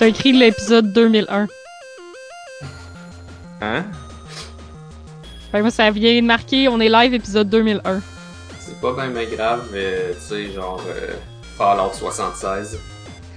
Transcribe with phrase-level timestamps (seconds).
[0.00, 1.46] T'as écrit l'épisode 2001.
[3.60, 3.84] Hein?
[5.52, 8.00] Fait que moi, ça vient de marquer, on est live épisode 2001.
[8.60, 11.16] C'est pas bien grave, mais tu sais, genre euh,
[11.58, 12.78] Fallout 76.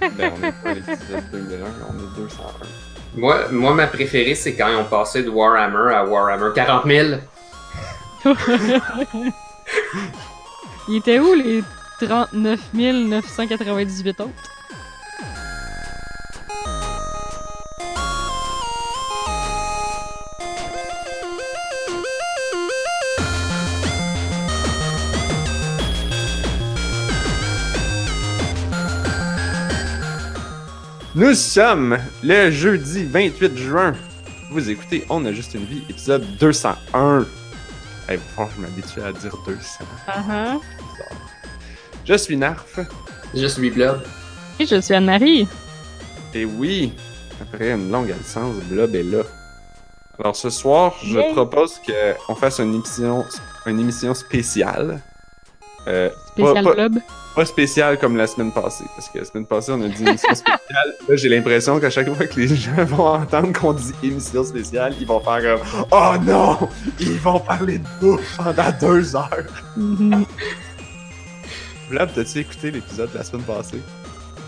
[0.16, 2.44] Ben, on est pas l'épisode 2001, on est 201.
[3.14, 7.16] Moi, moi ma préférée, c'est quand ils ont passé de Warhammer à Warhammer 40 000.
[10.88, 11.62] Il était où les
[12.00, 14.30] 39 998 autres?
[31.16, 33.92] Nous sommes le jeudi 28 juin.
[34.50, 37.24] Vous écoutez On a juste une vie, épisode 201.
[38.08, 39.84] Hey, franchement, je m'habitue à dire 200.
[40.08, 40.60] Uh-huh.
[42.04, 42.80] Je suis Narf.
[43.32, 44.02] Je suis Blob.
[44.58, 45.46] Et je suis Anne-Marie.
[46.34, 46.92] Et oui,
[47.40, 49.22] après une longue absence, Blob est là.
[50.18, 51.32] Alors ce soir, je Yay!
[51.32, 51.80] propose
[52.26, 53.24] qu'on fasse une émission,
[53.66, 55.00] une émission spéciale.
[55.86, 56.98] Euh, Spécial pas, club?
[57.34, 60.34] pas spéciale comme la semaine passée, parce que la semaine passée, on a dit émission
[60.34, 60.58] spéciale.
[61.08, 64.94] Là, j'ai l'impression qu'à chaque fois que les gens vont entendre qu'on dit émission spéciale,
[64.98, 66.68] ils vont faire comme Oh non!
[67.00, 69.44] Ils vont parler de bouffe pendant deux heures!
[69.76, 70.24] Mhm.
[71.90, 73.82] Blob, t'as-tu écouté l'épisode de la semaine passée?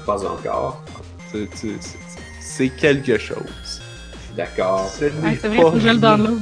[0.06, 0.82] Pas encore.
[1.30, 1.98] C'est- c'est- c'est-
[2.40, 3.82] C'est quelque chose.
[4.34, 4.88] D'accord.
[4.88, 6.40] Ce Ouais, n'est c'est vrai, faut que je le download.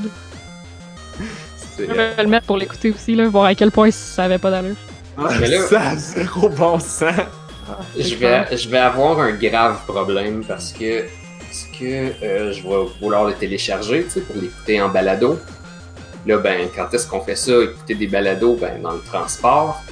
[1.77, 4.39] C'est- Je vais le mettre pour l'écouter aussi, là, voir à quel point ça avait
[4.39, 4.77] pas d'allure.
[5.41, 7.12] Mais là- Ça a zéro bon sens.
[7.98, 11.03] Je vais, je vais avoir un grave problème parce que,
[11.41, 11.84] parce que
[12.22, 15.39] euh, je vais vouloir le télécharger tu sais, pour l'écouter en balado.
[16.27, 17.53] Là, ben, quand est-ce qu'on fait ça?
[17.62, 19.83] Écouter des balados ben, dans le transport.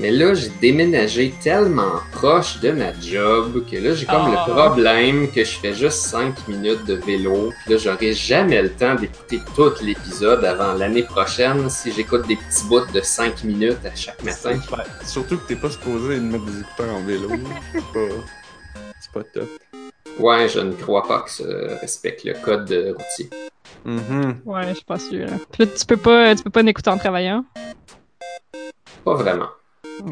[0.00, 4.44] Mais là, j'ai déménagé tellement proche de ma job que là, j'ai comme Ah.
[4.46, 7.52] le problème que je fais juste 5 minutes de vélo.
[7.64, 12.36] Puis là, j'aurai jamais le temps d'écouter tout l'épisode avant l'année prochaine si j'écoute des
[12.36, 14.60] petits bouts de 5 minutes à chaque matin.
[15.04, 17.28] Surtout que t'es pas supposé de mettre des écouteurs en vélo.
[17.72, 18.14] C'est pas...
[19.00, 19.48] C'est pas top.
[20.20, 21.44] Ouais, je ne crois pas que ça
[21.80, 23.30] respecte le code routier.
[23.84, 24.40] Mhm.
[24.44, 25.28] Ouais, je suis pas sûre.
[25.52, 27.44] Puis là, tu peux pas, tu peux pas n'écouter en travaillant?
[29.04, 29.48] Pas vraiment.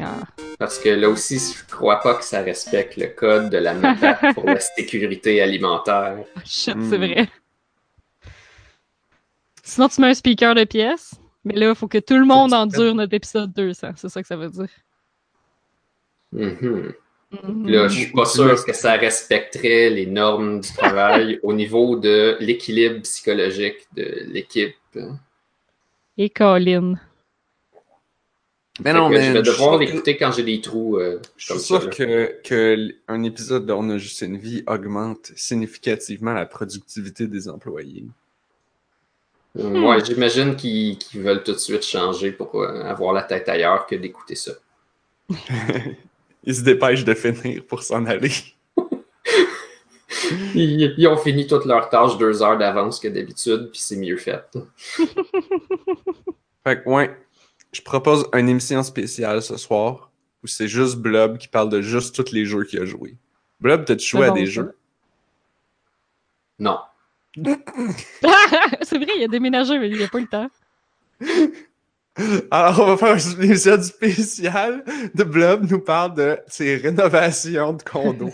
[0.01, 0.19] Ah.
[0.59, 4.33] Parce que là aussi, je crois pas que ça respecte le code de la MAPAC
[4.33, 6.17] pour la sécurité alimentaire.
[6.45, 6.89] Shit, Hmm.
[6.89, 7.29] c'est vrai.
[9.63, 11.11] Sinon, tu mets un speaker de pièce.
[11.43, 13.91] Mais là, il faut que tout le monde endure notre épisode 200.
[13.95, 14.67] C'est ça que ça veut dire.
[16.33, 16.93] Mhm.
[17.43, 17.67] Mhm.
[17.69, 22.37] Là, je suis pas sûr que ça respecterait les normes du travail au niveau de
[22.39, 24.75] l'équilibre psychologique de l'équipe.
[26.17, 26.95] Et Colin.
[28.83, 31.83] Mais non, mais je vais devoir l'écouter quand j'ai des trous euh, Je suis sûr
[31.83, 31.87] là.
[31.89, 37.49] que, que un épisode de On a juste une vie augmente significativement la productivité des
[37.49, 38.05] employés.
[39.57, 43.49] Euh, Ouais, j'imagine qu'ils qu'ils veulent tout de suite changer pour euh, avoir la tête
[43.49, 44.51] ailleurs que d'écouter ça.
[46.43, 48.31] Ils se dépêchent de finir pour s'en aller.
[50.55, 54.17] Ils, ils ont fini toutes leurs tâches deux heures d'avance que d'habitude, puis c'est mieux
[54.17, 54.41] fait.
[56.63, 57.15] Fait que, ouais,
[57.77, 60.09] je propose une émission spéciale ce soir
[60.43, 63.15] où c'est juste Blob qui parle de juste tous les jeux qu'il a joués.
[63.59, 64.51] Blob, t'as-tu joué à bon, des ça.
[64.51, 64.75] jeux?
[66.59, 66.79] Non.
[67.35, 70.49] c'est vrai, il a déménagé, mais il a pas eu le temps.
[72.49, 74.83] Alors, on va faire une épisode spéciale
[75.13, 78.31] de Blob nous parle de ses rénovations de condo.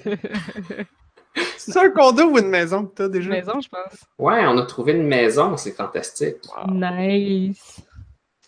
[1.57, 3.29] c'est un condo ou une maison que t'as déjà?
[3.29, 4.05] Maison, je pense.
[4.17, 6.37] Ouais, on a trouvé une maison, c'est fantastique.
[6.55, 6.73] Wow.
[6.73, 7.81] Nice.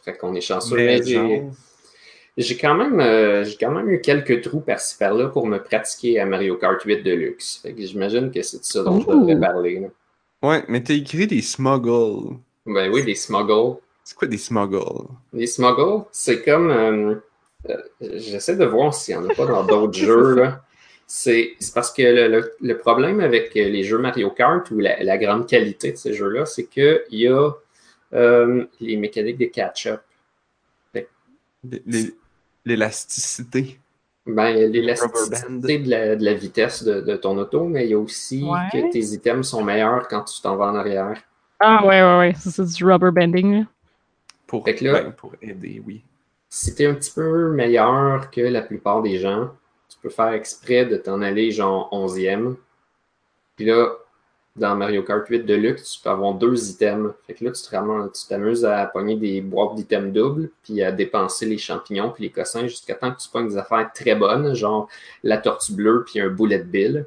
[0.06, 0.76] Fait qu'on est chanceux.
[0.76, 1.02] mais
[2.38, 6.20] j'ai- quand même euh, j'ai quand même eu quelques trous par-ci par-là pour me pratiquer
[6.20, 7.60] à Mario Kart 8 Deluxe.
[7.64, 9.80] Fait que j'imagine que c'est de ça dont je devrais parler.
[9.80, 9.88] là.
[10.50, 12.36] Ouais, mais t'as écrit des smuggles.
[12.66, 13.78] Ben oui, des smuggles.
[14.04, 15.08] C'est quoi des smuggles?
[15.34, 16.70] Les smuggles, c'est comme.
[16.70, 17.16] euh,
[17.70, 20.36] euh, J'essaie de voir s'il n'y en a pas dans d'autres jeux.
[20.36, 20.62] là.
[21.08, 25.02] C'est c'est parce que le, le- le problème avec les jeux Mario Kart ou la,
[25.04, 27.52] la grande qualité de ces jeux-là, c'est qu'il y a
[28.14, 30.02] euh, les mécaniques de catch-up.
[32.66, 33.80] L'élasticité.
[34.26, 37.66] Ben, il y a Rubber l'élasticité de la, de la vitesse de, de ton auto,
[37.66, 38.58] mais il y a aussi Ouais.
[38.72, 41.22] que tes items sont meilleurs quand tu t'en vas en arrière.
[41.60, 42.34] Ah ouais, ouais, ouais.
[42.34, 43.60] Ça, c'est du rubber bending.
[43.60, 43.66] là.
[44.48, 46.04] Pour, Fait que là- ben, pour aider, oui.
[46.50, 49.52] Si tu es un petit peu meilleur que la plupart des gens,
[49.90, 52.56] tu peux faire exprès de t'en aller genre 11e.
[53.56, 53.90] Puis là,
[54.56, 57.14] dans Mario Kart 8 Deluxe, tu peux avoir deux items.
[57.28, 61.58] Fait que là, tu t'amuses à pogner des boîtes d'items doubles, puis à dépenser les
[61.58, 64.88] champignons puis les cossins jusqu'à temps que tu pognes des affaires très bonnes, genre
[65.24, 67.06] la tortue bleue puis un bullet bill.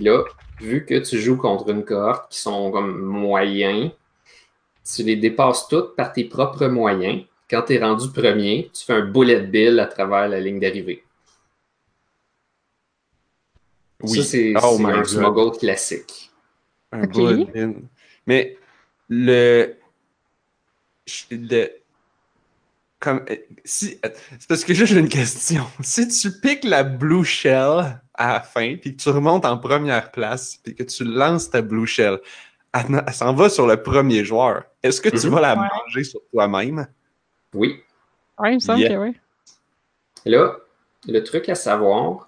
[0.00, 0.24] là,
[0.60, 3.90] vu que tu joues contre une cohorte qui sont comme moyens,
[4.84, 7.22] tu les dépasses toutes par tes propres moyens.
[7.50, 11.04] Quand tu es rendu premier, tu fais un bullet bill à travers la ligne d'arrivée.
[14.02, 14.16] Oui.
[14.18, 15.04] Ça, c'est Oh un God.
[15.06, 16.30] smuggle classique.
[16.92, 17.02] Un.
[18.26, 18.56] Mais
[19.08, 19.74] le.
[21.30, 21.68] le-
[23.00, 23.24] Comme.
[23.30, 23.98] euh, Si.
[24.38, 25.64] C'est parce que là, j'ai une question.
[25.80, 30.10] Si tu piques la blue shell à la fin, puis que tu remontes en première
[30.10, 32.18] place, puis que tu lances ta blue shell,
[32.72, 34.64] elle, elle s'en va sur le premier joueur.
[34.82, 35.34] Est-ce que tu Mhm.
[35.34, 35.68] vas la Ouais.
[35.86, 36.86] manger sur toi-même?
[37.54, 37.80] Oui.
[38.38, 38.90] Ouais, il me semble Yeah.
[38.90, 39.16] que oui.
[40.24, 40.56] Là,
[41.06, 42.27] le truc à savoir,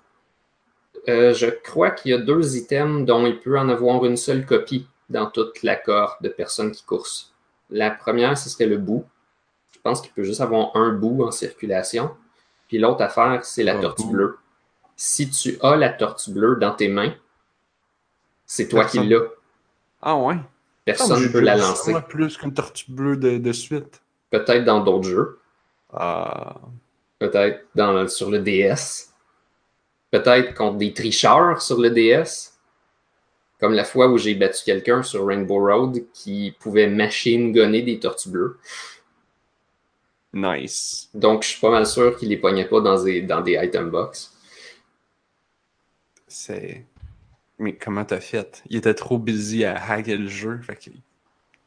[1.10, 4.46] euh, je crois qu'il y a deux items dont il peut en avoir une seule
[4.46, 7.32] copie dans toute la cohorte de personnes qui coursent.
[7.70, 9.04] La première, ce serait le bout.
[9.72, 12.10] Je pense qu'il peut juste avoir un bout en circulation.
[12.68, 14.10] Puis l'autre affaire, c'est la Un tortue bout.
[14.12, 14.38] bleue.
[14.96, 17.14] Si tu as la tortue bleue dans tes mains,
[18.46, 19.02] c'est toi Personne.
[19.02, 19.22] qui l'as.
[20.02, 20.36] Ah ouais?
[20.84, 21.94] Personne ne peut la lancer.
[22.08, 24.02] Plus qu'une tortue bleue de, de suite.
[24.30, 25.38] Peut-être dans d'autres jeux.
[25.92, 26.56] Ah.
[27.18, 29.09] Peut-être dans, sur le DS.
[30.10, 32.52] Peut-être contre des tricheurs sur le DS.
[33.60, 37.98] Comme la fois où j'ai battu quelqu'un sur Rainbow Road qui pouvait machine gonner des
[38.00, 38.58] tortues bleues.
[40.32, 41.10] Nice.
[41.12, 43.90] Donc, je suis pas mal sûr qu'il les pognait pas dans des, dans des item
[43.90, 44.32] box.
[46.26, 46.86] C'est.
[47.58, 48.62] Mais comment t'as fait?
[48.70, 50.60] Il était trop busy à hacker le jeu.
[50.62, 50.78] Fait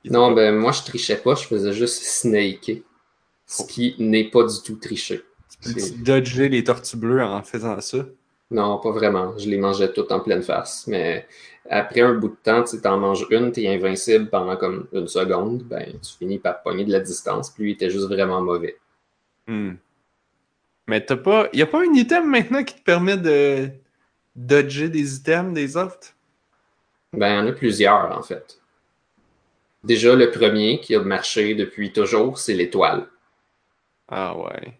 [0.05, 2.77] Non, pas- ben moi, je trichais pas, je faisais juste snaker.
[3.45, 5.21] Ce qui n'est pas du tout tricher.
[5.61, 8.05] Tu dodger les tortues bleues en faisant ça?
[8.53, 9.37] Non, pas vraiment.
[9.37, 10.85] Je les mangeais toutes en pleine face.
[10.87, 11.27] Mais
[11.69, 15.63] après un bout de temps, tu t'en manges une, t'es invincible pendant comme une seconde,
[15.63, 17.49] ben tu finis par pogner de la distance.
[17.49, 18.77] Puis lui, il était juste vraiment mauvais.
[19.47, 19.73] Hmm.
[20.87, 21.49] Mais t'as pas.
[21.51, 23.69] Y a pas un item maintenant qui te permet de
[24.35, 26.13] dodger des items des autres?
[27.13, 28.59] Ben, il y en a plusieurs, en fait.
[29.83, 33.07] Déjà, le premier qui a marché depuis toujours, c'est l'étoile.
[34.07, 34.79] Ah ouais.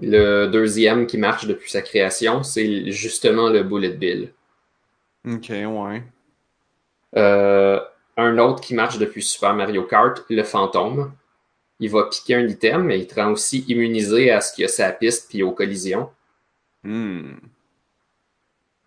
[0.00, 4.32] Le deuxième qui marche depuis sa création, c'est justement le Bullet Bill.
[5.26, 6.02] Ok, ouais.
[7.16, 7.80] Euh,
[8.16, 11.12] un autre qui marche depuis Super Mario Kart, le fantôme.
[11.80, 14.64] Il va piquer un item, mais il te rend aussi immunisé à ce qu'il y
[14.64, 16.10] a sa piste puis aux collisions.
[16.82, 17.34] Hmm.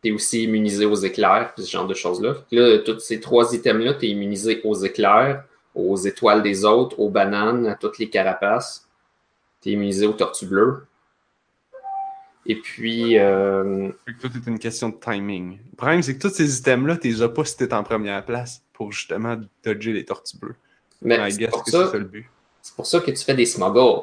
[0.02, 2.36] Tu es aussi immunisé aux éclairs, puis ce genre de choses-là.
[2.52, 5.44] Là, tous ces trois items-là, tu es immunisé aux éclairs,
[5.76, 8.88] aux étoiles des autres, aux bananes, à toutes les carapaces.
[9.62, 10.86] Tu es immunisé aux tortues bleues.
[12.52, 15.60] Et puis, euh, tout est une question de timing.
[15.72, 18.64] Le problème, c'est que tous ces items-là, t'es déjà pas si t'es en première place
[18.74, 20.56] pour justement dodger les tortues bleues.
[21.02, 22.28] mais I c'est guess pour que ça- c'est ça le but.
[22.62, 24.02] c'est pour ça que tu fais des smuggles.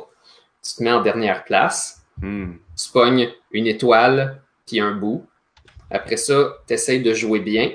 [0.62, 2.52] Tu te mets en dernière place, Hmm.
[2.76, 5.26] tu pognes une étoile puis un bout.
[5.90, 7.72] Après ça, tu essayes de jouer bien.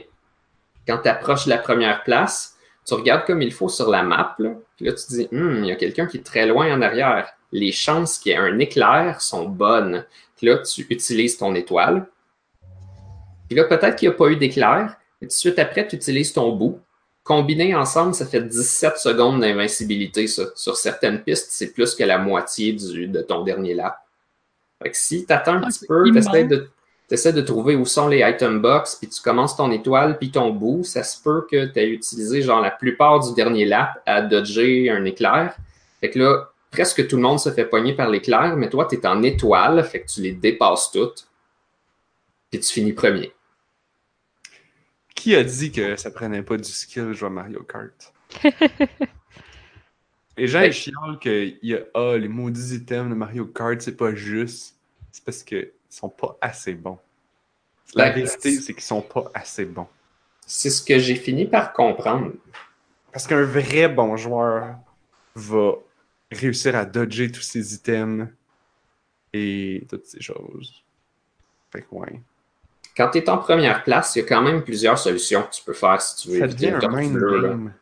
[0.88, 2.56] Quand tu approches la première place,
[2.88, 4.36] tu regardes comme il faut sur la map.
[4.40, 6.74] Là, puis là, tu te dis, Hum, il y a quelqu'un qui est très loin
[6.74, 7.30] en arrière.
[7.52, 10.06] Les chances qu'il y ait un éclair sont bonnes.
[10.42, 12.08] Puis là, tu utilises ton étoile.
[13.48, 14.98] Puis là, peut-être qu'il n'y a pas eu d'éclair.
[15.22, 16.80] Et tout de suite après, tu utilises ton bout.
[17.24, 20.26] Combiné ensemble, ça fait 17 secondes d'invincibilité.
[20.26, 20.46] ça.
[20.56, 24.00] Sur certaines pistes, c'est plus que la moitié du, de ton dernier lap.
[24.82, 26.70] Fait que si tu attends un Ah, petit peu, tu de,
[27.08, 30.50] t'essaies de trouver où sont les item box, puis tu commences ton étoile, puis ton
[30.50, 34.24] bout, ça se peut que tu aies utilisé genre la plupart du dernier lap à
[34.24, 35.56] dodger un éclair.
[36.00, 38.96] Fait que là, presque tout le monde se fait pogner par l'éclair, mais toi, tu
[38.96, 41.28] es en étoile, fait que tu les dépasses toutes,
[42.50, 43.32] puis tu finis premier.
[45.14, 48.14] Qui a dit que ça prenait pas du skill jouer à Mario Kart?
[50.38, 53.98] Les gens, ils chialent qu'il y a ah, les maudits items de Mario Kart, c'est
[53.98, 54.76] pas juste.
[55.12, 56.98] C'est parce qu'ils sont pas assez bons.
[57.94, 59.88] La Ben, vérité, c'est- c'est qu'ils sont pas assez bons.
[60.48, 62.32] C'est ce que j'ai fini par comprendre.
[63.12, 64.78] Parce qu'un vrai bon joueur
[65.36, 65.74] va
[66.32, 68.28] réussir à dodger tous ces items
[69.34, 70.84] et toutes ces choses.
[71.72, 72.22] Fait que ouais.
[72.98, 75.64] Quand tu es en première place, il y a quand même plusieurs solutions que tu
[75.64, 77.42] peux faire si tu veux Ça devient un mind là.
[77.50, 77.74] game.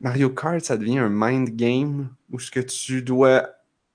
[0.00, 3.48] Mario Kart, ça devient un mind game où ce que tu dois.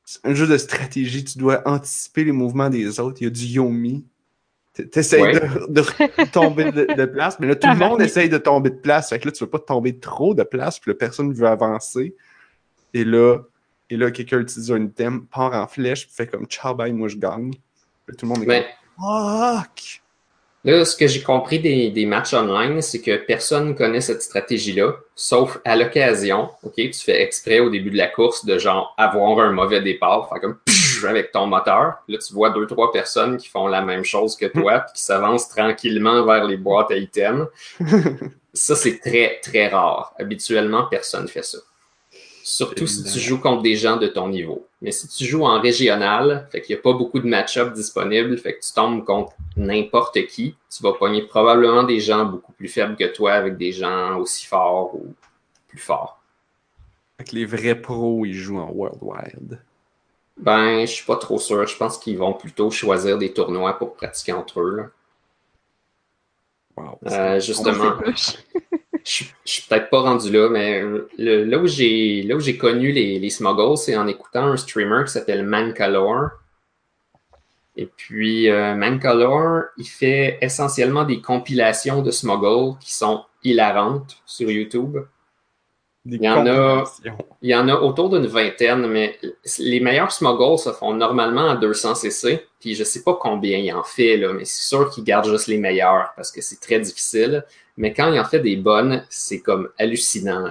[0.06, 3.18] C'est un jeu de stratégie, tu dois anticiper les mouvements des autres.
[3.22, 4.06] Il y a du Yomi.
[4.92, 5.34] T'essayes Ouais.
[5.34, 8.75] de, de tomber de, de place, mais là, tout le monde essaye de tomber de
[8.75, 9.10] place.
[9.10, 12.16] Fait que là, tu veux pas tomber trop de place, puis là, personne veut avancer.
[12.94, 13.39] Et là,
[13.89, 17.17] et là quelqu'un utilise un item, part en flèche, fait comme ciao, bye, moi je
[17.17, 17.51] gagne.
[18.08, 18.65] Là, tout le monde est Mais
[18.98, 20.01] comme fuck!
[20.63, 24.96] Là, ce que j'ai compris des, des matchs online, c'est que personne connaît cette stratégie-là,
[25.15, 26.50] sauf à l'occasion.
[26.63, 30.27] OK, tu fais exprès au début de la course de genre avoir un mauvais départ,
[30.27, 30.58] faire comme
[31.06, 32.03] avec ton moteur.
[32.08, 35.03] Là, tu vois deux, trois personnes qui font la même chose que toi, puis qui
[35.03, 37.48] s'avancent tranquillement vers les boîtes à items.
[38.53, 40.13] ça, c'est très, très rare.
[40.20, 41.60] Habituellement, personne ne fait ça.
[42.50, 44.66] Surtout si tu joues contre des gens de ton niveau.
[44.82, 48.38] Mais si tu joues en régional, fait qu'il n'y a pas beaucoup de match-up disponibles,
[48.38, 52.70] fait que tu tombes contre n'importe qui, tu vas pogner probablement des gens beaucoup plus
[52.70, 55.13] faibles que toi avec des gens aussi forts ou
[55.68, 56.22] plus forts.
[57.18, 59.60] Fait que les vrais pros, ils jouent en Worldwide.
[60.38, 61.68] Ben, je suis pas trop sûr.
[61.68, 64.75] Je pense qu'ils vont plutôt choisir des tournois pour pratiquer entre eux.
[64.77, 64.84] Là.
[66.77, 66.98] Wow.
[67.08, 67.98] Euh, justement,
[69.07, 70.81] je, je suis peut-être pas rendu là, mais
[71.17, 74.57] le- là où j'ai là où j'ai connu les, les smuggles, c'est en écoutant un
[74.57, 76.29] streamer qui s'appelle Mancolor.
[77.75, 78.75] Et puis euh,
[79.77, 84.97] il fait essentiellement des compilations de smuggles qui sont hilarantes sur YouTube.
[86.03, 87.17] Des il y en a- compilations.
[87.43, 89.19] Il y en a autour d'une vingtaine, mais
[89.59, 92.47] les meilleurs smuggles se font normalement à 200 cc.
[92.59, 95.47] Puis je sais pas combien il en fait, là, mais c'est sûr qu'il garde juste
[95.47, 97.45] les meilleurs parce que c'est très difficile.
[97.77, 100.50] Mais quand il en fait des bonnes, c'est comme hallucinant.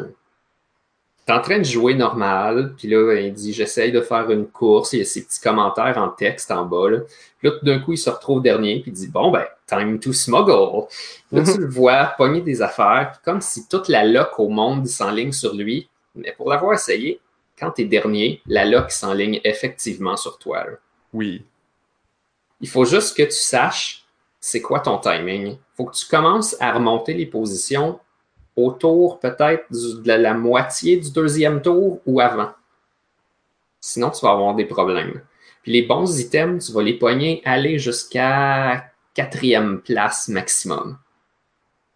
[1.27, 4.93] T'es en train de jouer normal, puis là, il dit J'essaye de faire une course.
[4.93, 6.89] Il y a ses petits commentaires en texte en bas.
[6.89, 7.01] Là,
[7.39, 9.99] Puis là tout d'un coup, il se retrouve dernier, puis il dit Bon, ben, time
[9.99, 10.87] to smuggle.
[11.33, 14.87] Là, tu le vois pogner des affaires, puis comme si toute la loc au monde
[14.87, 15.89] s'enligne sur lui.
[16.15, 17.21] Mais pour l'avoir essayé,
[17.59, 20.65] quand tu es dernier, la lock s'enligne effectivement sur toi.
[20.65, 20.77] là.
[21.13, 21.45] Oui.
[22.61, 24.06] Il faut juste que tu saches
[24.47, 25.55] c'est quoi ton timing?
[25.55, 27.99] Il faut que tu commences à remonter les positions
[28.55, 32.51] autour peut-être de la, la moitié du deuxième tour ou avant.
[33.81, 35.21] Sinon, tu vas avoir des problèmes.
[35.65, 40.97] Puis les bons items, tu vas les pogner aller jusqu'à quatrième place maximum.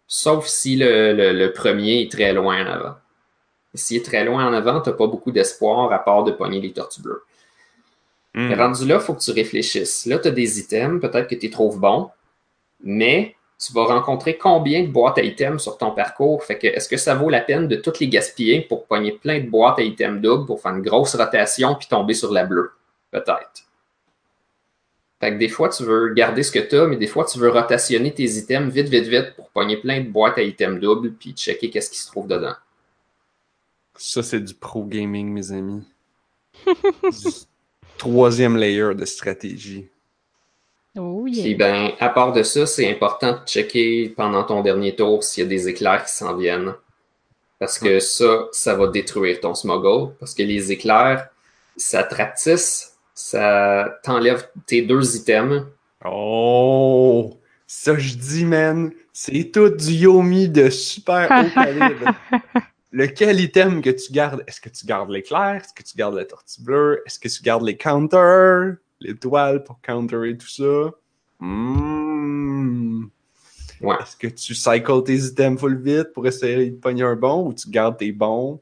[0.05, 2.95] Sauf si le, le- le premier est très loin en avant.
[3.73, 6.59] S'il est très loin en avant, tu n'as pas beaucoup d'espoir à part de pogner
[6.59, 7.23] les tortues bleues.
[8.33, 8.53] Hmm.
[8.53, 10.05] Rendu là, il faut que tu réfléchisses.
[10.05, 12.11] Là, tu as des items, peut-être que tu les trouves bons,
[12.83, 16.43] mais tu vas rencontrer combien de boîtes à items sur ton parcours?
[16.43, 19.39] Fait que est-ce que ça vaut la peine de toutes les gaspiller pour pogner plein
[19.39, 22.71] de boîtes à items doubles pour faire une grosse rotation puis tomber sur la bleue?
[23.11, 23.67] Peut-être.
[25.19, 27.37] Fait que des fois, tu veux garder ce que tu as, mais des fois, tu
[27.37, 31.13] veux rotationner tes items vite, vite, vite pour pogner plein de boîtes à items doubles
[31.13, 32.55] puis checker qu'est-ce qui se trouve dedans.
[33.95, 35.83] Ça, c'est du pro gaming, mes amis.
[37.99, 39.87] Troisième layer de stratégie.
[40.97, 45.23] Oh Puis ben, à part de ça, c'est important de checker pendant ton dernier tour
[45.23, 46.73] s'il y a des éclairs qui s'en viennent.
[47.59, 50.13] Parce que ça, ça va détruire ton smuggle.
[50.19, 51.29] Parce que les éclairs,
[51.77, 55.63] ça te rapetisse, ça t'enlève tes deux items.
[56.03, 57.37] Oh!
[57.67, 62.11] Ça, je dis, man, c'est tout du Yomi de super haut calibre.
[62.91, 64.43] Lequel item que tu gardes?
[64.45, 65.61] Est-ce que tu gardes l'éclair?
[65.63, 67.01] Est-ce que tu gardes la tortue bleue?
[67.05, 68.75] Est-ce que tu gardes les counters?
[69.01, 70.91] L'étoile pour counterer tout ça?
[71.39, 73.05] Hmm.
[73.81, 73.95] Ouais.
[74.01, 77.53] Est-ce que tu cycles tes items full vite pour essayer de pogner un bon ou
[77.53, 78.61] tu gardes tes bons?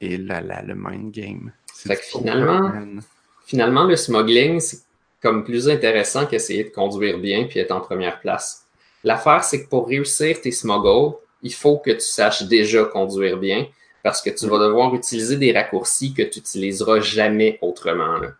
[0.00, 1.52] Et là là, le mind game.
[1.74, 3.00] C'est Fait que finalement-.
[3.44, 4.80] Finalement, le smuggling, c'est
[5.22, 8.66] comme plus intéressant qu'essayer de conduire bien puis être en première place.
[9.04, 13.68] L'affaire, c'est que pour réussir tes smuggles, il faut que tu saches déjà conduire bien
[14.02, 18.18] parce que tu vas devoir utiliser des raccourcis que tu n'utiliseras jamais autrement.
[18.18, 18.32] là.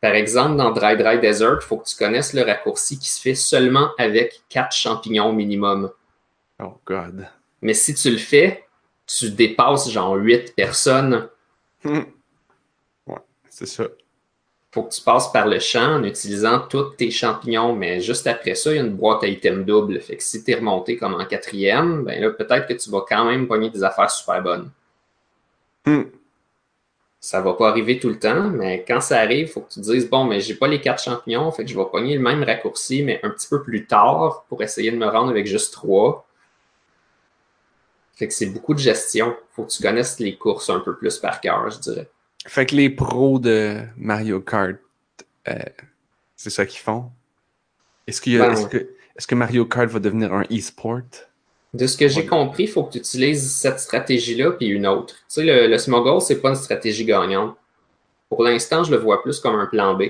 [0.00, 3.20] Par exemple, dans Dry Dry Desert, il faut que tu connaisses le raccourci qui se
[3.20, 5.90] fait seulement avec quatre champignons minimum.
[6.62, 7.28] Oh god.
[7.62, 8.64] Mais si tu le fais,
[9.06, 11.28] tu dépasses genre huit personnes
[11.84, 12.00] Hmm.
[13.06, 13.84] Ouais, c'est ça.
[14.72, 18.54] faut que tu passes par le champ en utilisant tous tes champignons, mais juste après
[18.54, 20.00] ça, il y a une boîte à items double.
[20.00, 23.04] Fait que si tu es remonté comme en quatrième, ben là, peut-être que tu vas
[23.08, 24.70] quand même pogner des affaires super bonnes.
[25.86, 26.02] Hmm.
[27.20, 29.80] Ça va pas arriver tout le temps, mais quand ça arrive, il faut que tu
[29.80, 32.22] te dises bon, mais j'ai pas les quatre champignons, fait que je vais pogner le
[32.22, 35.72] même raccourci, mais un petit peu plus tard pour essayer de me rendre avec juste
[35.72, 36.26] trois.
[38.14, 39.36] Fait que c'est beaucoup de gestion.
[39.52, 42.08] Faut que tu connaisses les courses un peu plus par cœur, je dirais.
[42.46, 44.76] Fait que les pros de Mario Kart,
[45.48, 45.54] euh,
[46.36, 47.10] c'est ça qu'ils font?
[48.06, 48.76] Est-ce Ben, que,
[49.16, 51.02] est-ce que Mario Kart va devenir un e-sport?
[51.74, 55.14] De ce que j'ai compris, il faut que tu utilises cette stratégie-là puis une autre.
[55.14, 57.56] Tu sais, le, le smuggle, c'est pas une stratégie gagnante.
[58.28, 60.04] Pour l'instant, je le vois plus comme un plan B.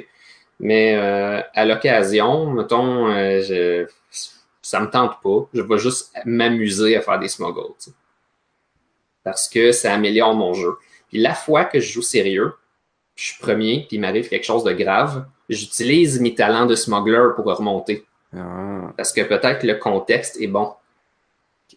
[0.61, 3.87] Mais euh, à l'occasion, mettons, euh, je,
[4.63, 5.49] ça me tente pas.
[5.55, 7.75] Je vais juste m'amuser à faire des smuggles.
[7.79, 7.93] tu sais.
[9.25, 10.77] Parce que ça améliore mon jeu.
[11.09, 12.53] Puis la fois que je joue sérieux,
[13.15, 17.31] je suis premier, puis il m'arrive quelque chose de grave, j'utilise mes talents de smuggler
[17.35, 18.05] pour remonter.
[18.37, 18.93] Ah.
[18.97, 20.73] Parce que peut-être le contexte est bon.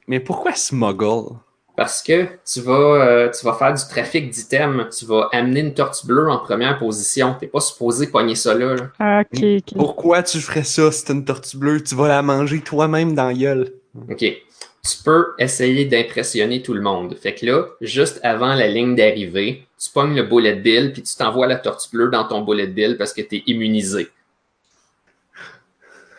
[0.07, 1.35] Mais pourquoi smuggle?
[1.75, 4.95] Parce que tu vas, euh, tu vas faire du trafic d'items.
[4.95, 7.35] Tu vas amener une tortue bleue en première position.
[7.39, 8.75] T'es pas supposé pogner ça là.
[8.75, 8.89] là.
[8.99, 9.73] Ah, ok, ok.
[9.77, 11.81] Pourquoi tu ferais ça si t'as une tortue bleue?
[11.81, 13.73] Tu vas la manger toi-même dans la gueule.
[14.09, 14.19] OK.
[14.19, 17.15] Tu peux essayer d'impressionner tout le monde.
[17.15, 21.15] Fait que là, juste avant la ligne d'arrivée, tu pognes le bullet bill puis tu
[21.15, 24.09] t'envoies la tortue bleue dans ton bullet bill parce que t'es immunisé.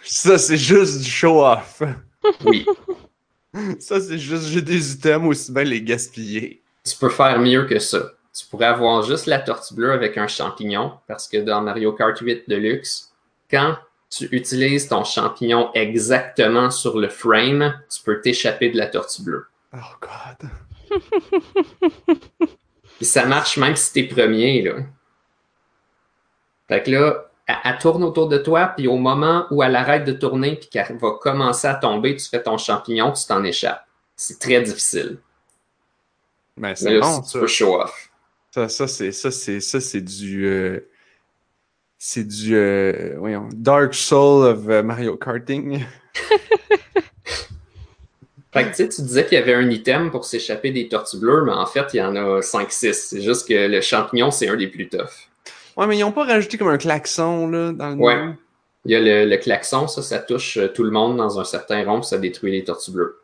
[0.03, 1.83] Ça, c'est juste du show-off.
[2.45, 2.65] Oui.
[3.81, 6.63] Ça, c'est juste j'ai des items aussi bien les gaspiller.
[6.85, 8.13] tu peux faire mieux que ça.
[8.35, 12.19] Tu pourrais avoir juste la tortue bleue avec un champignon, parce que dans Mario Kart
[12.19, 13.13] 8 Deluxe,
[13.51, 13.77] quand
[14.09, 19.47] tu utilises ton champignon exactement sur le frame, tu peux t'échapper de la tortue bleue.
[19.75, 20.51] Oh god.
[22.97, 24.77] Puis ça marche même si t'es premier, là.
[26.69, 30.05] Fait que là, elle, elle tourne autour de toi, puis au moment où elle arrête
[30.05, 33.85] de tourner, puis qu'elle va commencer à tomber, tu fais ton champignon, tu t'en échappes.
[34.17, 35.19] C'est très difficile.
[36.57, 37.47] Ben, Mais c'est là, bon, ça.
[37.47, 38.11] show off.
[38.55, 40.45] Ça, ça c'est ça, c'est ça, c'est du.
[40.47, 40.81] euh,
[41.99, 42.55] c'est du.
[42.55, 45.83] euh, voyons, Dark Soul of euh, Mario Karting.
[48.53, 51.17] Fait que tu sais, tu disais qu'il y avait un item pour s'échapper des tortues
[51.19, 52.93] bleues, mais en fait, il y en a 5-6.
[52.93, 55.09] C'est juste que le champignon, c'est un des plus toughs.
[55.77, 58.27] Ouais, mais ils ont pas rajouté comme un klaxon, là, dans le Ouais.
[58.27, 58.37] nom.
[58.85, 61.45] Il y a le, le klaxon, ça, ça touche euh, tout le monde dans un
[61.45, 63.19] certain rond, puis ça détruit les tortues bleues.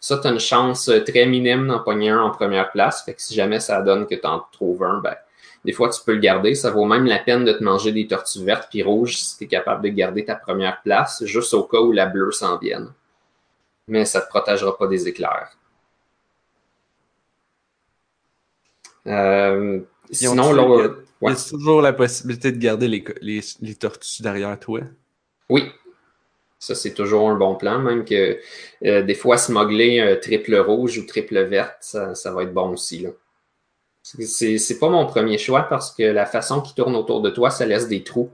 [0.00, 3.04] Ça, tu as une chance euh, très minime d'en pogner un en première place.
[3.04, 5.16] Fait que si jamais ça donne que tu en trouves un, ben,
[5.64, 6.54] des fois, tu peux le garder.
[6.54, 9.44] Ça vaut même la peine de te manger des tortues vertes puis rouges si tu
[9.44, 12.92] es capable de garder ta première place, juste au cas où la bleue s'en vienne.
[13.88, 15.56] Mais ça te protégera pas des éclairs.
[19.06, 20.90] Euh, sinon, tué-
[21.22, 21.32] Il y Ouais.
[21.32, 24.80] a toujours la possibilité de garder les, les, les tortues derrière toi?
[25.48, 25.70] Oui.
[26.58, 28.40] Ça, c'est toujours un bon plan, même que
[28.84, 32.70] euh, des fois, smuggler un triple rouge ou triple verte, ça, ça va être bon
[32.72, 33.00] aussi.
[33.00, 33.10] Là.
[34.02, 37.66] C'est, pas mon premier choix parce que la façon qui tourne autour de toi, ça
[37.66, 38.30] laisse des trous.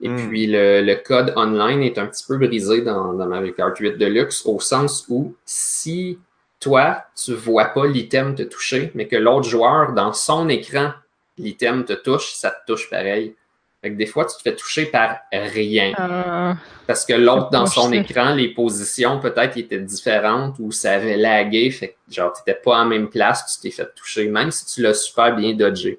[0.00, 0.16] Et Mm.
[0.28, 3.98] puis, le, le code online est un petit peu brisé dans, dans Mario Kart 8
[3.98, 6.18] Deluxe au sens où si
[6.60, 10.92] toi, tu vois pas l'item te toucher, mais que l'autre joueur, dans son écran,
[11.40, 13.34] l'item te touche, ça te touche pareil.
[13.82, 15.94] Fait que des fois, tu te fais toucher par rien.
[15.98, 16.52] Euh,
[16.86, 21.70] Parce que l'autre, dans son écran, les positions peut-être étaient différentes ou ça avait lagué.
[21.70, 24.82] Fait que genre, t'étais pas en même place, tu t'es fait toucher, même si tu
[24.82, 25.98] l'as super bien dodgé.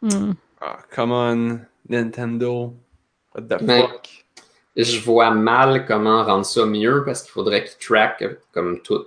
[0.00, 0.32] hmm.
[0.60, 2.72] Ah, come on, Nintendo.
[3.34, 4.08] What the Mais- fuck?
[4.74, 9.04] Je vois mal comment rendre ça mieux parce qu'il faudrait qu'il track comme tout.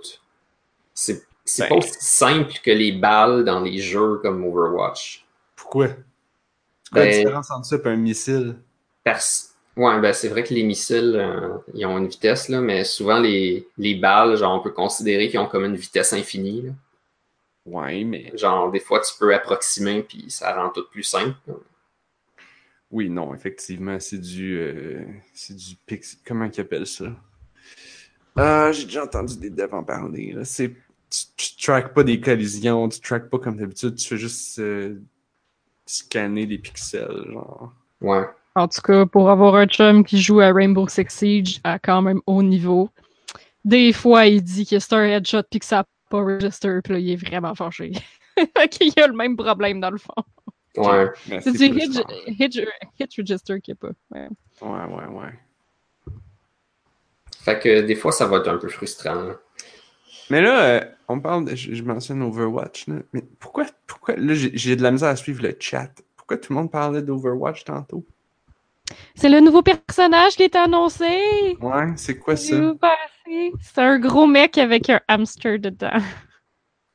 [0.94, 1.68] C'est c'est Ben.
[1.70, 5.25] pas aussi simple que les balles dans les jeux comme Overwatch.
[5.70, 5.88] Pourquoi?
[5.88, 8.56] C'est quoi la Ben- différence entre ça et un missile?
[9.04, 9.52] Parce...
[9.76, 13.18] Ouais, ben c'est vrai que les missiles, euh, ils ont une vitesse, là, mais souvent
[13.18, 16.62] les, les balles, genre, on peut considérer qu'ils ont comme une vitesse infinie.
[16.62, 16.72] là.
[17.66, 18.32] Ouais, mais.
[18.38, 21.36] Genre, des fois, tu peux approximer, puis ça rend tout plus simple.
[21.46, 21.54] là.
[22.90, 24.56] Oui, non, effectivement, c'est du.
[24.58, 26.16] euh, c'est du pix.
[26.24, 27.12] Comment ils appellent ça?
[28.38, 30.32] Euh, J'ai déjà entendu des devs en parler.
[30.32, 30.42] Là.
[30.46, 30.74] Tu,
[31.36, 34.98] tu traques pas des collisions, tu traques pas comme d'habitude, tu fais juste euh,
[35.86, 37.72] scanner des pixels, genre.
[38.00, 38.24] Ouais.
[38.54, 42.02] En tout cas, pour avoir un chum qui joue à Rainbow Six Siege à quand
[42.02, 42.90] même haut niveau,
[43.64, 46.92] des fois, il dit que c'est un headshot puis que ça n'a pas register, puis
[46.94, 47.92] là, il est vraiment fâché.
[48.70, 50.14] Qu'il y a le même problème dans le fond.
[50.76, 51.10] Ouais.
[51.28, 53.94] Mais C'est du hit register qu'il n'y a pas.
[54.10, 54.28] Ouais.
[54.60, 56.14] Ouais, ouais, ouais.
[57.40, 59.32] Fait que des fois, ça va être un peu frustrant.
[60.30, 61.54] Mais là, euh, on parle de.
[61.54, 62.96] Je, je mentionne Overwatch, là.
[63.12, 63.66] Mais pourquoi.
[63.86, 65.90] pourquoi là, j'ai de la misère à suivre le chat.
[66.16, 68.04] Pourquoi tout le monde parlait d'Overwatch tantôt?
[69.14, 71.56] C'est le nouveau personnage qui est annoncé!
[71.60, 72.74] Ouais, c'est quoi ça?
[73.60, 75.98] C'est un gros mec avec un hamster dedans.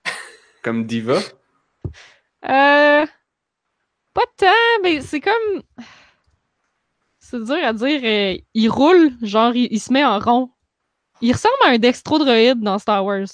[0.63, 1.20] Comme Diva?
[2.46, 3.06] Euh.
[4.13, 4.48] Pas tant,
[4.84, 5.63] mais c'est comme.
[7.20, 8.02] C'est dur à dire.
[8.04, 10.50] euh, il roule, genre, il, il se met en rond.
[11.21, 13.27] Il ressemble à un dextrodroïde dans Star Wars.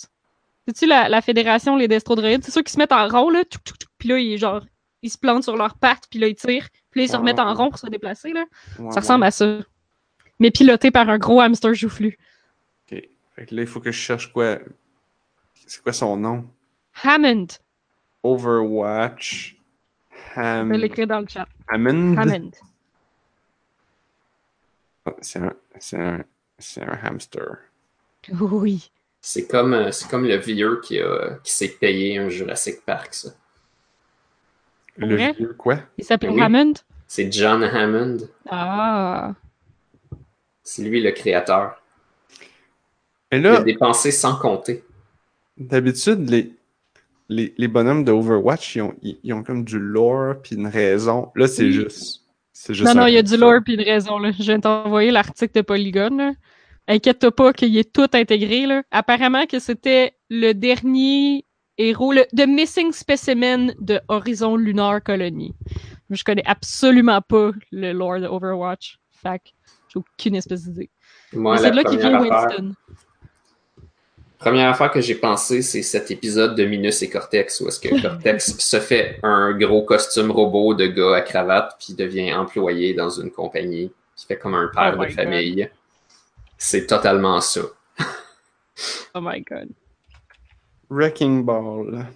[0.68, 2.44] C'est-tu la, la fédération, les dextrodroïdes?
[2.44, 3.44] C'est ceux qui se mettent en rond, là.
[3.44, 4.66] tchouk, tchouk, tchouk, Puis là, ils, genre,
[5.02, 6.68] ils se plantent sur leurs pattes, puis là, ils tirent.
[6.92, 8.46] Puis là, ils se remettent en rond pour se déplacer, là.
[8.78, 9.60] Ouais, Ça ressemble à ça.
[10.40, 12.18] Mais piloté par un gros hamster joufflu.
[12.92, 13.02] Ok.
[13.36, 14.60] Fait que là, il faut que je cherche quoi?
[15.66, 16.46] C'est quoi son nom?
[17.04, 17.48] Hammond.
[18.24, 19.56] Overwatch.
[20.36, 20.70] Je Ham...
[20.70, 21.48] vais l'écrire dans le chat.
[21.70, 22.18] Hammond?
[22.18, 22.52] Hammond.
[25.06, 25.54] Ah, C'est un...
[25.80, 26.24] C'est un...
[26.60, 27.58] C'est un hamster.
[28.42, 28.92] Oui.
[29.22, 33.14] C'est comme, euh, c'est comme le vieux qui, a, qui s'est payé un Jurassic Park,
[33.14, 33.30] ça.
[34.96, 35.80] Le vieux quoi?
[35.98, 36.42] Il s'appelle Oui.
[36.42, 36.74] Hammond?
[37.08, 38.18] C'est John Hammond.
[38.50, 39.34] Ah.
[40.64, 41.82] C'est lui le créateur.
[43.32, 44.84] Et Il a là, dépensé sans compter.
[45.58, 46.52] d'habitude, les...
[47.30, 50.68] les, les bonhommes de Overwatch, ils ont, ils, ils ont comme du lore puis une
[50.68, 51.32] raison.
[51.36, 51.72] Là, c'est Oui.
[51.74, 52.24] juste.
[52.54, 54.18] C'est juste Non, non, un il y a du lore puis une raison.
[54.18, 54.32] Là.
[54.32, 56.16] Je viens de t'envoyer l'article de Polygon.
[56.18, 56.32] là.
[56.88, 58.66] Inquiète-toi pas qu'il est tout intégré.
[58.66, 58.84] Là.
[58.92, 61.46] Apparemment que c'était le dernier
[61.78, 65.54] héros, le The Missing Specimen de Horizon Lunar Colony.
[66.10, 68.98] Je connais absolument pas le lore de Overwatch.
[69.12, 69.42] Fait
[69.90, 70.90] j'ai aucune espèce d'idée.
[71.34, 72.74] Moi, c'est de là qu'il vient affaire- Winston.
[74.40, 78.00] Première affaire que j'ai pensé, c'est cet épisode de Minus et Cortex, où est-ce que
[78.02, 83.10] Cortex se fait un gros costume robot de gars à cravate, puis devient employé dans
[83.10, 85.68] une compagnie, qui fait comme un père Oh de famille.
[86.58, 87.62] C'est totalement ça.
[89.14, 89.70] Oh my god.
[90.90, 92.08] Wrecking Ball.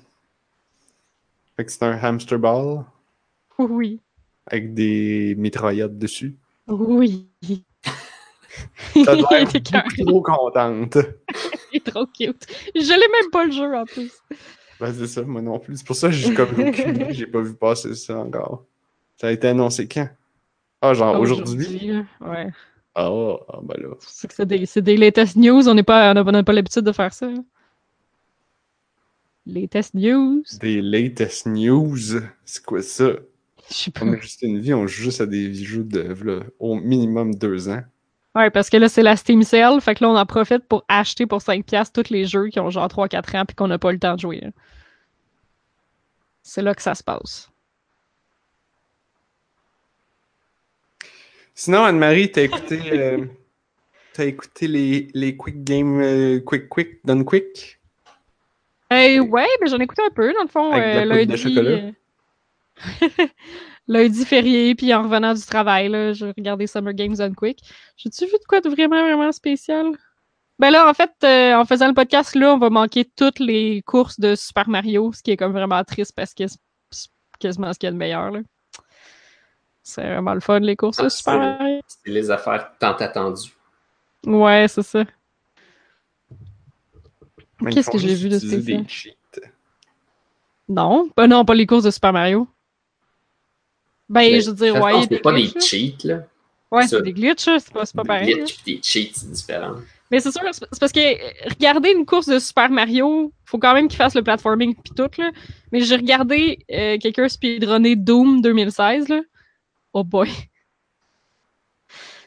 [1.55, 2.85] Fait que c'est un hamster ball
[3.59, 3.99] Oui.
[4.47, 6.35] avec des mitraillettes dessus.
[6.67, 7.27] Oui.
[8.95, 9.27] Écœurant.
[10.05, 10.97] beaucoup trop contente.
[11.73, 12.45] Il est trop cute.
[12.75, 14.11] Je l'ai même pas le jeu en plus.
[14.79, 15.77] Ben, c'est ça, moi non plus.
[15.77, 18.65] C'est pour ça que j'ai comme aucune idée, j'ai pas vu passer ça encore.
[19.17, 20.09] Ça a été annoncé quand?
[20.81, 21.87] Ah, genre aujourd'hui?
[21.87, 22.03] là.
[22.21, 22.49] Ouais.
[22.93, 23.09] Ah,
[23.47, 23.95] ah, ben là.
[24.01, 25.67] C'est des, des latest news.
[25.69, 27.27] On pas, n'a- n'a pas l'habitude de faire ça.
[29.45, 30.43] Latest news?
[30.59, 31.97] Des latest news?
[32.45, 33.13] C'est quoi ça?
[33.69, 34.05] Je sais pas.
[34.05, 37.33] On a juste une vie, on joue juste à des jeux de v'là, au minimum
[37.35, 37.81] deux ans.
[38.35, 39.81] Ouais, parce que là, c'est la Steam Sale.
[39.81, 42.69] Fait que là, on en profite pour acheter pour 5$ tous les jeux qui ont
[42.69, 44.39] genre 3-4 ans puis qu'on n'a pas le temps de jouer.
[44.41, 44.51] là.
[46.43, 47.50] C'est là que ça se passe.
[51.63, 53.23] Sinon, Anne-Marie, t'as écouté, euh,
[54.17, 57.79] écouté les, les Quick Games euh, Quick Quick Done Quick?
[58.89, 61.25] Hey, ouais, mais j'en ai écouté un peu, dans le fond, Avec de la euh,
[61.25, 61.59] de lundi.
[61.59, 63.27] euh,
[63.87, 67.59] lundi férié, puis en revenant du travail, là, j'ai regardé Summer Games on Quick.
[67.95, 69.91] J'ai-tu vu de quoi de vraiment, vraiment spécial?
[70.57, 73.83] Ben là, en fait, euh, en faisant le podcast, là, on va manquer toutes les
[73.83, 76.57] courses de Super Mario, ce qui est comme vraiment triste parce que c'est
[76.89, 78.39] c'est quasiment ce qu'il y a de meilleur, là.
[79.93, 81.81] C'est vraiment le fun, les courses de Ah, Super c'est- Mario.
[81.85, 83.51] C'est les affaires tant attendues.
[84.25, 85.03] Ouais, c'est ça.
[87.69, 88.83] Qu'est-ce que j'ai vu de spécial?
[88.83, 89.11] des cheats.
[90.69, 92.47] Non, ben non, pas les courses de Super Mario.
[94.07, 96.23] Ben, Mais, je veux dire, ouais, c'est pas des glitches, cheats, là.
[96.71, 98.33] Ouais, c'est des glitches, c'est pas, c'est pas Des pareil.
[98.33, 99.75] glitches des cheats, c'est différent.
[100.09, 103.87] Mais c'est sûr, c'est parce que regarder une course de Super Mario, faut quand même
[103.89, 105.31] qu'il fasse le platforming pis tout, là.
[105.71, 109.21] Mais j'ai regardé euh, quelqu'un speedrunner Doom 2016, là.
[109.93, 110.29] Oh boy.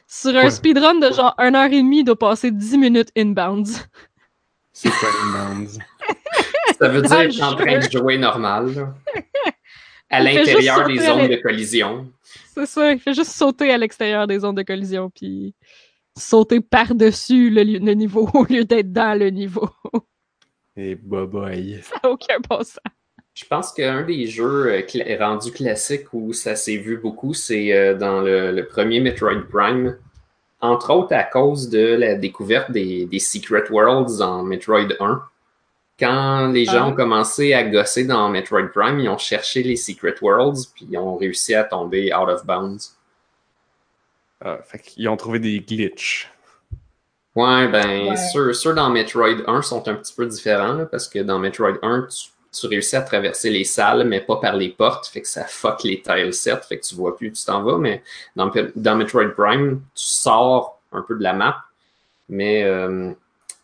[0.07, 3.87] Sur un speedrun de genre 1 heure et demie, il doit passer 10 minutes inbounds.
[4.71, 5.79] C'est quoi Inbounds?
[6.77, 8.93] Ça veut dire le que t'es en train de jouer normal, là.
[10.09, 12.11] À l'intérieur des zones de collision.
[12.53, 15.55] C'est ça, il fait juste sauter à l'extérieur des zones de collision, puis
[16.15, 19.69] sauter par-dessus le, niveau au lieu d'être dans le niveau.
[20.77, 21.81] Et boy.
[21.81, 22.77] Ça n'a aucun bon sens.
[23.35, 27.93] Je pense qu'un des jeux euh, rendus classiques où ça s'est vu beaucoup, c'est euh,
[27.93, 29.97] dans le, le premier Metroid Prime.
[30.61, 35.21] Entre autres à cause de la découverte des, des Secret Worlds en Metroid 1.
[35.99, 36.87] Quand les gens Ah.
[36.87, 40.97] ont commencé à gosser dans Metroid Prime, ils ont cherché les Secret Worlds, puis ils
[40.97, 42.95] ont réussi à tomber out of bounds.
[44.41, 46.31] Ah, fait qu'ils ont trouvé des glitches.
[47.35, 48.15] Ouais, ben, Ouais.
[48.33, 51.77] Ceux, ceux dans Metroid 1 sont un petit peu différents, là, parce que dans Metroid
[51.81, 55.27] 1, tu, tu réussis à traverser les salles, mais pas par les portes, fait que
[55.27, 58.03] ça fuck les tilesets, fait que tu vois plus, tu t'en vas, mais
[58.35, 61.57] dans, dans Metroid Prime, tu sors un peu de la map,
[62.29, 63.11] mais euh,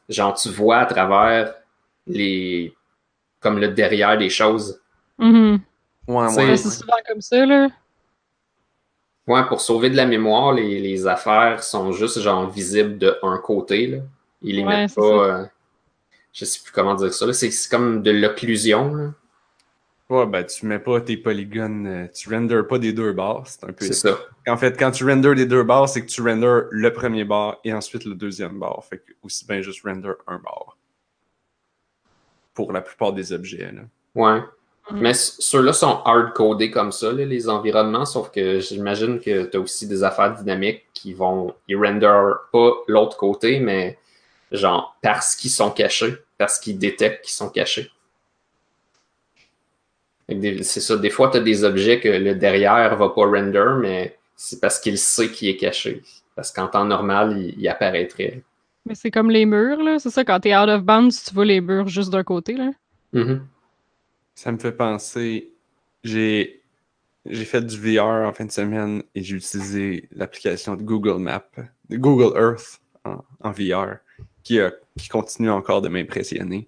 [0.10, 1.56] genre, tu vois à travers
[2.08, 2.76] les...
[3.42, 4.80] comme le derrière des choses.
[5.18, 5.62] Mhm.
[6.08, 7.70] Ouais, C'est- Ouais, C'est souvent comme ça, là.
[9.28, 13.38] Ouais, pour sauver de la mémoire, les, les affaires sont juste genre visibles de un
[13.38, 13.98] côté, là.
[14.42, 15.50] Ils les Ouais, mettent pas...
[16.34, 17.34] je sais plus comment dire ça, là.
[17.34, 19.14] C'est comme de l'occlusion, là.
[20.12, 23.64] Ouais, ben tu mets pas tes polygones, euh, tu renders pas des deux barres, c'est
[23.64, 24.20] un peu C'est ça.
[24.46, 27.60] En fait, quand tu renders des deux barres, c'est que tu renders le premier bar
[27.64, 28.84] et ensuite le deuxième bar.
[28.84, 30.76] Fait que aussi bien juste render un bar.
[32.54, 33.84] Pour la plupart des objets, là.
[34.14, 34.42] Ouais.
[34.92, 35.00] Mhm.
[35.00, 39.60] Mais ceux-là sont hard-codés comme ça, là, les environnements, sauf que j'imagine que tu as
[39.62, 41.54] aussi des affaires dynamiques qui vont.
[41.70, 43.98] Ils render pas l'autre côté, mais
[44.52, 47.90] genre parce qu'ils sont cachés, parce qu'ils détectent qu'ils sont cachés.
[50.30, 54.18] C'est ça, des fois, tu as des objets que le derrière va pas render, mais
[54.36, 56.02] c'est parce qu'il sait qu'il est caché.
[56.36, 58.42] Parce qu'en temps normal, il, il apparaîtrait.
[58.86, 60.00] Mais c'est comme les murs, là.
[60.00, 62.72] C'est ça, quand t'es out of bounds, tu vois les murs juste d'un côté, là.
[63.14, 63.46] Mhm.
[64.36, 65.52] Ça me fait penser.
[66.04, 66.62] J'ai
[67.28, 71.52] j'ai fait du VR en fin de semaine et j'ai utilisé l'application de Google Maps,
[71.90, 73.98] de Google Earth en, en VR,
[74.44, 76.68] qui, a- qui continue encore de m'impressionner.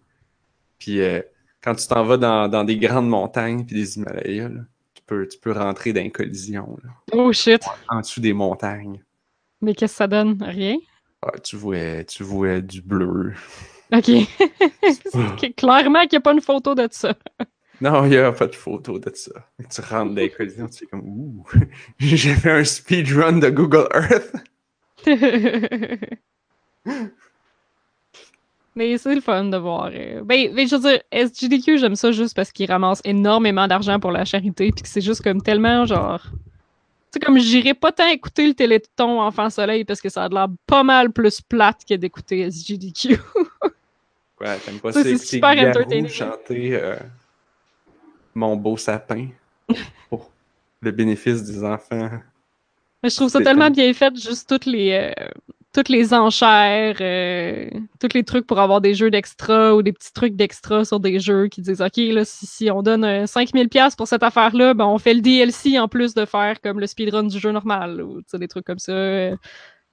[0.80, 1.22] Puis euh,
[1.64, 4.62] quand tu t'en vas dans, dans des grandes montagnes puis des Himalayas, là,
[4.94, 7.62] tu, peux, tu peux rentrer dans une collision là, Oh shit.
[7.90, 9.02] en dessous des montagnes.
[9.62, 10.42] Mais qu'est-ce que ça donne?
[10.44, 10.78] Rien?
[11.22, 13.34] Ah, tu, vois, tu vois du bleu.
[13.94, 14.10] Ok.
[15.14, 17.14] Ok, Clairement qu'il n'y a pas une photo de ça.
[17.80, 19.32] Non, il n'y a pas de photo de ça.
[19.70, 21.46] Tu rentres dans les collisions, tu fais comme Ouh,
[22.00, 24.34] j'ai fait un speedrun de Google Earth.
[28.76, 29.92] Mais c'est le fun de voir.
[29.94, 34.00] euh, Ben, ben, je veux dire, SGDQ, j'aime ça juste parce qu'ils ramassent énormément d'argent
[34.00, 36.22] pour la charité, puis que c'est juste comme tellement genre.
[36.22, 36.30] Tu
[37.12, 40.48] sais, comme j'irais pas tant écouter le Téléthon Enfant Soleil parce que ça a l'air
[40.66, 43.20] pas mal plus plate que d'écouter SGDQ.
[44.42, 46.10] Ouais, t'aimes pas Ça, c'est super entertaining.
[46.10, 46.98] chanter euh,
[48.36, 49.28] Mon beau sapin
[50.10, 50.32] pour
[50.82, 52.10] le bénéfice des enfants.
[53.02, 55.28] Mais je trouve ça C'est tellement bien fait, juste toutes les, euh,
[55.74, 57.68] toutes les enchères, euh,
[58.00, 61.20] tous les trucs pour avoir des jeux d'extra ou des petits trucs d'extra sur des
[61.20, 64.86] jeux qui disent OK, là, si, si on donne euh, 5000$ pour cette affaire-là, ben
[64.86, 68.22] on fait le DLC en plus de faire comme le speedrun du jeu normal ou
[68.34, 68.92] des trucs comme ça.
[68.92, 69.36] Euh,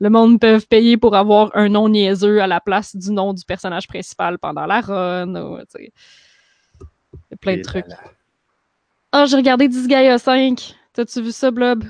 [0.00, 3.44] Le monde peut payer pour avoir un nom niaiseux à la place du nom du
[3.44, 5.34] personnage principal pendant la run.
[5.34, 5.58] Ou.
[5.80, 5.88] Il
[7.30, 7.86] y a plein de trucs.
[9.12, 10.76] Ah, j'ai regardé Disgaea 5.
[10.92, 11.84] T'as-tu vu ça, Blob?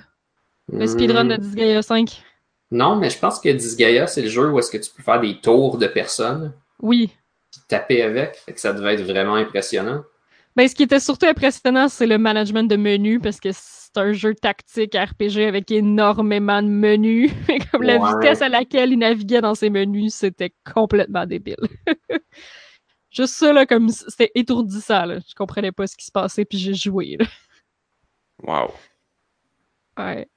[0.72, 1.36] Le speedrun de.
[1.36, 2.22] Disgaea 5.
[2.70, 5.20] Non, mais je pense que Disgaea, c'est le jeu où est-ce que tu peux faire
[5.20, 7.10] des tours de personnes, Oui.
[7.50, 8.36] puis taper avec.
[8.36, 10.04] Fait que ça devait être vraiment impressionnant.
[10.56, 14.12] Ben, ce qui était surtout impressionnant, c'est le management de menus, parce que c'est un
[14.12, 17.32] jeu tactique RPG avec énormément de menus.
[17.72, 21.56] Comme la vitesse à laquelle il naviguait dans ces menus, c'était complètement débile.
[23.10, 25.18] Juste ça, là, comme c'était étourdissant, là.
[25.28, 27.26] Je comprenais pas ce qui se passait, puis j'ai joué, là.
[28.44, 28.72] Wow.
[29.98, 30.28] Ouais.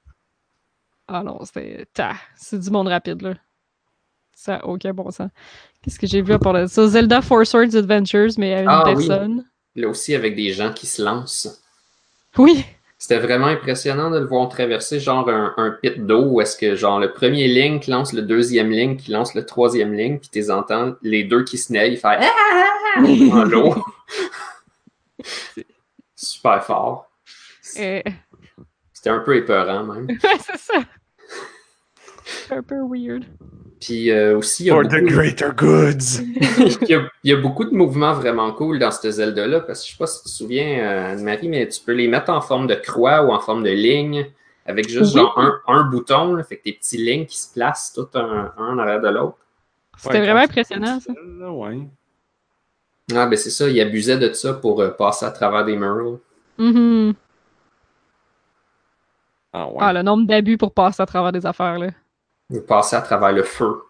[1.08, 1.86] Ah non, c'était.
[1.92, 3.34] ta, C'est du monde rapide, là.
[4.34, 5.30] Ça a aucun bon sens.
[5.82, 6.88] Qu'est-ce que j'ai vu à part de ça?
[6.88, 8.94] Zelda Four Swords Adventures, mais à une Ah oui.
[9.06, 9.44] personne.
[9.76, 11.62] Là aussi, avec des gens qui se lancent.
[12.38, 12.64] Oui.
[12.98, 16.74] C'était vraiment impressionnant de le voir traverser genre un, un pit d'eau où est-ce que
[16.74, 20.50] genre le premier link lance le deuxième link qui lance le troisième link puis t'es
[20.50, 23.00] entends les deux qui se naillent faire Ah!
[23.00, 23.74] en l'eau.
[26.16, 27.10] Super fort.
[27.78, 28.00] Euh,
[29.04, 30.06] C'était un peu épeurant même.
[30.24, 30.80] Ouais, c'est ça.
[32.24, 33.24] C'est un peu weird.
[33.78, 36.22] Puis euh, aussi, il y, a For beaucoup, the greater goods.
[36.80, 39.82] il, y a, il y a beaucoup de mouvements vraiment cool dans cette Zelda-là parce
[39.82, 42.30] que je sais pas si tu te souviens, euh, Anne-Marie, mais tu peux les mettre
[42.30, 44.24] en forme de croix ou en forme de ligne
[44.64, 45.20] avec juste Oui.
[45.20, 46.32] genre un, un bouton.
[46.36, 49.08] Là, fait que tes petits lignes qui se placent tout un, un en arrière de
[49.08, 49.36] l'autre.
[49.98, 51.12] C'était Ouais, vraiment impressionnant, ça.
[51.38, 51.78] Là, ouais.
[53.14, 56.20] Ah, ben c'est ça, il abusait de ça pour euh, passer à travers des murs.
[56.56, 57.12] Mhm.
[59.56, 59.78] Ah ouais.
[59.78, 61.90] Ah, le nombre d'abus pour passer à travers des affaires, là.
[62.50, 63.82] Ou passer à travers le feu.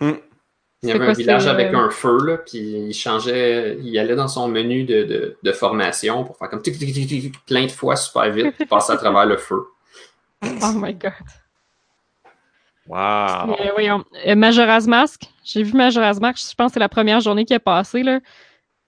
[0.00, 0.12] Hmm.
[0.82, 3.98] Il y avait quoi, un village avec euh, un feu, là, puis il changeait, il
[3.98, 7.22] allait dans son menu de, de, de formation pour faire comme tic, tic, tic, tic,
[7.22, 9.62] tic, plein de fois super vite, puis passer à travers le feu.
[10.42, 11.12] Oh my god.
[12.86, 13.56] Wow.
[13.58, 14.04] Euh, voyons.
[14.26, 15.22] Euh, Majora's Mask.
[15.44, 18.20] J'ai vu Majora's Mask, je pense que c'est la première journée qui est passée, là.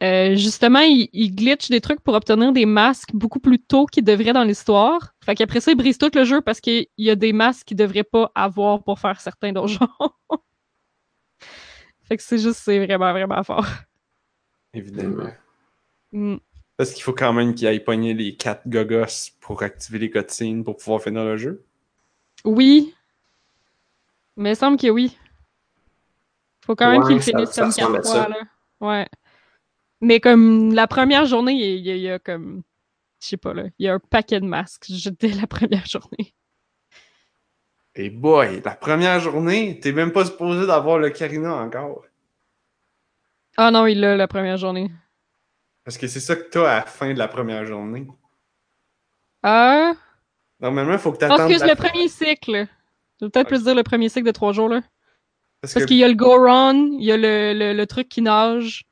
[0.03, 4.05] Euh, justement, il, il glitch des trucs pour obtenir des masques beaucoup plus tôt qu'ils
[4.05, 5.13] devraient dans l'histoire.
[5.25, 7.77] Fait qu'après ça, il brise tout le jeu parce qu'il y a des masques qu'il
[7.77, 9.89] devrait pas avoir pour faire certains donjons.
[12.05, 13.67] fait que c'est juste, c'est vraiment, vraiment fort.
[14.73, 15.31] Évidemment.
[16.13, 16.37] Mm.
[16.77, 20.63] Parce qu'il faut quand même qu'il aille pogner les quatre gogos pour activer les cutscenes
[20.63, 21.65] pour pouvoir finir le jeu.
[22.45, 22.95] Oui.
[24.37, 25.19] Mais il semble que oui.
[26.65, 28.29] Faut quand même Ouais, qu'il finisse ça comme quatre fois, ça.
[28.29, 28.37] là.
[28.81, 29.09] Ouais.
[30.01, 32.63] Mais comme la première journée, il y a, il y comme.
[33.21, 33.65] Je sais pas, là.
[33.79, 34.87] Il y a un paquet de masques
[35.19, 36.35] dès la première journée.
[37.95, 42.05] Et boy, la première journée, t'es même pas supposé d'avoir le Karina encore.
[43.57, 44.89] Ah non, il l'a la première journée.
[45.83, 48.07] Parce que c'est ça que t'as à la fin de la première journée.
[49.43, 49.95] Ah?
[50.61, 51.41] Normalement, il faut que t'attendes.
[51.41, 52.69] excuse, la- le premier cycle.
[53.21, 54.81] Je vais peut-être plus dire le premier cycle de trois jours, là.
[55.61, 58.85] Parce, qu'il y a le go-run, il y a le, le, le truc qui nage.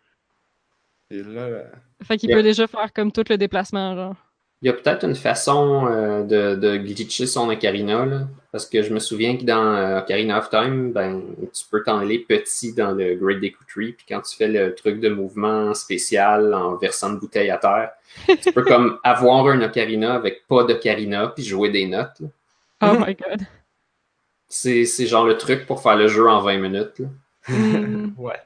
[1.10, 1.62] Et là, là,
[2.02, 2.38] Fait qu'il Yeah.
[2.38, 4.14] peut déjà faire comme tout le déplacement, genre.
[4.62, 8.82] Il y a peut-être une façon euh, de, de glitcher son Ocarina, là, parce que
[8.82, 12.72] je me souviens que dans euh, Ocarina of Time, ben, tu peux t'en aller petit
[12.74, 16.76] dans le Great Deku Tree, puis quand tu fais le truc de mouvement spécial en
[16.76, 17.90] versant de bouteille à terre,
[18.42, 22.18] tu peux comme avoir un Ocarina avec pas d'Ocarina, puis jouer des notes.
[22.20, 22.28] là.
[22.82, 23.42] Oh my god.
[24.48, 26.98] C'est c'est genre le truc pour faire le jeu en 20 minutes.
[26.98, 27.08] là.
[27.48, 28.14] Mm.
[28.16, 28.36] What?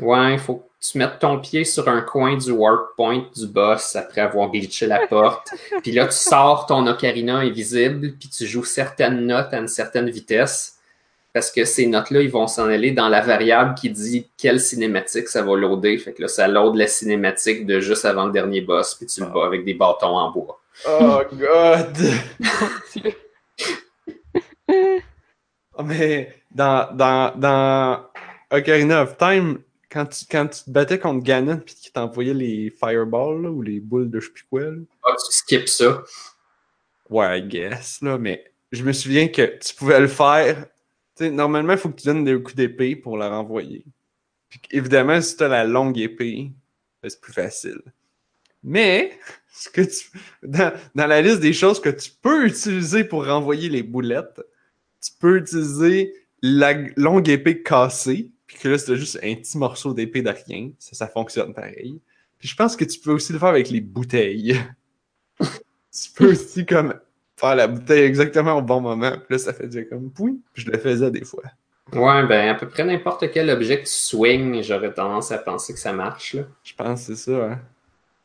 [0.00, 3.46] Ouais, il faut que tu mettes ton pied sur un coin du warp point du
[3.46, 5.48] boss après avoir glitché la porte.
[5.82, 10.08] puis là, tu sors ton ocarina invisible, puis tu joues certaines notes à une certaine
[10.10, 10.78] vitesse.
[11.32, 15.28] parce que ces notes-là, ils vont s'en aller dans la variable qui dit quelle cinématique
[15.28, 15.98] ça va loader.
[15.98, 19.20] Fait que là, ça load la cinématique de juste avant le dernier boss, puis tu
[19.20, 20.60] le bats avec des bâtons en bois.
[20.88, 21.96] Oh god!
[25.78, 28.00] Oh, mais dans, dans, dans
[28.50, 29.58] Ocarina of Time,
[29.90, 33.62] quand tu, quand tu te battais contre Ganon puis qu'il t'envoyait les fireballs là, ou
[33.62, 34.30] les boules de je.
[34.52, 36.02] Ah, tu skips ça.
[37.08, 40.66] Ouais, I guess, là, mais je me souviens que tu pouvais le faire.
[41.20, 43.84] Normalement, il faut que tu donnes des coups d'épée pour la renvoyer.
[44.48, 46.50] Puis, évidemment, si tu as la longue épée,
[47.02, 47.80] ben, c'est plus facile.
[48.62, 49.18] Mais,
[49.52, 50.10] ce que tu,
[50.42, 54.42] dans, dans la liste des choses que tu peux utiliser pour renvoyer les boulettes,
[55.00, 59.92] tu peux utiliser la longue épée cassée, puis que là, c'est juste un petit morceau
[59.92, 60.70] d'épée de rien.
[60.78, 62.00] Ça, ça fonctionne pareil.
[62.38, 64.56] Puis je pense que tu peux aussi le faire avec les bouteilles.
[65.40, 66.94] tu peux aussi comme
[67.36, 69.12] faire la bouteille exactement au bon moment.
[69.12, 70.40] Puis là, ça fait dire comme oui.
[70.52, 71.44] Puis je le faisais des fois.
[71.92, 75.72] Ouais, ben à peu près n'importe quel objet que tu swings, j'aurais tendance à penser
[75.72, 76.34] que ça marche.
[76.34, 76.42] Là.
[76.64, 77.52] Je pense que c'est ça.
[77.52, 77.60] Hein.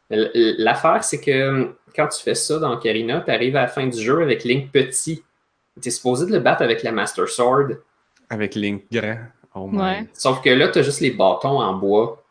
[0.10, 3.86] L'affaire, c'est que hum, quand tu fais ça dans Karina, tu arrives à la fin
[3.86, 5.24] du jeu avec Link petit.
[5.82, 7.78] Tu es supposé de le battre avec la Master Sword.
[8.30, 9.20] Avec Link grand.
[9.54, 9.80] Oh my.
[9.80, 10.08] Ouais.
[10.14, 12.24] Sauf que là, tu as juste les bâtons en bois.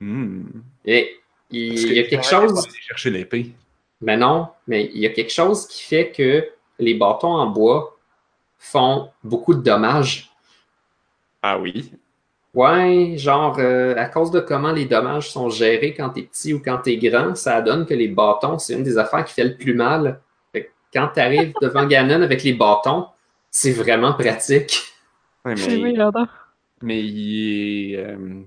[0.00, 0.44] Hmm.
[0.84, 1.18] Et
[1.50, 2.52] il, y a que- quelque chose.
[2.52, 3.52] faut aller chercher l'épée.
[4.00, 7.96] Mais non, mais il y a quelque chose qui fait que les bâtons en bois
[8.58, 10.30] font beaucoup de dommages.
[11.42, 11.92] Ah oui?
[12.54, 16.60] Ouais, genre, euh, à cause de comment les dommages sont gérés quand t'es petit ou
[16.62, 19.56] quand t'es grand, ça donne que les bâtons, c'est une des affaires qui fait le
[19.56, 20.20] plus mal.
[20.52, 23.06] Fait que quand t'arrives devant Ganon avec les bâtons,
[23.50, 24.80] c'est vraiment pratique.
[25.44, 25.94] Ouais, mais.
[26.82, 27.96] Mais il est.
[27.96, 28.42] euh,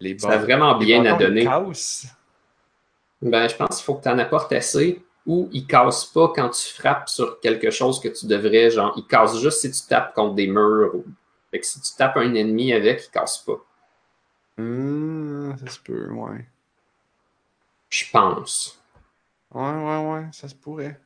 [0.00, 1.44] les Ça a vraiment les bien à donner.
[3.22, 6.72] Ben, je pense qu'il faut que t'en apportes assez ou ils cassent pas quand tu
[6.72, 10.34] frappes sur quelque chose que tu devrais, genre, ils cassent juste si tu tapes contre
[10.34, 10.94] des murs.
[10.94, 11.04] ou-
[11.50, 13.58] Fait que si tu tapes un ennemi avec, il casse pas.
[14.58, 16.46] Hmm, ça se peut, ouais.
[17.88, 18.80] Je pense.
[19.52, 21.00] Ouais, ouais, ouais, ça se pourrait.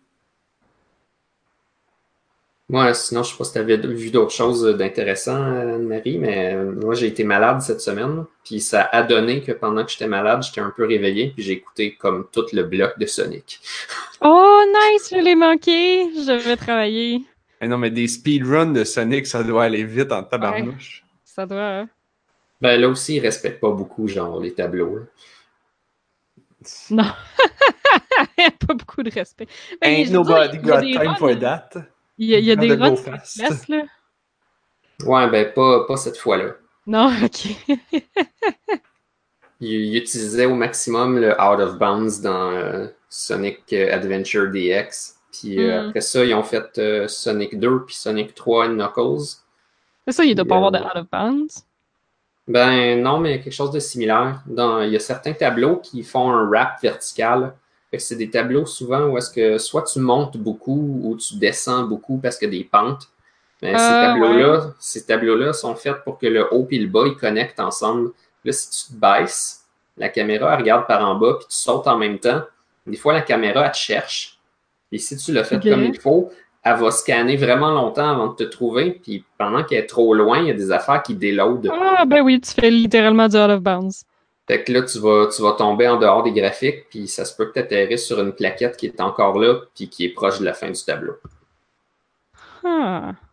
[2.70, 5.40] Moi, sinon, je sais pas si tu avais vu d'autres choses d'intéressant,
[5.80, 8.24] Marie, mais euh, moi, j'ai été malade cette semaine.
[8.44, 11.32] Puis ça a donné que pendant que j'étais malade, j'étais un peu réveillé.
[11.34, 13.60] Puis j'ai écouté comme tout le bloc de Sonic.
[14.22, 16.04] Oh, nice, je l'ai manqué.
[16.14, 17.22] Je vais travailler.
[17.62, 21.04] Eh non, mais des speedruns de Sonic, ça doit aller vite en tabarnouche.
[21.24, 21.58] Ça doit.
[21.80, 21.88] hein.
[22.60, 24.96] Ben là aussi, ils respectent pas beaucoup, genre, les tableaux.
[24.98, 25.02] là.
[26.90, 27.04] Non.
[28.66, 29.46] pas beaucoup de respect.
[29.80, 31.70] Ben, Ain't dire, nobody il y a got time for that.
[32.20, 33.82] Il y a, il y a des faceless, là.
[35.06, 36.54] Ouais, ben pas, pas cette fois-là.
[36.86, 37.46] Non, ok.
[39.60, 45.16] Ils, ils utilisaient au maximum le out of bounds dans euh, Sonic Adventure DX.
[45.32, 45.88] Puis euh, Hmm.
[45.88, 49.40] après ça, ils ont fait euh, Sonic 2 puis Sonic 3 et Knuckles.
[50.06, 51.64] C'est ça, il doit pas avoir de out of bounds.
[52.48, 54.42] Ben non, mais quelque chose de similaire.
[54.46, 57.54] Dans, il y a certains tableaux qui font un wrap vertical.
[57.92, 61.82] Que c'est des tableaux souvent où est-ce que soit tu montes beaucoup ou tu descends
[61.84, 63.08] beaucoup parce qu'il y a des pentes.
[63.62, 67.04] Mais ces Euh, tableaux-là, ces tableaux-là sont faits pour que le haut et le bas
[67.06, 68.12] ils connectent ensemble.
[68.44, 69.64] Là, si tu te baisses,
[69.98, 72.42] la caméra elle regarde par en bas puis tu sautes en même temps.
[72.86, 74.38] Des fois, la caméra elle te cherche.
[74.92, 75.68] Et si tu l'as fait Ok.
[75.68, 76.30] comme il faut,
[76.62, 78.92] elle va scanner vraiment longtemps avant de te trouver.
[79.02, 81.70] Puis pendant qu'elle est trop loin, il y a des affaires qui déloadent.
[81.72, 84.04] Ah, ben oui, tu fais littéralement du out of bounds.
[84.50, 87.36] Fait que là, tu vas, tu vas tomber en dehors des graphiques, puis ça se
[87.36, 90.40] peut que tu atterrisses sur une plaquette qui est encore là, puis qui est proche
[90.40, 91.12] de la fin du tableau.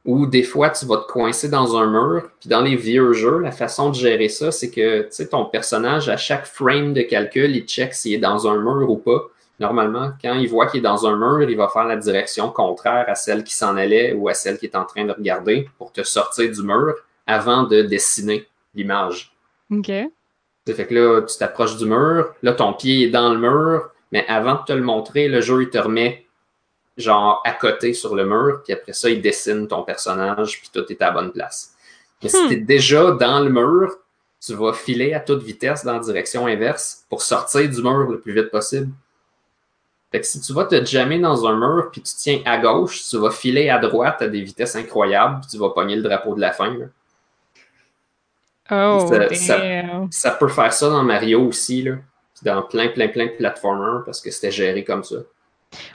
[0.06, 3.40] Ou des fois, tu vas te coincer dans un mur, puis dans les vieux jeux,
[3.40, 7.02] la façon de gérer ça, c'est que tu sais, ton personnage, à chaque frame de
[7.02, 9.24] calcul, il check s'il est dans un mur ou pas.
[9.60, 13.06] Normalement, quand il voit qu'il est dans un mur, il va faire la direction contraire
[13.08, 15.92] à celle qui s'en allait ou à celle qui est en train de regarder pour
[15.92, 16.94] te sortir du mur
[17.26, 19.34] avant de dessiner l'image.
[19.72, 19.92] Ok.
[20.68, 23.90] Ça fait que là, tu t'approches du mur, là, ton pied est dans le mur,
[24.12, 26.26] mais avant de te le montrer, le jeu, il te remet
[26.98, 30.84] genre à côté sur le mur, puis après ça, il dessine ton personnage, puis tout
[30.92, 31.74] est à la bonne place.
[32.22, 32.50] Mais si Hmm.
[32.50, 33.96] t'es déjà dans le mur,
[34.46, 38.20] tu vas filer à toute vitesse dans la direction inverse pour sortir du mur le
[38.20, 38.92] plus vite possible.
[40.12, 43.04] Fait que si tu vas te jammer dans un mur, puis tu tiens à gauche,
[43.10, 46.34] tu vas filer à droite à des vitesses incroyables, puis tu vas pogner le drapeau
[46.36, 46.74] de la fin.
[46.78, 46.86] là.
[48.72, 49.30] Oh, Ça-
[50.12, 51.96] ça- peut faire ça dans Mario aussi, là.
[52.44, 55.18] Dans plein, plein, plein de platformers parce que c'était géré comme ça.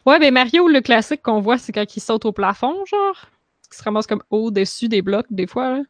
[0.05, 3.27] Ouais, ben Mario, le classique qu'on voit, c'est quand il saute au plafond, genre.
[3.71, 5.83] Qui se ramasse comme au-dessus des blocs, des fois, là.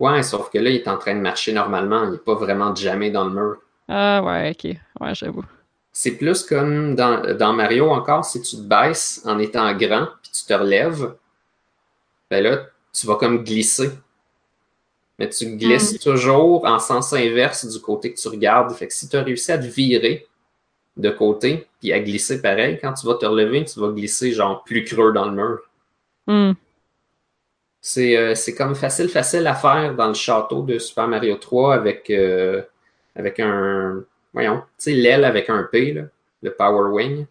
[0.00, 2.04] Ouais, sauf que là, il est en train de marcher normalement.
[2.04, 3.56] Il n'est pas vraiment jamais dans le mur.
[3.88, 4.76] Ah, ouais, ok.
[5.00, 5.44] Ouais, j'avoue.
[5.92, 10.30] C'est plus comme dans, dans Mario encore, si tu te baisses en étant grand puis
[10.32, 11.14] tu te relèves,
[12.30, 13.90] ben là, tu vas comme glisser.
[15.18, 18.72] Mais tu glisses toujours en sens inverse du côté que tu regardes.
[18.72, 20.26] Fait que si tu as réussi à te virer
[20.96, 24.62] de côté, puis à glisser pareil, quand tu vas te relever, tu vas glisser genre
[24.64, 25.60] plus creux dans le mur.
[26.26, 26.52] Hmm.
[27.80, 32.10] C'est c'est comme facile, facile à faire dans le château de Super Mario 3 avec,
[32.10, 32.62] euh,
[33.16, 34.04] avec un.
[34.32, 36.02] Voyons, tu sais, l'aile avec un P, là,
[36.42, 37.26] le Power Wing.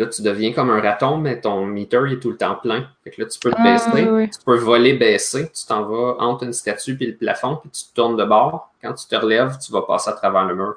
[0.00, 2.88] Là, tu deviens comme un raton, mais ton meter il est tout le temps plein.
[3.04, 4.30] Fait que là, tu peux te Ah, baisser, oui.
[4.30, 7.84] tu peux voler baisser, tu t'en vas entre une statue puis le plafond, puis tu
[7.84, 8.72] te tournes de bord.
[8.80, 10.76] Quand tu te relèves, tu vas passer à travers le mur.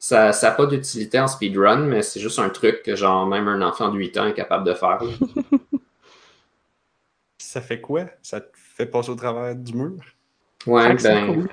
[0.00, 3.62] Ça n'a pas d'utilité en speedrun, mais c'est juste un truc que genre même un
[3.62, 5.00] enfant de 8 ans est capable de faire.
[7.38, 8.06] Ça fait quoi?
[8.20, 9.92] Ça te fait passer au travers du mur?
[10.66, 11.48] Ouais, ben, cool.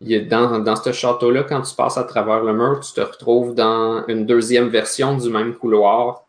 [0.00, 3.00] Il a dans, dans ce château-là, quand tu passes à travers le mur, tu te
[3.00, 6.22] retrouves dans une deuxième version du même couloir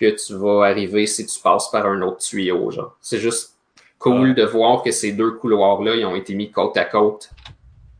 [0.00, 2.70] que tu vas arriver si tu passes par un autre tuyau.
[2.70, 2.96] Genre.
[3.00, 3.54] C'est juste
[3.98, 4.34] cool Ouais.
[4.34, 7.30] de voir que ces deux couloirs-là, ils ont été mis côte à côte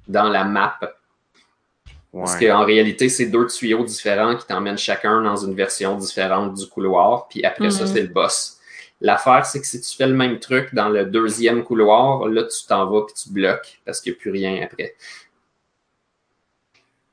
[0.08, 0.78] dans la map.
[2.12, 6.66] Parce qu'en réalité, c'est deux tuyaux différents qui t'emmènent chacun dans une version différente du
[6.66, 7.26] couloir.
[7.28, 7.86] Puis après ça, Mhm.
[7.90, 8.58] c'est le boss.
[9.03, 12.66] L'affaire, c'est que si tu fais le même truc dans le deuxième couloir, là, tu
[12.68, 14.94] t'en vas puis tu bloques parce qu'il n'y a plus rien après.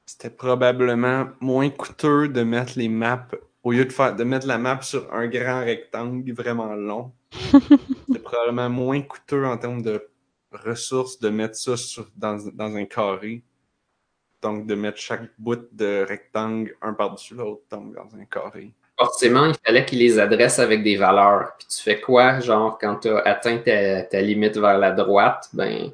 [0.05, 3.27] C'était probablement moins coûteux de mettre les maps
[3.63, 7.11] au lieu de faire de mettre la map sur un grand rectangle vraiment long.
[8.11, 10.07] C'est probablement moins coûteux en termes de
[10.51, 13.43] ressources de mettre ça sur, dans, dans un carré.
[14.43, 18.73] Donc de mettre chaque bout de rectangle un par-dessus l'autre donc dans un carré.
[18.99, 21.53] Forcément, il fallait qu'ils les adressent avec des valeurs.
[21.57, 25.47] Puis tu fais quoi, genre, quand tu as atteint ta, ta limite vers la droite,
[25.53, 25.91] ben,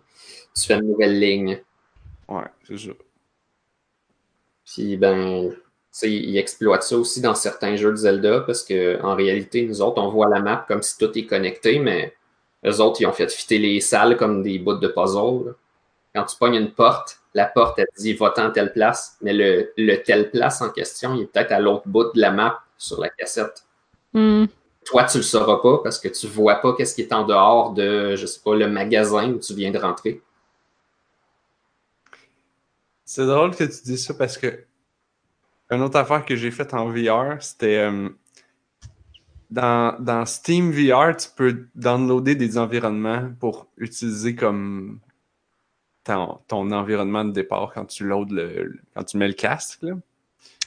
[0.55, 1.61] tu fais une nouvelle ligne.
[2.27, 2.91] Ouais, c'est ça.
[4.65, 5.57] Puis, ben, tu
[5.91, 9.83] sais, ils exploitent ça aussi dans certains jeux de Zelda parce que en réalité, nous
[9.83, 12.15] autres, on voit la map comme si tout est connecté, mais
[12.65, 15.45] eux autres, ils ont fait fitter les salles comme des bouts de puzzle.
[15.45, 15.51] là.
[16.15, 19.33] Quand tu pognes une porte, la porte, elle te dit va-t'en à telle place, mais
[19.33, 22.64] le, le telle place en question, il est peut-être à l'autre bout de la map
[22.77, 23.65] sur la cassette.
[24.13, 24.45] Hmm.
[24.85, 27.73] Toi, tu le sauras pas parce que tu vois pas qu'est-ce qui est en dehors
[27.73, 30.21] de, je sais pas, le magasin où tu viens de rentrer.
[33.03, 34.63] C'est drôle que tu dis ça parce que
[35.71, 38.09] une autre affaire que j'ai faite en VR, c'était euh,
[39.49, 44.99] dans, dans Steam VR, tu peux downloader des environnements pour utiliser comme
[46.03, 49.81] ton, ton environnement de départ quand tu loads le, le- quand tu mets le casque.
[49.81, 49.93] Là.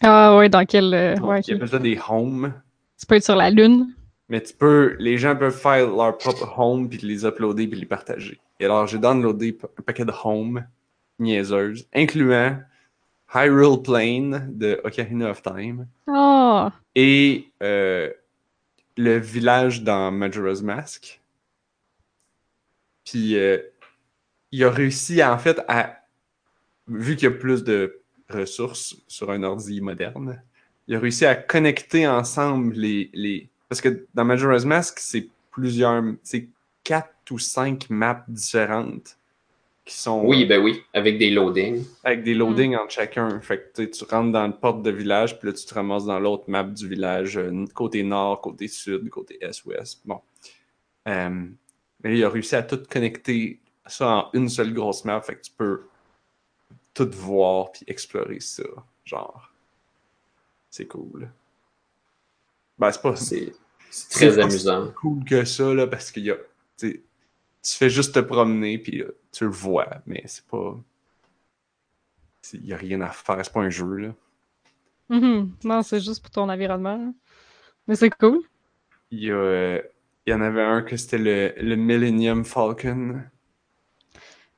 [0.02, 0.94] Ah ouais, dans quel.
[0.94, 2.52] euh, ouais, Ils appellent ça des homes.
[2.98, 3.94] Tu peux être sur la Lune.
[4.28, 7.86] Mais tu peux, les gens peuvent faire leur propre home puis les uploader puis les
[7.86, 8.38] partager.
[8.60, 10.64] Et alors, j'ai downloadé un paquet de home
[11.18, 12.58] niaiseuses, incluant
[13.34, 16.72] Hyrule Plane de Ocarina of Time Ah!
[16.94, 18.10] et euh,
[18.96, 21.20] le village dans Majora's Mask.
[23.04, 23.58] Puis, euh,
[24.52, 25.94] il a réussi, en fait, à.
[26.88, 27.97] Vu qu'il y a plus de
[28.28, 30.42] ressources sur un ordi moderne,
[30.86, 33.10] il a réussi à connecter ensemble les.
[33.12, 33.48] les...
[33.68, 36.02] Parce que dans Majora's Mask, c'est plusieurs.
[36.22, 36.48] C'est
[36.84, 39.18] quatre ou cinq maps différentes
[39.88, 41.84] qui sont Oui, ben oui, avec des loadings.
[42.04, 43.40] avec des loadings entre chacun.
[43.40, 45.74] Fait que tu sais, tu rentres dans une porte de village, puis là, tu te
[45.74, 50.00] ramasses dans l'autre map du village, euh, côté nord, côté sud, côté est-ouest.
[50.04, 50.20] Bon.
[51.08, 51.46] Euh,
[52.04, 55.40] mais il a réussi à tout connecter ça en une seule grosse map, fait que
[55.40, 55.82] tu peux
[57.04, 58.64] tout voir puis explorer ça.
[59.04, 59.52] Genre.
[60.70, 61.30] C'est cool.
[62.78, 63.52] Ben, c'est pas C'est
[64.10, 64.92] très amusant.
[65.00, 66.36] cool que ça, là, parce qu'il y a.
[66.78, 67.00] tu
[67.62, 70.76] fais juste te promener, puis là, tu le vois, mais c'est pas.
[72.54, 74.14] Il n'y a rien à faire, c'est pas un jeu, là.
[75.10, 75.52] Mhm.
[75.64, 76.96] Non, c'est juste pour ton environnement.
[76.96, 77.12] là.
[77.86, 78.40] Mais c'est cool.
[79.10, 79.82] Il y, a, euh,
[80.26, 83.22] il y en avait un que c'était le, le Millennium Falcon.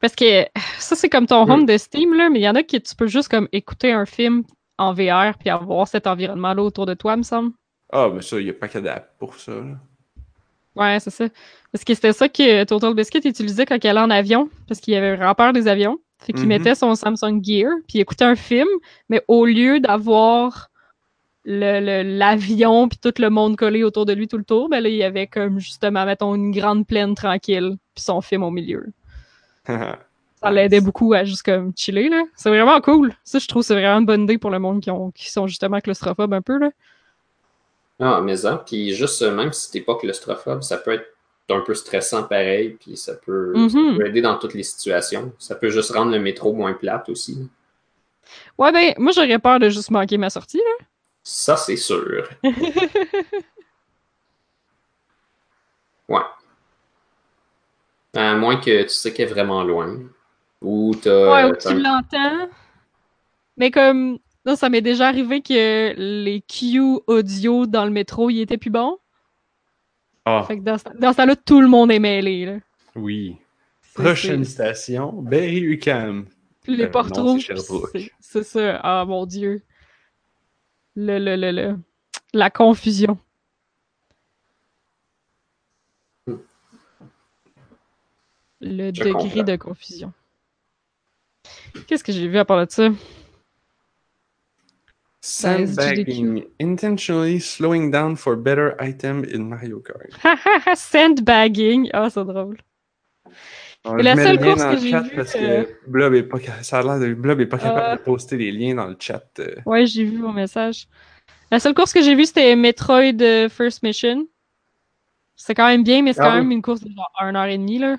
[0.01, 0.45] Parce que
[0.79, 2.95] ça, c'est comme ton home de Steam, là, mais il y en a qui tu
[2.95, 4.45] peux juste comme écouter un film
[4.79, 7.53] en VR puis avoir cet environnement-là autour de toi, me semble.
[7.93, 9.77] Ah, mais ça, il n'y a pas qu'à d'app pour ça, là.
[10.77, 11.27] Ouais, c'est ça.
[11.73, 14.95] Parce que c'était ça que Total Biscuit utilisait quand il allait en avion, parce qu'il
[14.95, 15.99] avait vraiment peur des avions.
[16.23, 16.49] Fait qu'il Mhm.
[16.49, 18.69] mettait son Samsung Gear, puis il écoutait un film,
[19.09, 20.69] mais au lieu d'avoir
[21.45, 24.81] le- le- l'avion puis tout le monde collé autour de lui tout le tour, ben
[24.81, 28.51] là, il y avait comme justement, mettons, une grande plaine tranquille, puis son film au
[28.51, 28.87] milieu.
[29.67, 32.23] Ça l'aidait beaucoup à juste comme chiller, là.
[32.35, 33.13] C'est vraiment cool.
[33.25, 35.31] Ça, je trouve que c'est vraiment une bonne idée pour le monde qui, ont, qui
[35.31, 36.71] sont justement claustrophobes un peu, là.
[37.99, 38.63] Ah, mais ça.
[38.67, 41.07] Puis juste, euh, même si t'es pas claustrophobe, ça peut être
[41.51, 43.97] un peu stressant pareil, puis ça peut, ça Mhm.
[43.99, 45.33] peut aider dans toutes les situations.
[45.39, 47.51] Ça peut juste rendre le métro moins plate aussi.
[48.57, 50.87] Ouais, ben, moi, j'aurais peur de juste manquer ma sortie, là.
[51.23, 52.29] Ça, c'est sûr.
[58.15, 59.99] À moins que tu sais qu'elle est vraiment loin.
[60.63, 61.33] Ou t'as.
[61.45, 62.49] Ouais, ou t'as tu l'entends.
[63.57, 64.19] Mais comme.
[64.47, 68.71] Non, ça m'est déjà arrivé que les cues audio dans le métro, ils étaient plus
[68.71, 68.97] bons.
[70.25, 72.47] Ah, Fait que dans, ce- dans ce temps-là, tout le monde est mêlé.
[72.47, 72.57] Là.
[72.97, 73.37] oui.
[73.83, 76.27] C'est- Prochaine c'est- station, Berry-UQAM.
[76.63, 77.91] Puis les Euh, portes non, rouges, c'est Sherbrooke.
[77.93, 78.81] c'est- C'est ça.
[78.83, 79.63] Ah mon dieu.
[80.97, 81.77] Le, le, le, le.
[82.33, 83.19] La confusion.
[88.61, 89.43] Le Je degré comprends.
[89.43, 90.13] de confusion.
[91.87, 92.89] Qu'est-ce que j'ai vu à part de ça?
[95.23, 100.09] Sandbagging, intentionally slowing down for better item in Mario Kart.
[100.77, 101.91] Sandbagging.
[101.93, 102.57] Ah, c'est drôle.
[103.85, 106.23] Alors, Et la seule le lien course dans que j'ai vue, parce que Blob est
[106.23, 107.97] pas, ça a l'air de Blob est pas capable Euh.
[107.97, 109.23] de poster les liens dans le chat.
[109.39, 109.55] euh.
[109.67, 110.87] Ouais, j'ai vu vos messages.
[111.51, 114.27] La seule course que j'ai vue, c'était Metroid euh, First Mission.
[115.37, 116.39] C'est quand même bien, mais c'est Ah quand oui.
[116.41, 117.97] même une course de genre 1 heure et demie, là.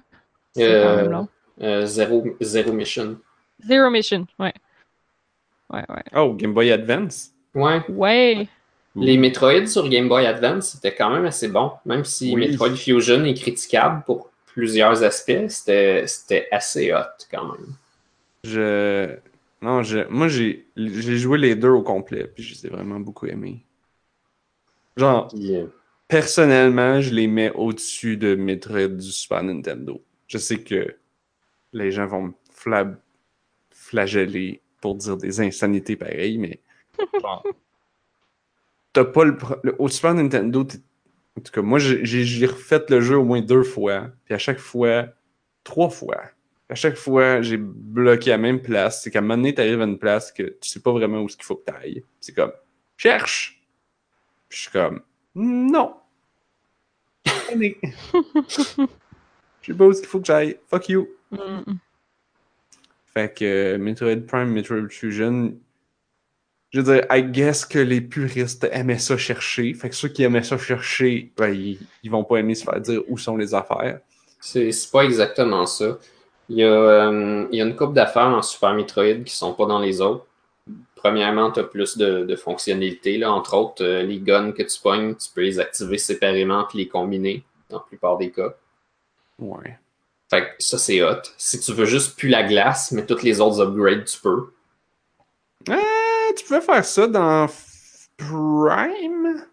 [0.57, 1.23] Euh,
[1.61, 3.17] euh, zéro, zéro mission.
[3.65, 4.53] Zero Mission, ouais.
[5.71, 6.03] Ouais, ouais.
[6.15, 7.31] Oh, Game Boy Advance?
[7.53, 7.81] Ouais.
[7.89, 8.47] Ouais.
[8.95, 11.71] Les Metroid sur Game Boy Advance, c'était quand même assez bon.
[11.85, 12.47] Même si Oui.
[12.47, 17.67] Metroid Fusion est critiquable pour plusieurs aspects, c'était c'était assez hot quand même.
[18.43, 19.15] Je
[19.61, 22.99] non, je moi j'ai j'ai joué les deux au complet puis je les ai vraiment
[22.99, 23.63] beaucoup aimés.
[24.97, 25.67] Genre euh,
[26.09, 30.01] personnellement, je les mets au-dessus de Metroid du Super Nintendo.
[30.32, 30.95] Je sais que
[31.73, 32.95] les gens vont me flab-
[33.69, 36.61] flageller pour dire des insanités pareilles, mais
[37.21, 37.45] genre,
[38.93, 40.61] t'as pas le, pro- le- au Super Nintendo.
[41.38, 44.59] En tout cas, moi j'ai refait le jeu au moins deux fois, puis à chaque
[44.59, 45.07] fois,
[45.65, 46.21] trois fois.
[46.69, 49.03] À chaque fois, j'ai bloqué à la même place.
[49.03, 51.27] C'est qu'à un moment donné, t'arrives à une place que tu sais pas vraiment où
[51.27, 52.05] ce qu'il faut que t'ailles.
[52.21, 52.53] C'est comme,
[52.95, 53.61] cherche!
[54.47, 55.01] Puis je suis comme,
[55.36, 55.93] non!
[59.62, 60.57] Je sais pas où il faut que j'aille.
[60.70, 61.09] Fuck you.
[61.32, 61.74] Mm.
[63.14, 65.53] Fait que euh, Metroid Prime, Metroid Fusion,
[66.72, 69.74] je veux dire, I guess que les puristes aimaient ça chercher.
[69.74, 72.80] Fait que ceux qui aimaient ça chercher, ben, ils, ils vont pas aimer se faire
[72.80, 73.99] dire où sont les affaires.
[74.39, 75.99] C'est pas exactement ça.
[76.49, 79.53] Il y a, euh, il y a une couple d'affaires en Super Metroid qui sont
[79.53, 80.26] pas dans les autres.
[80.95, 83.18] Premièrement, tu as plus de, de fonctionnalités.
[83.18, 83.32] Là.
[83.32, 86.88] Entre autres, euh, les guns que tu pognes, tu peux les activer séparément puis les
[86.88, 88.55] combiner dans la plupart des cas.
[89.41, 89.77] Ouais.
[90.29, 91.21] Fait que ça, c'est hot.
[91.37, 94.53] Si tu veux juste plus la glace, mais toutes les autres upgrades, tu peux.
[95.69, 97.47] Ah, tu pouvais faire ça dans
[98.17, 99.45] Prime?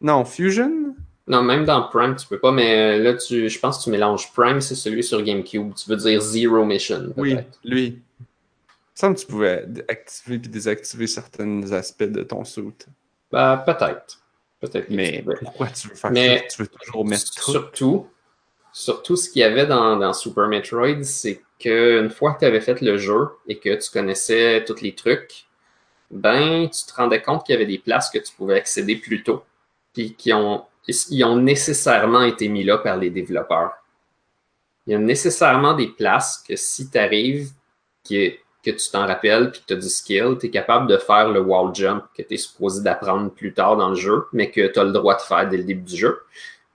[0.00, 0.94] Non, Fusion?
[1.26, 3.90] Non, même dans Prime, tu peux pas, mais euh, là, tu, je pense que tu
[3.90, 5.74] mélanges Prime, c'est celui sur GameCube.
[5.74, 7.84] Tu veux dire Zero Mission, Oui, lui.
[7.86, 8.26] Il me
[8.94, 12.64] semble que tu pouvais activer puis désactiver certains aspects de ton suit.
[13.30, 14.20] Bah, peut-être.
[14.60, 14.90] Peut-être.
[14.90, 16.44] Mais tu pourquoi tu veux faire Mais- ça?
[16.56, 18.06] Tu veux toujours mettre tout?
[18.72, 22.80] Surtout, ce qu'il y avait dans, Super Metroid, c'est qu'une fois que tu avais fait
[22.80, 25.46] le jeu et que tu connaissais tous les trucs,
[26.10, 29.22] ben, tu te rendais compte qu'il y avait des places que tu pouvais accéder plus
[29.22, 29.42] tôt,
[29.92, 30.66] puis qui ont
[31.36, 33.72] nécessairement été mis là par les développeurs.
[34.86, 37.50] Il y a nécessairement des places que si tu arrives,
[38.08, 38.30] que,
[38.64, 41.28] que tu t'en rappelles, puis que tu as du skill, tu es capable de faire
[41.30, 44.66] le wall jump que tu es supposé d'apprendre plus tard dans le jeu, mais que
[44.66, 46.20] tu as le droit de faire dès le début du jeu.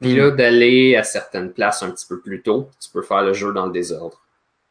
[0.01, 3.33] Puis là, d'aller à certaines places un petit peu plus tôt, tu peux faire le
[3.33, 4.21] jeu dans le désordre.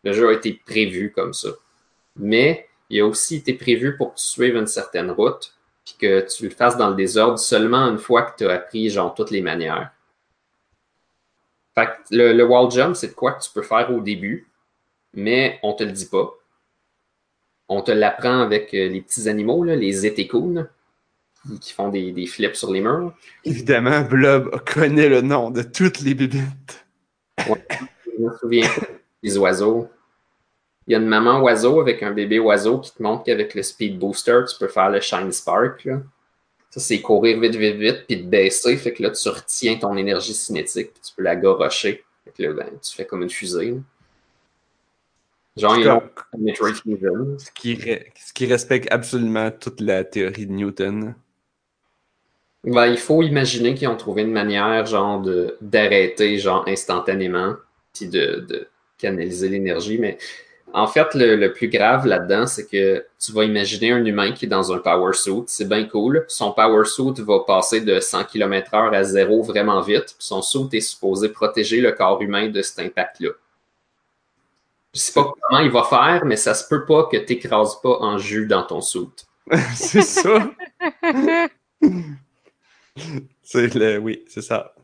[0.03, 1.49] Le jeu a été prévu comme ça.
[2.17, 5.55] Mais il a aussi été prévu pour que tu suives une certaine route,
[5.85, 8.91] puis que tu le fasses dans le désordre seulement une fois que tu as appris
[8.91, 9.91] genre toutes les manières.
[11.75, 14.49] Fait que le, le wall jump, c'est quoi que tu peux faire au début,
[15.15, 16.33] mais on te le dit pas.
[17.69, 20.69] On te l'apprend avec euh, les petits animaux, là, les étécounes,
[21.61, 23.13] qui- font des, des flips sur les murs.
[23.45, 26.85] Évidemment, Blob connaît le nom de toutes les bibites.
[27.39, 28.69] Je me souviens
[29.23, 29.89] des oiseaux.
[30.87, 33.63] Il y a une maman oiseau avec un bébé oiseau qui te montre qu'avec le
[33.63, 35.85] speed booster, tu peux faire le shine spark.
[35.85, 36.03] là.
[36.71, 38.77] Ça, c'est courir vite, vite, vite, puis te baisser.
[38.77, 42.05] Fait que là, tu retiens ton énergie cinétique, puis tu peux la gorocher.
[42.25, 43.71] Fait que là, ben, tu fais comme une fusée.
[43.71, 43.77] là.
[45.57, 46.03] Genre, ils ont
[47.55, 47.79] qui
[48.17, 51.15] ce qui respecte absolument toute la théorie de Newton.
[52.65, 57.55] Ben, il faut imaginer qu'ils ont trouvé une manière, genre, de, d'arrêter, genre, instantanément,
[57.93, 59.99] puis de, de canaliser l'énergie.
[59.99, 60.17] Mais
[60.73, 64.47] en fait, le, le plus grave là-dedans, c'est que tu vas imaginer un humain qui
[64.47, 65.45] est dans un power suit.
[65.47, 66.25] C'est bien cool.
[66.27, 70.15] Son power suit va passer de 100 km/h à zéro vraiment vite.
[70.19, 73.31] Puis son suit est supposé protéger le corps humain de cet impact-là.
[74.95, 77.99] Je sais pas comment il va faire, mais ça se peut pas que t'écrases pas
[78.01, 79.09] en jus dans ton suit.
[79.75, 80.51] c'est ça.
[83.43, 83.99] c'est le.
[83.99, 84.75] Oui, c'est ça.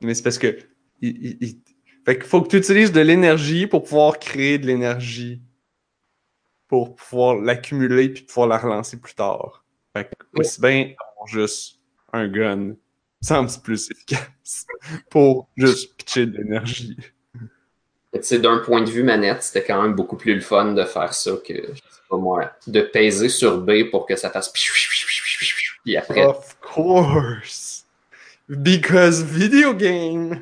[0.00, 0.58] Mais c'est parce que
[1.00, 1.58] il, il- il-
[2.04, 5.42] Fait qu'il faut que tu utilises de l'énergie pour pouvoir créer de l'énergie.
[6.68, 9.64] Pour pouvoir l'accumuler puis pouvoir la relancer plus tard.
[9.96, 11.78] Fait que aussi bien avoir juste
[12.12, 12.74] un gun
[13.22, 14.66] semble plus efficace
[15.10, 16.96] pour juste pitcher de l'énergie.
[18.14, 20.84] Tu sais, d'un point de vue manette, c'était quand même beaucoup plus le fun de
[20.84, 24.50] faire ça que, je sais pas moi, de peser sur B pour que ça fasse
[25.84, 27.86] puis après, Of course!
[28.48, 30.40] Because video game!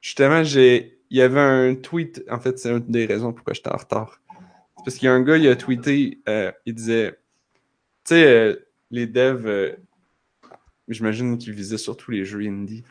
[0.00, 0.98] Justement, j'ai.
[1.10, 2.22] Il y avait un tweet.
[2.30, 4.20] En fait, c'est une des raisons pourquoi j'étais en retard.
[4.78, 6.18] C'est parce qu'il y a un gars, il a tweeté.
[6.28, 7.12] euh, il disait.
[8.04, 8.56] Tu sais, euh,
[8.90, 9.46] les devs.
[9.46, 9.76] euh,
[10.88, 12.82] J'imagine qu'ils visaient surtout les jeux indie.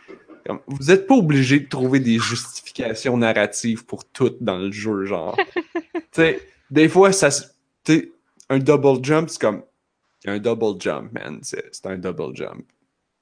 [0.46, 5.06] Comme, vous n'êtes pas obligé de trouver des justifications narratives pour tout dans le jeu,
[5.06, 5.38] genre.
[5.94, 6.40] tu sais,
[6.70, 7.30] des fois, ça.
[7.84, 8.14] Tu
[8.50, 9.64] un double jump, c'est comme.
[10.24, 11.40] Il y a un double jump, man.
[11.44, 12.64] C'est un double jump.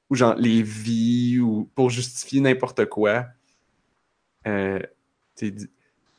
[0.10, 3.26] Ou genre les vies, ou pour justifier n'importe quoi.
[4.48, 4.80] Euh,
[5.36, 5.56] tu sais,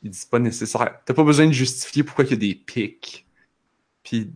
[0.03, 0.99] il dit c'est pas nécessaire.
[1.05, 3.27] T'as pas besoin de justifier pourquoi il y a des pics.
[4.03, 4.31] Puis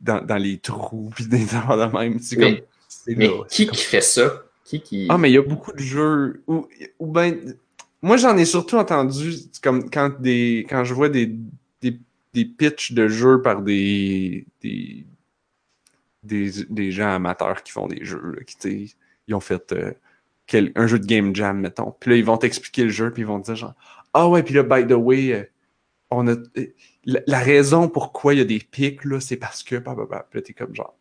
[0.00, 2.18] dans, dans les trous, puis des affaires de même.
[2.18, 3.14] C'est Mais- comme.
[3.16, 4.42] mais là, qui comme- qui fait ça?
[4.64, 5.06] Qui qui...
[5.08, 6.66] ah, mais il y a beaucoup de jeux où,
[6.98, 7.54] où ben,
[8.02, 9.32] moi j'en ai surtout entendu
[9.62, 11.36] comme quand des quand je vois des,
[11.80, 12.00] des,
[12.34, 15.06] des pitchs de jeux par des des,
[16.26, 18.94] des, des gens amateurs qui font des jeux, là, qui
[19.28, 19.92] ils ont fait euh,
[20.46, 21.94] quel- un jeu de game jam, mettons.
[21.98, 23.74] Puis là, ils vont t'expliquer le jeu, puis ils vont te dire genre
[24.12, 25.44] Ah ouais, puis là, by the way, euh,
[26.10, 26.66] on a euh,
[27.04, 30.06] la, la raison pourquoi il y a des pics, là, c'est parce que bah, bah,
[30.08, 30.26] bah.
[30.30, 30.96] Puis là, t'es comme genre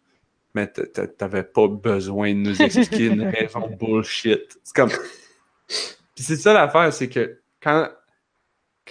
[0.56, 4.58] mais t'avais pas besoin de nous expliquer une raison bullshit.
[4.64, 4.90] C'est comme.
[4.90, 7.90] Puis c'est ça l'affaire, c'est que quand,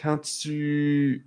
[0.01, 1.27] quand tu.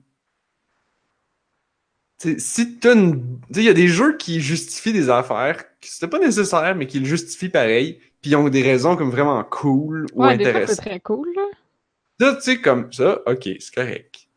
[2.17, 3.39] T'sais, si t'as une.
[3.55, 6.99] Il y a des jeux qui justifient des affaires, qui c'était pas nécessaire, mais qui
[6.99, 10.49] le justifient pareil, puis ils ont des raisons comme vraiment cool ou Ouais, fois, c'est
[10.49, 10.77] intéressantes.
[10.77, 12.35] très cool, là.
[12.35, 14.27] Tu sais, comme ça, ok, c'est correct.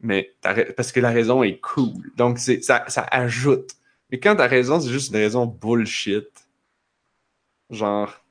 [0.00, 0.34] Mais
[0.76, 2.12] parce que la raison est cool.
[2.16, 3.72] Donc, c'est, ça, ça ajoute.
[4.10, 6.28] Mais quand ta raison, c'est juste une raison bullshit.
[7.68, 8.24] Genre.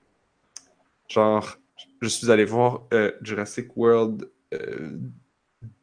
[1.09, 1.57] Genre,
[2.01, 4.97] je suis allé voir euh, Jurassic World euh,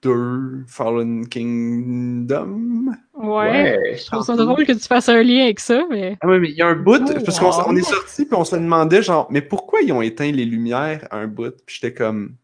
[0.03, 2.95] 2 Fallen Kingdom.
[3.15, 3.97] Ouais.
[3.99, 6.17] Je trouve ça drôle que tu fasses un lien avec ça, mais.
[6.21, 8.35] Ah ouais, mais il y a un bout, Oh, parce qu'on on est sorti puis
[8.35, 11.55] on se demandait genre, mais pourquoi ils ont éteint les lumières à un bout?
[11.67, 12.35] Puis j'étais comme,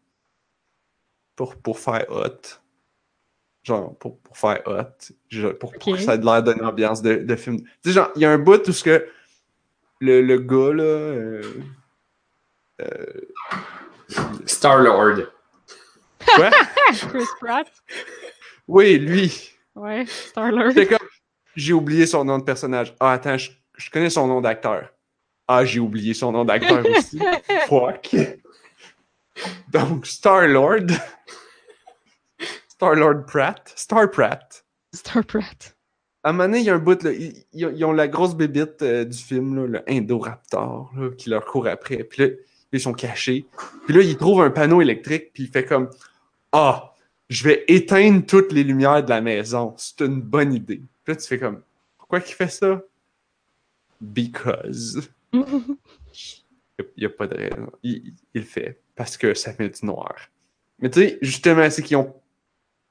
[1.35, 2.59] pour, pour faire hot.
[3.63, 5.13] Genre, pour, pour faire hot.
[5.29, 7.59] Je- pour, que ça ait l'air d'une ambiance de, de film.
[7.61, 9.07] Tu sais, genre, il y a un bout où ce que
[9.99, 11.41] le, le gars, là, euh,
[14.45, 15.27] Star-Lord.
[16.35, 16.49] Quoi?
[17.09, 17.67] Chris Pratt?
[18.67, 19.51] oui, lui.
[19.75, 20.69] Ouais, Star-Lord.
[20.71, 21.07] J'étais comme,
[21.55, 22.93] j'ai oublié son nom de personnage.
[22.99, 24.89] Ah, attends, je, je connais son nom d'acteur.
[25.47, 27.19] Ah, j'ai oublié son nom d'acteur aussi.
[27.67, 28.15] Fuck.
[29.69, 30.87] Donc, Star-Lord.
[32.67, 33.71] Star-Lord Pratt.
[33.75, 34.63] Star Pratt.
[34.93, 35.75] Star Pratt.
[36.23, 38.07] À un moment donné, il y a un bout, là, ils, ils ont- ils la
[38.07, 42.03] grosse bébite euh, du film, là, le Indoraptor, là, qui leur court après.
[42.03, 42.29] Puis là,
[42.71, 43.45] ils sont cachés.
[43.85, 45.89] Puis là, il trouve un panneau électrique, puis il fait comme
[46.51, 46.93] Ah,
[47.29, 49.73] je vais éteindre toutes les lumières de la maison.
[49.77, 50.81] C'est une bonne idée.
[51.03, 51.61] Puis là, tu fais comme
[51.97, 52.81] Pourquoi qu'il fait ça?
[53.99, 55.09] Because.
[55.33, 57.71] Il n'y a, pas de raison.
[57.83, 60.15] Il, le fait parce que ça met du noir.
[60.79, 62.13] Mais tu sais, justement, c'est qu'ils ont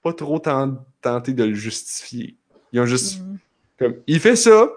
[0.02, 2.36] pas trop ten- tenté de le justifier.
[2.72, 3.36] Ils ont juste Mm.
[3.78, 4.70] comme, il fait ça,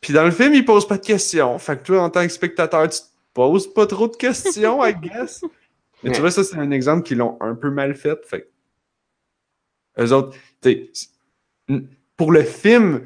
[0.00, 1.58] puis dans le film, il pose pas de questions.
[1.58, 4.94] Fait que toi, en tant que spectateur, tu te poses pas trop de questions, I
[4.94, 5.42] guess.
[6.04, 8.24] Mais tu vois, ça, c'est un exemple qu'ils l'ont un peu mal fait.
[8.26, 8.50] Fait
[9.98, 11.08] eux autres, tu sais,
[11.68, 13.04] n- pour le film,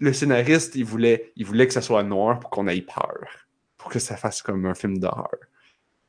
[0.00, 3.26] le scénariste, il voulait, il voulait que ça soit noir pour qu'on ait peur.
[3.76, 5.38] Pour que ça fasse comme un film d'horreur.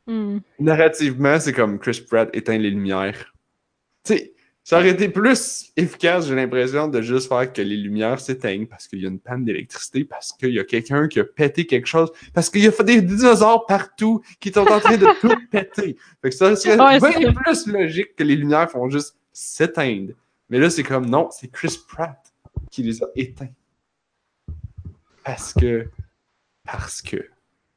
[0.08, 0.40] Mm.
[0.60, 3.34] Narrativement, c'est comme Chris Pratt éteint les lumières.
[4.04, 4.34] Tu sais,
[4.70, 8.88] ça aurait été plus efficace, j'ai l'impression, de juste faire que les lumières s'éteignent parce
[8.88, 11.88] qu'il y a une panne d'électricité, parce qu'il y a quelqu'un qui a pété quelque
[11.88, 15.34] chose, parce qu'il y a fait des dinosaures partout qui sont en train de tout
[15.50, 15.98] péter.
[16.22, 20.14] Fait que ça serait Ouais, bien plus logique que les lumières font juste s'éteindre.
[20.52, 22.32] Mais là, c'est comme non, c'est Chris Pratt
[22.70, 23.50] qui les a éteints.
[25.26, 25.90] Parce que.
[26.64, 27.28] Parce que.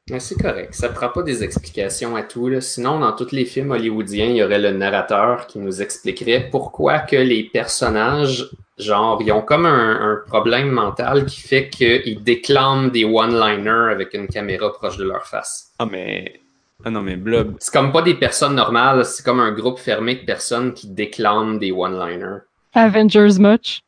[0.09, 0.73] Mais c'est correct.
[0.73, 2.49] Ça prend pas des explications à tout.
[2.49, 2.59] Là.
[2.59, 6.99] Sinon, dans tous les films hollywoodiens, il y aurait le narrateur qui nous expliquerait pourquoi
[6.99, 12.89] que les personnages, genre, ils ont comme un, un problème mental qui fait qu'ils déclament
[12.89, 15.71] des one-liners avec une caméra proche de leur face.
[15.79, 16.41] Ah, mais.
[16.83, 17.55] Ah non, mais Blob.
[17.59, 21.59] C'est comme pas des personnes normales, c'est comme un groupe fermé de personnes qui déclament
[21.59, 22.39] des one-liners.
[22.73, 23.81] Avengers much.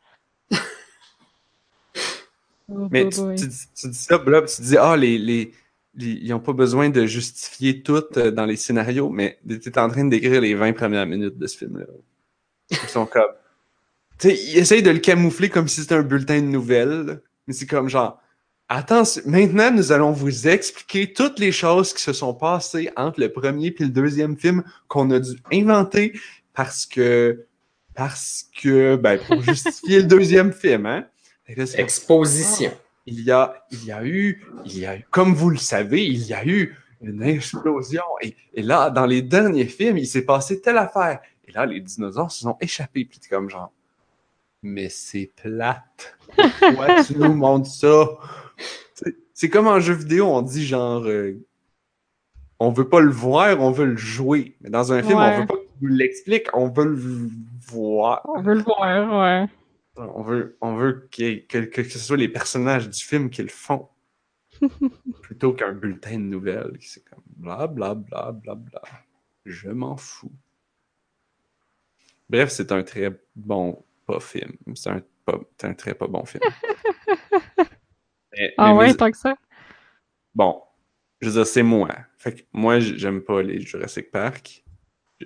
[2.67, 3.35] Oh, Mais boy, tu, boy.
[3.35, 5.51] tu dis- tu dis ça, Blob, tu dis, ah, les, les,
[5.97, 9.89] ils n'ont pas besoin de justifier tout euh, dans les scénarios, mais tu es en
[9.89, 11.85] train de décrire les 20 premières minutes de ce film-là.
[12.71, 13.23] Ils sont comme.
[14.19, 17.53] Tu sais, ils essayent de le camoufler comme si c'était un bulletin de nouvelles, mais
[17.53, 18.21] c'est comme genre.
[18.67, 23.31] Attention, maintenant nous allons vous expliquer toutes les choses qui se sont passées entre le
[23.31, 26.19] premier et le deuxième film qu'on a dû inventer
[26.55, 27.45] parce que
[27.93, 31.05] parce que ben pour justifier le deuxième film, hein.
[31.47, 32.71] Exposition.
[33.05, 36.05] Il y a il y a eu il y a eu comme vous le savez,
[36.05, 40.25] il y a eu une explosion et, et là dans les derniers films, il s'est
[40.25, 43.71] passé telle affaire et là les dinosaures se sont échappés puis comme genre
[44.63, 46.17] mais c'est plate.
[46.59, 48.07] Pourquoi tu nous montres ça?
[49.33, 51.37] C'est comme en jeu vidéo, on dit genre euh,
[52.57, 54.55] on veut pas le voir, on veut le jouer.
[54.61, 55.35] Mais dans un film, Ouais.
[55.35, 57.29] on veut pas que tu nous l'expliques, on veut le
[57.67, 58.21] voir.
[58.33, 59.49] On veut le voir, ouais.
[59.97, 63.49] On veut, on veut que, que, que ce soit les personnages du film qui le
[63.49, 63.89] font.
[65.21, 68.81] Plutôt qu'un bulletin de nouvelles qui c'est comme bla bla bla bla bla.
[69.45, 70.31] Je m'en fous.
[72.29, 74.53] Bref, c'est un très bon pas film.
[74.75, 75.01] C'est un,
[75.63, 76.43] un très pas bon film.
[78.33, 79.35] Mais- Ah mais ouais, mes- tant que ça?
[80.33, 80.61] Bon,
[81.21, 81.89] je veux dire, c'est moi.
[82.17, 84.63] Fait que moi, j'aime pas les Jurassic Park.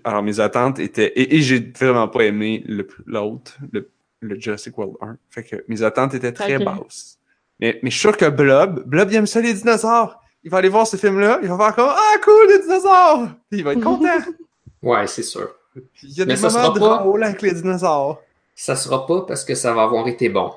[0.04, 1.14] Alors, mes attentes étaient...
[1.16, 3.92] Et, et j'ai vraiment pas aimé le- l'autre, le,
[4.22, 5.18] le Jurassic World 1.
[5.30, 7.18] Fait que mes attentes étaient très basses.
[7.60, 10.22] Mais, mais je suis sûr que Blob, Blob, il aime ça les dinosaures.
[10.44, 13.60] Il va aller voir ce film-là, il va faire comme «Ah, cool, les dinosaures!» Puis
[13.60, 14.08] il va être content.
[14.82, 15.50] Ouais, c'est sûr.
[15.74, 18.22] Puis il y a Mais des ça moments sera pas- avec les dinosaures.
[18.56, 20.54] Ça sera pas parce que ça va avoir été bon.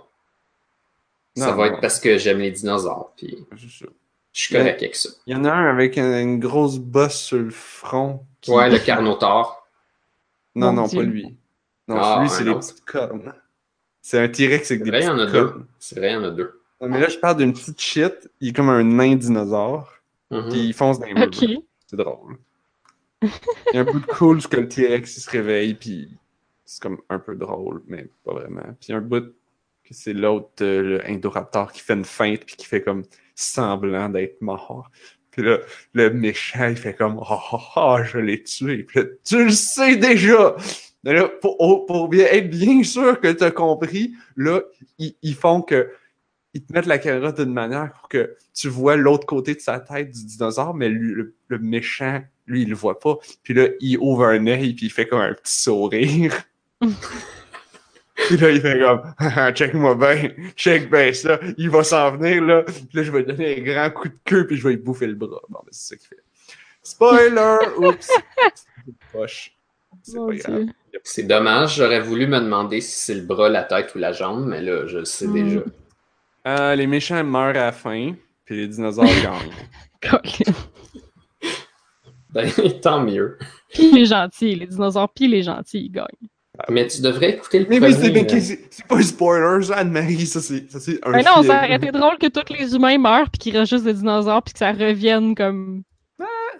[1.36, 1.72] Ça Non, va non.
[1.74, 3.12] être parce que j'aime les dinosaures.
[3.16, 3.86] Puis ça.
[4.32, 5.08] je suis correct avec ça.
[5.26, 8.24] Il y en a un avec une, une grosse bosse sur le front.
[8.40, 9.66] qui- Ouais, le Carnotaure.
[10.54, 11.00] Non, Mon non, Dieu.
[11.00, 11.36] pas lui.
[11.88, 13.34] Non, Ah, lui, c'est les petites cornes.
[14.02, 15.54] C'est un T-Rex avec C'est des vrai, il y en a deux.
[15.78, 16.60] C'est vrai, il y en a deux.
[16.80, 18.28] Non, mais là, je parle d'une petite shit.
[18.40, 19.92] Il est comme un nain dinosaure.
[20.30, 20.48] Mhm.
[20.50, 21.28] Puis il fonce dans les murs.
[21.28, 21.48] Ok.
[21.86, 22.36] C'est drôle.
[23.22, 23.30] Il
[23.74, 26.10] y a un peu de cool parce que le T-Rex, il se réveille, puis
[26.64, 28.62] c'est comme un peu drôle, mais pas vraiment.
[28.62, 29.32] Puis il y a un bout
[29.84, 33.04] que c'est l'autre, euh, le Indoraptor, qui fait une feinte, puis qui fait comme
[33.36, 34.90] semblant d'être mort.
[35.30, 35.58] Puis là,
[35.92, 39.50] le méchant, il fait comme «Oh, oh, oh, je l'ai tué.» Puis là, tu le
[39.50, 40.56] sais déjà!
[41.04, 44.60] Mais là, pour, oh, pour bien, être bien sûr que tu as compris, là,
[44.98, 45.90] ils, ils font que
[46.54, 49.80] ils te mettent la caméra d'une manière pour que tu vois l'autre côté de sa
[49.80, 53.18] tête du dinosaure, mais lui, le, le méchant, lui, il le voit pas.
[53.42, 56.34] Puis là, il ouvre un œil, puis il fait comme un petit sourire.
[56.80, 59.14] puis là, il fait comme
[59.54, 62.62] check-moi bien, check bien ça, il va s'en venir, là.
[62.62, 64.82] Puis là, je vais lui donner un grand coup de queue, puis je vais lui
[64.82, 65.40] bouffer le bras.
[65.48, 66.22] Bon, ben, c'est ça qu'il fait.
[66.82, 67.58] Spoiler!
[67.78, 68.10] Oups!
[69.12, 69.56] Poche.
[70.02, 70.66] C'est pas grave.
[71.04, 74.46] C'est dommage, j'aurais voulu me demander si c'est le bras, la tête ou la jambe,
[74.46, 75.32] mais là, je le sais Mm.
[75.32, 75.60] déjà.
[76.46, 78.12] Euh, les méchants meurent à la fin,
[78.44, 79.52] puis les dinosaures gagnent.
[82.34, 83.36] Ben, tant mieux.
[83.74, 86.06] Puis les gentils, les dinosaures, puis les gentils, ils gagnent.
[86.70, 87.94] Mais tu devrais écouter le Mais premier.
[87.94, 91.46] oui, c'est euh, pas un spoiler, Anne-Marie, ça c'est ça, c'est un Mais non, film.
[91.46, 94.42] ça aurait été drôle que tous les humains meurent, puis qu'il reste juste des dinosaures,
[94.42, 95.82] puis que ça revienne comme.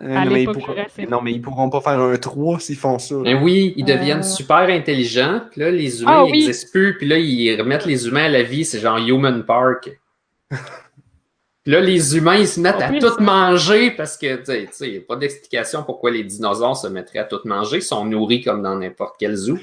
[0.02, 1.08] Euh, non, mais ils pourront- Jurassic.
[1.10, 3.14] non, mais ils pourront pas faire un 3 s'ils font ça.
[3.22, 4.22] Ben oui, ils deviennent Euh.
[4.22, 5.42] super intelligents.
[5.50, 6.40] Puis là, les humains Ah ils oui.
[6.46, 6.96] n'existent plus.
[6.98, 8.64] Puis là, ils remettent les humains à la vie.
[8.64, 9.90] C'est genre Human Park.
[10.50, 10.58] Puis
[11.72, 14.86] là, les humains, ils se mettent En à plus, tout manger parce que, tu sais,
[14.88, 17.76] il n'y a pas d'explication pourquoi les dinosaures se mettraient à tout manger.
[17.76, 19.56] Ils sont nourris comme dans n'importe quel zoo.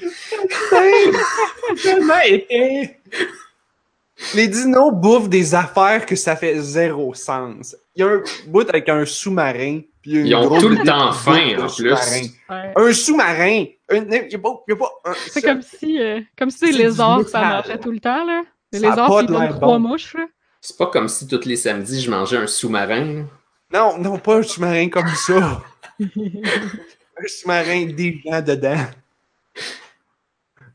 [4.34, 7.76] Les dinos bouffent des affaires que ça fait zéro sens.
[7.96, 9.80] Il y a un bout avec un sous-marin.
[10.02, 11.92] Puis une Ils ont tout le temps faim, en plus.
[11.92, 12.72] Ouais.
[12.76, 13.64] Un sous-marin!
[13.90, 16.50] Un- Il n'y a pas, il y a pas un- C'est comme si, euh, comme
[16.50, 18.42] si les lézards, ça marchait tout le temps, là.
[18.72, 19.88] Les Ça lézards, l'air trois bon.
[19.88, 20.26] mouches, là.
[20.60, 23.24] C'est pas comme si tous les samedis, je mangeais un sous-marin.
[23.72, 25.62] Non, non, pas un sous-marin comme ça.
[26.00, 28.86] un sous-marin des gens dedans.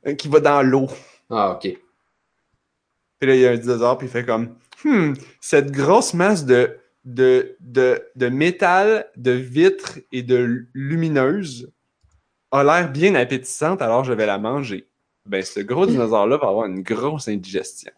[0.06, 0.88] Un qui va dans l'eau.
[1.30, 1.62] Ah, ok.
[3.20, 6.46] Puis là, il y a un dinosaure, puis il fait comme Hmm, cette grosse masse
[6.46, 11.72] de, de, de, de métal, de vitre et de lumineuse
[12.52, 14.88] a l'air bien appétissante, alors je vais la manger.
[15.26, 17.92] Ben, ce gros dinosaure-là va avoir une grosse indigestion.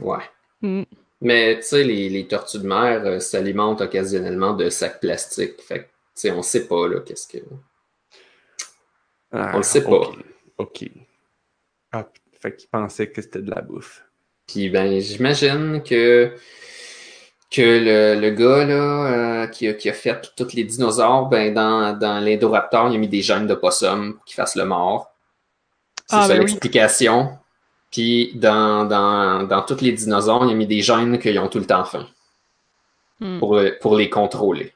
[0.00, 0.24] Ouais.
[0.60, 0.82] Mm.
[1.20, 5.60] Mais tu sais, les, les tortues de mer euh, s'alimentent occasionnellement de sacs plastiques.
[5.60, 7.44] Fait que, tu sais, on sait pas, là, qu'est-ce que.
[9.32, 10.10] Ah, On le sait pas.
[10.58, 10.84] Ok.
[11.92, 12.08] Ah,
[12.40, 14.04] fait qu'il pensait que c'était de la bouffe.
[14.46, 16.34] Puis ben, j'imagine que,
[17.50, 17.60] que
[18.14, 21.98] le, le gars là, euh, qui, a, qui a fait tous les dinosaures, ben, dans,
[21.98, 25.12] dans l'Indoraptor, il a mis des gènes de possum pour qu'il fasse le mort.
[26.06, 26.40] C'est Ah, ça ben oui.
[26.46, 27.38] l'explication.
[27.90, 31.58] Puis dans, dans, dans tous les dinosaures, il a mis des gènes qu'ils ont tout
[31.58, 32.06] le temps faim.
[33.22, 33.38] Hmm.
[33.38, 34.72] pour, le- pour les contrôler.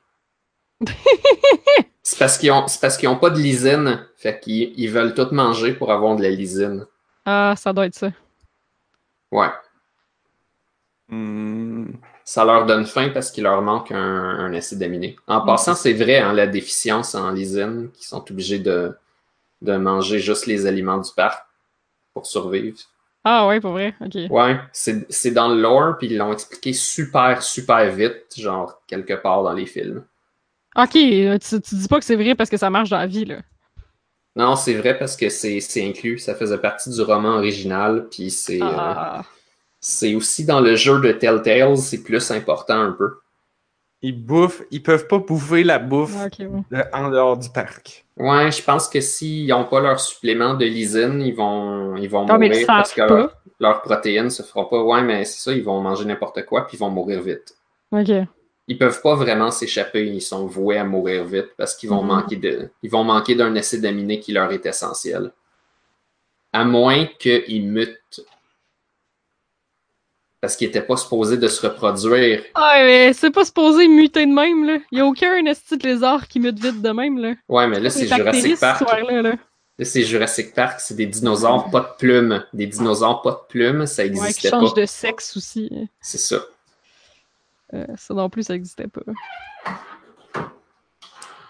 [2.02, 4.06] c'est parce qu'ils ont, c'est parce qu'ils ont pas de lysine.
[4.16, 6.84] Fait qu'ils ils veulent tout manger pour avoir de la lysine.
[7.24, 8.10] Ah, ça doit être ça.
[9.32, 9.48] Ouais.
[11.08, 11.92] Hmm.
[12.24, 15.16] Ça leur donne faim parce qu'il leur manque un, un acide aminé.
[15.26, 15.46] En Mm.
[15.46, 18.96] passant, c'est vrai, hein, la déficience en lysine, qui sont obligés de,
[19.62, 21.46] de manger juste les aliments du parc
[22.14, 22.78] pour survivre.
[23.24, 24.16] Ah ouais, pour vrai, ok.
[24.28, 29.42] Ouais, c'est dans le lore, puis ils l'ont expliqué super, super vite, genre quelque part
[29.42, 30.04] dans les films.
[30.76, 33.06] Ok, euh, tu, tu dis pas que c'est vrai parce que ça marche dans la
[33.06, 33.42] vie, là.
[34.36, 38.30] Non, c'est vrai parce que c'est c'est inclus, ça faisait partie du roman original, puis
[38.30, 39.24] c'est euh, Ah,
[39.86, 43.18] c'est aussi dans le jeu de Telltale, c'est plus important un peu.
[44.00, 46.62] Ils bouffent, ils peuvent pas bouffer la bouffe ok, ouais.
[46.70, 48.06] de- en dehors du parc.
[48.16, 52.24] Ouais, je pense que s'ils n'ont pas leur supplément de lysine, ils vont, ils vont
[52.24, 53.16] Non, mais ils mourir parce que pas.
[53.16, 54.82] leur, leur protéine se fera pas.
[54.82, 57.54] Ouais, mais c'est ça, ils vont manger n'importe quoi puis ils vont mourir vite.
[57.92, 58.10] Ok.
[58.68, 62.08] Ils peuvent pas vraiment s'échapper, ils sont voués à mourir vite parce qu'ils vont Mhm.
[62.08, 65.30] manquer de, ils vont manquer d'un acide aminé qui leur est essentiel.
[66.54, 68.24] À moins qu'ils mutent.
[70.44, 72.42] Parce qu'ils étaient pas supposés de se reproduire.
[72.54, 74.76] Ah, mais c'est pas supposé muter de même, là.
[74.92, 77.32] Y a aucun esti de lézard qui mute vite de même, là.
[77.48, 78.82] Ouais, mais là, c'est Jurassic Park.
[79.10, 79.22] là.
[79.22, 82.44] Là, c'est Jurassic Park, c'est des dinosaures pas de plumes.
[82.52, 84.60] Des dinosaures pas de plumes, ça Ouais, existait pas.
[84.60, 85.70] change de sexe aussi.
[85.98, 86.40] C'est ça.
[87.72, 89.00] Euh, ça non plus, ça existait pas.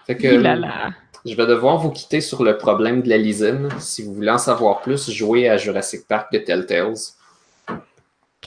[0.06, 0.90] Fait que là.
[1.24, 3.70] je vais devoir vous quitter sur le problème de la lysine.
[3.80, 6.94] Si vous voulez en savoir plus, jouez à Jurassic Park de Telltales.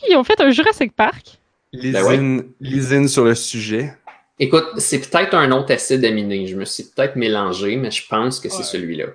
[0.09, 1.39] Ils ont fait un Jurassic Park?
[1.73, 3.93] Lysine, lysine sur le sujet.
[4.39, 6.45] Écoute, c'est peut-être un autre acide aminé.
[6.47, 9.07] Je me suis peut-être mélangé, mais je pense que c'est celui-là.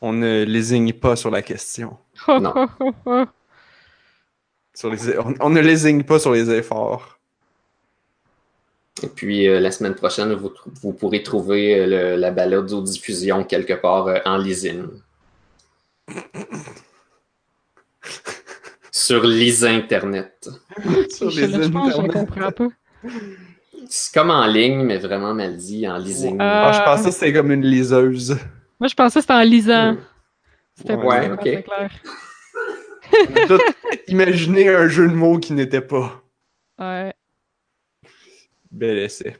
[0.00, 1.96] On ne lésigne pas sur la question.
[2.28, 2.68] Non.
[4.74, 7.18] Sur les, on, on ne lésigne pas sur les efforts.
[9.02, 10.52] Et puis euh, la semaine prochaine, vous,
[10.82, 14.88] vous pourrez trouver euh, le- la balade aux diffusions quelque part euh, en lysine.
[19.00, 20.48] Sur Lisa Internet.
[21.10, 22.26] Sur je, les je pense que je internets.
[22.26, 22.68] comprends pas.
[23.88, 26.40] C'est comme en ligne, mais vraiment mal dit, en lysine.
[26.40, 28.36] Euh, Ah, je pensais que c'était comme une liseuse.
[28.80, 29.96] Moi, je pensais que c'était en lisant.
[30.76, 31.42] C'était pas Ouais, ok.
[31.42, 31.90] clair.
[33.48, 33.58] Tout
[34.14, 36.20] un jeu de mots qui n'était pas.
[36.78, 37.14] Ouais.
[38.70, 39.36] Bel essai.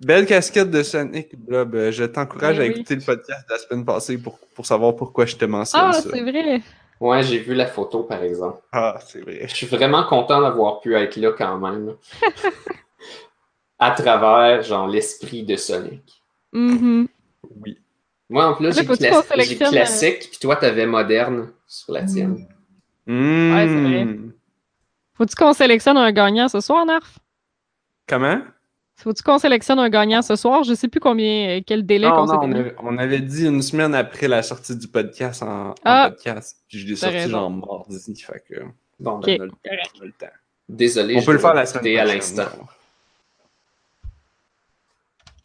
[0.00, 1.74] Belle casquette de Sonic, Blob.
[1.74, 2.72] Euh, Je t'encourage Ben à oui.
[2.74, 5.92] écouter le podcast de la semaine passée pour, pour savoir pourquoi je te mentionne Ah,
[5.94, 6.02] ça.
[6.12, 6.60] c'est vrai.
[7.00, 8.62] Ouais, j'ai vu la photo, par exemple.
[8.72, 9.46] Ah, c'est vrai.
[9.46, 11.94] Je suis vraiment content d'avoir pu être là quand même.
[13.78, 16.22] à travers, genre, l'esprit de Sonic.
[16.52, 17.08] Mhm.
[17.62, 17.78] Oui.
[18.30, 19.22] Moi, en plus, j'ai cla-
[19.70, 22.46] classique, puis toi, t'avais moderne sur la tienne.
[23.54, 24.06] Ouais, c'est vrai.
[25.14, 27.18] Faut-tu qu'on sélectionne un gagnant ce soir, Narf?
[28.08, 28.40] Comment?
[28.98, 30.64] Faut-tu qu'on sélectionne un gagnant ce soir?
[30.64, 33.18] Je sais plus combien, euh, quel délai Non, qu'on non, s'est on avait, on avait
[33.20, 36.08] dit une semaine après la sortie du podcast en, en Ah.
[36.10, 36.56] podcast.
[36.68, 37.30] Puis je l'ai sorti raison.
[37.30, 38.54] genre mardi, fait que
[38.98, 39.26] Bon, Ok.
[39.26, 39.90] ben, on, a le, correct.
[39.98, 40.26] on a le temps.
[40.68, 42.48] désolé, On je peut le faire la semaine à l'instant.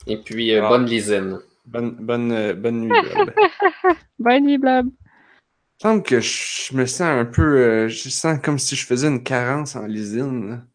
[0.08, 0.70] Et puis, euh, Ah.
[0.70, 1.40] bonne lysine.
[1.66, 3.34] Bonne, bonne, euh, bonne nuit, Blob.
[4.20, 4.86] Bonne nuit, Blab.
[4.88, 7.42] Il me semble que je me sens un peu.
[7.58, 10.66] euh, je sens comme si je faisais une carence en lysine.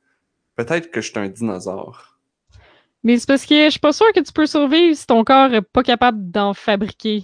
[0.57, 2.16] Peut-être que je suis un dinosaure.
[3.07, 5.55] Mais c'est parce que je suis pas sûre que tu peux survivre si ton corps
[5.55, 7.23] est pas capable d'en fabriquer.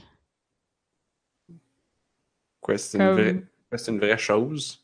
[2.61, 3.45] Quoi, c'est une, Comme- vraie...
[3.75, 4.81] c'est une vraie chose?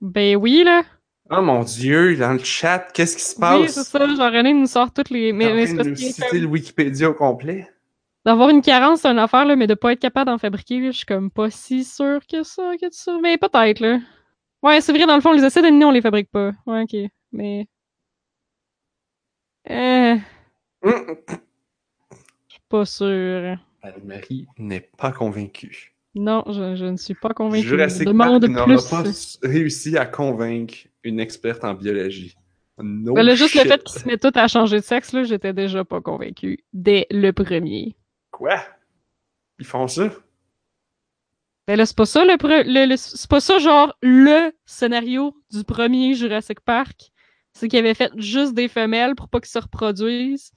[0.00, 0.84] Ben oui, là.
[1.30, 3.60] Oh mon dieu, dans le chat, qu'est-ce qui se passe?
[3.60, 4.06] Oui, c'est ça.
[4.06, 5.32] Genre, René nous sort toutes les.
[5.32, 7.68] Mais, mais c'est nous que citer comme, le Wikipédia au complet?
[8.24, 10.92] d'avoir une carence, c'est une affaire, là, mais de pas être capable d'en fabriquer, là,
[10.92, 13.22] je suis comme pas si sûre que ça, que tu survives.
[13.22, 13.98] Mais peut-être, là.
[14.62, 16.52] Ouais, c'est vrai, dans le fond, les acides aminés, on les fabrique pas.
[16.66, 17.10] Ouais, ok.
[17.32, 17.66] Mais.
[19.68, 20.16] Euh,
[20.84, 20.94] Je
[22.48, 23.58] suis pas sûre.
[23.82, 25.92] Anne-Marie n'est pas convaincue.
[26.14, 27.66] Non, je, je ne suis pas convaincue.
[27.66, 29.02] Jurassic Park n'aura pas
[29.42, 30.74] réussi à convaincre
[31.04, 32.34] une experte en biologie.
[32.78, 35.24] No Ben là, juste le fait qu'ils se mettent tous à changer de sexe, là,
[35.24, 36.64] j'étais déjà pas convaincue.
[36.72, 37.96] Dès le premier.
[38.30, 38.58] Quoi?
[39.58, 40.10] Ils font ça?
[41.66, 45.34] Ben là, c'est pas ça le, pre- le- le- c'est pas ça genre le scénario
[45.50, 47.10] du premier Jurassic Park.
[47.52, 50.52] C'est qu'ils avaient fait juste des femelles pour pas qu'ils se reproduisent.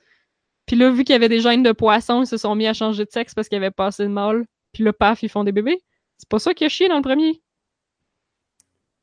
[0.70, 2.76] Puis là, vu qu'il y avait des gènes de poisson, ils se sont mis à
[2.76, 4.46] changer de sexe parce qu'il y avait pas assez de mâles.
[4.72, 5.82] Puis là, paf, ils font des bébés.
[6.18, 7.42] C'est pas ça qui a chié dans le premier.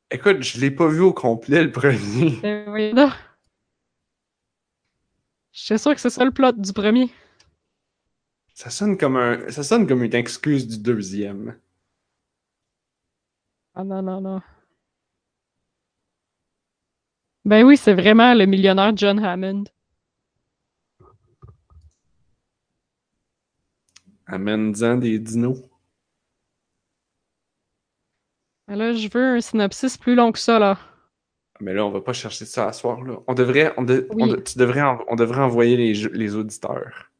[0.09, 2.39] Écoute, je l'ai pas vu au complet le premier.
[2.41, 3.09] Ben oui, non.
[5.51, 7.09] J'étais sûr que c'est ça le plot du premier.
[8.53, 9.49] Ça sonne comme un.
[9.49, 11.59] Ça sonne comme une excuse du deuxième.
[13.75, 14.41] Ah non, non, non.
[17.43, 19.65] Ben oui, c'est vraiment le millionnaire John Hammond.
[24.27, 25.57] Amène-en des dinos.
[28.67, 30.77] Là, je veux un synopsis plus long que ça, là.
[31.61, 33.17] Mais là, on va pas chercher ça à soir, là.
[33.27, 34.23] On devrait, on de- Oui.
[34.23, 37.11] on de- tu devrais, en- on devrait envoyer les auditeurs,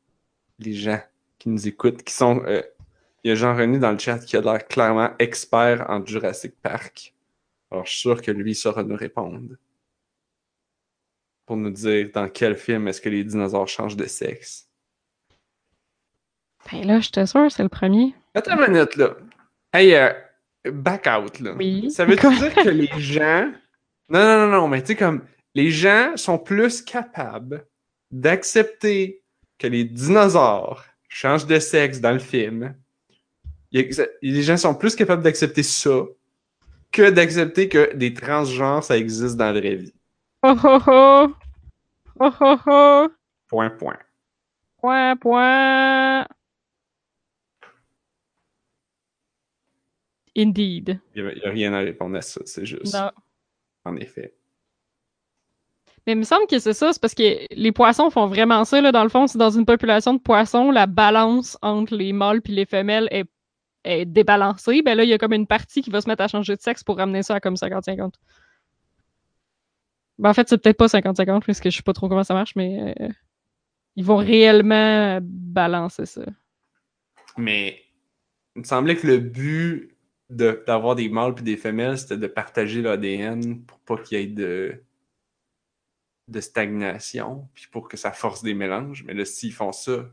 [0.59, 1.01] les gens
[1.39, 2.43] qui nous écoutent, qui sont.
[2.45, 2.61] euh,
[3.23, 7.13] Il y a Jean-René dans le chat qui a l'air clairement expert en Jurassic Park.
[7.71, 9.55] Alors, je suis sûr que lui saura nous répondre.
[11.45, 14.66] Pour nous dire dans quel film est-ce que les dinosaures changent de sexe.
[16.71, 18.13] Ben là, je te sûr, c'est le premier.
[18.35, 19.15] Attends une minute, là.
[19.73, 20.11] Hey, euh,
[20.65, 21.53] back out, là.
[21.53, 21.89] Oui.
[21.91, 23.51] Ça veut dire que les gens.
[24.09, 25.25] Non, non, non, non, mais tu sais, comme.
[25.53, 27.67] Les gens sont plus capables
[28.09, 29.21] d'accepter
[29.57, 32.73] que les dinosaures changent de sexe dans le film.
[33.71, 36.03] Les gens sont plus capables d'accepter ça
[36.91, 39.93] que d'accepter que des transgenres, ça existe dans la vraie vie.
[40.43, 41.33] Oh oh oh!
[42.19, 43.07] Oh oh oh!
[43.49, 43.99] Point, point.
[44.79, 46.27] Point, point!
[50.37, 50.99] Indeed.
[51.15, 52.93] Il n'y a, rien à répondre à ça, c'est juste.
[52.93, 53.11] Non.
[53.85, 54.35] En effet.
[56.05, 58.79] Mais il me semble que c'est ça, c'est parce que les poissons font vraiment ça,
[58.79, 58.91] là.
[58.91, 62.53] Dans le fond, c'est dans une population de poissons, la balance entre les mâles puis
[62.53, 63.25] les femelles est,
[63.83, 64.81] est débalancée.
[64.83, 66.61] Ben là, il y a comme une partie qui va se mettre à changer de
[66.61, 68.13] sexe pour ramener ça à comme 50-50.
[70.19, 72.33] Ben en fait, c'est peut-être pas 50-50, parce que je sais pas trop comment ça
[72.33, 73.09] marche, mais euh,
[73.95, 76.23] ils vont réellement balancer ça.
[77.37, 77.81] Mais
[78.55, 79.96] il me semblait que le but
[80.29, 84.23] de- d'avoir des mâles puis des femelles, c'était de partager l'ADN pour pas qu'il y
[84.23, 84.81] ait de,
[86.27, 89.03] de stagnation, puis pour que ça force des mélanges.
[89.05, 90.09] Mais là, s'ils font ça,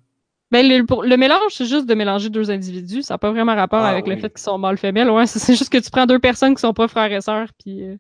[0.53, 3.03] Ben, le, pour- le mélange, c'est juste de mélanger deux individus.
[3.03, 5.11] Ça n'a pas vraiment rapport Ah, avec le fait qu'ils sont mâles-femelles.
[5.11, 7.49] Ouais, c'est c'est juste que tu prends deux personnes qui sont pas frères et sœurs,
[7.59, 7.97] puis euh,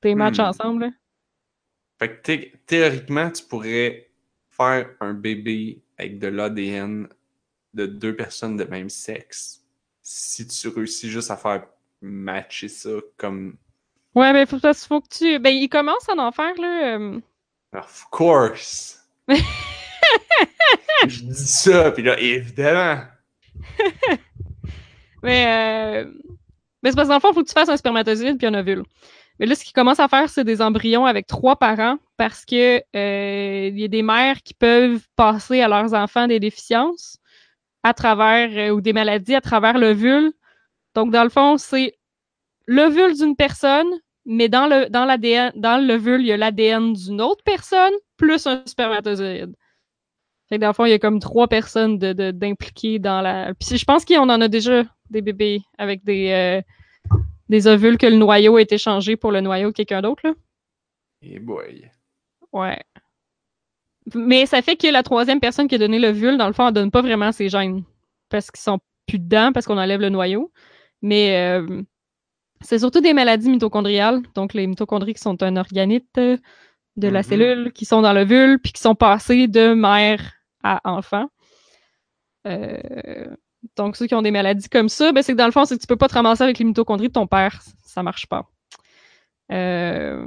[0.00, 0.42] t'es match Hmm.
[0.44, 0.84] ensemble.
[0.86, 0.90] là.
[1.98, 4.08] fait que thé- théoriquement, tu pourrais
[4.50, 7.08] faire un bébé avec de l'ADN
[7.74, 9.66] de deux personnes de même sexe
[10.10, 11.66] si tu réussis juste à faire
[12.00, 12.88] matcher ça
[13.18, 13.56] comme.
[14.14, 15.38] Ouais, ben, faut, faut que tu.
[15.38, 16.96] Ben, ils commencent à en faire, là.
[16.96, 17.20] euh,
[17.74, 19.04] Of course!
[21.06, 23.02] Je dis ça, puis là, évidemment!
[25.22, 26.12] Mais, euh...
[26.80, 28.46] mais c'est parce que dans le fond, il faut que tu fasses un spermatozoïde puis
[28.46, 28.84] un ovule.
[29.40, 32.78] Mais là, ce qu'ils commencent à faire, c'est des embryons avec trois parents parce que
[32.94, 37.18] euh, il y a des mères qui peuvent passer à leurs enfants des déficiences
[37.82, 40.32] à travers euh, ou des maladies à travers l'ovule.
[40.94, 41.94] Donc, dans le fond, c'est
[42.66, 43.88] l'ovule d'une personne,
[44.26, 48.46] mais dans le dans l'ADN, dans l'ovule, il y a l'ADN d'une autre personne plus
[48.46, 49.54] un spermatozoïde.
[50.48, 53.20] Fait que dans le fond, il y a comme trois personnes de, de- d'impliquées dans
[53.20, 53.54] la.
[53.54, 56.62] Puis je pense qu'on en a déjà des bébés avec des, euh,
[57.48, 60.32] des ovules que le noyau a été changé pour le noyau de quelqu'un d'autre, là.
[61.22, 61.90] Et boy.
[62.52, 62.80] Ouais.
[64.14, 66.74] Mais ça fait que la troisième personne qui a donné l'ovule, dans le fond, elle
[66.74, 67.82] donne pas vraiment ses gènes.
[68.28, 70.52] Parce qu'ils sont plus dedans, parce qu'on enlève le noyau.
[71.02, 71.82] Mais euh,
[72.60, 74.22] c'est surtout des maladies mitochondriales.
[74.34, 76.38] Donc, les mitochondries qui sont un organite de
[77.08, 77.22] la Mhm.
[77.22, 81.28] cellule, qui sont dans l'ovule, puis qui sont passées de mère à enfant.
[82.46, 83.26] Euh,
[83.76, 85.76] donc, ceux qui ont des maladies comme ça, ben, c'est que dans le fond, c'est
[85.76, 87.60] que tu peux pas te ramasser avec les mitochondries de ton père.
[87.84, 88.46] Ça marche pas.
[89.52, 90.26] Euh,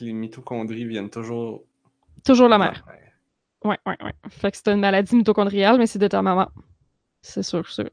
[0.00, 1.64] les mitochondries viennent toujours.
[2.26, 2.84] Toujours la mère.
[3.64, 4.12] Ouais, ouais, ouais.
[4.28, 6.48] Fait que c'est une maladie mitochondriale, mais c'est de ta maman.
[7.22, 7.88] C'est sûr, sûr.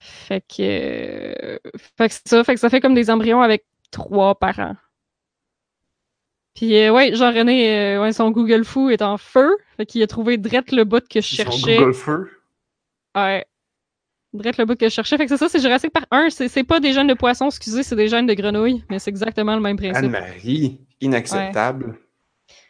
[0.00, 0.62] Fait que.
[0.62, 1.58] euh,
[1.96, 2.44] Fait que c'est ça.
[2.44, 4.76] Fait que ça fait comme des embryons avec trois parents.
[6.54, 9.56] Puis, euh, ouais, Jean-René, euh, ouais, son Google Fou est en feu.
[9.76, 11.78] Fait qu'il a trouvé drette le bout que je cherchais.
[11.78, 12.30] Google Feu?
[13.16, 13.44] Ouais.
[14.34, 15.16] Drette le bout que je cherchais.
[15.16, 16.30] Fait que c'est ça, c'est Jurassic Park 1.
[16.30, 18.84] C'est c'est pas des gènes de poisson, excusez, c'est des gènes de grenouille.
[18.90, 19.96] Mais c'est exactement le même principe.
[20.04, 21.98] Anne-Marie, inacceptable.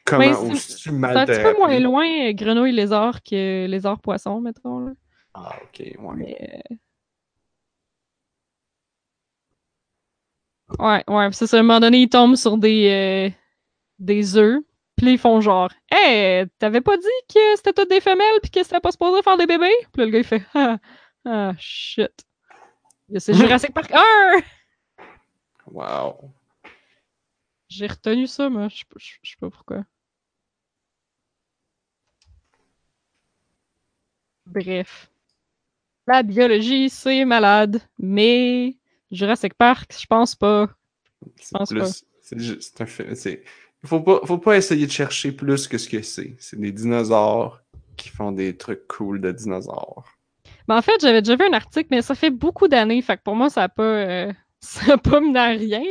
[0.04, 3.66] Comment Mais c'est- oses-tu C'est mal un petit peu moins loin euh, grenouille lézard que
[3.66, 4.78] lézard poisson, mettons.
[4.80, 4.92] Là.
[5.34, 6.14] Ah, ok, ouais.
[6.16, 6.76] Mais, euh,
[10.78, 13.34] Ouais, ouais, puis c'est ça, à un moment donné, ils tombent sur des, euh,
[13.98, 14.62] des œufs,
[14.96, 18.62] puis ils font genre «Hey, t'avais pas dit que c'était toutes des femelles puis que
[18.62, 20.78] c'était pas supposé faire des bébés?» Puis là, le gars, il fait «Ah,
[21.26, 22.12] ah shit.»
[23.18, 23.34] C'est
[23.68, 24.40] Jurassic Park 1!
[25.66, 26.30] Wow.
[27.68, 28.78] J'ai retenu ça, moi, je
[29.22, 29.84] sais pas pourquoi.
[34.46, 35.10] Bref.
[36.06, 38.76] La biologie, c'est malade, mais
[39.10, 40.68] Jurassic Park, je pense pas.
[41.40, 41.80] C'est pense plus.
[41.80, 41.88] pas.
[42.20, 42.86] C'est un
[43.82, 46.36] Il faut pas, faut pas essayer de chercher plus que ce que c'est.
[46.38, 47.62] C'est des dinosaures
[47.96, 50.04] qui font des trucs cool de dinosaures.
[50.66, 53.22] Ben, en fait, j'avais déjà vu un article, mais ça fait beaucoup d'années, fait que
[53.22, 55.82] pour moi, ça a pas, euh, ça n'a pas mené à rien.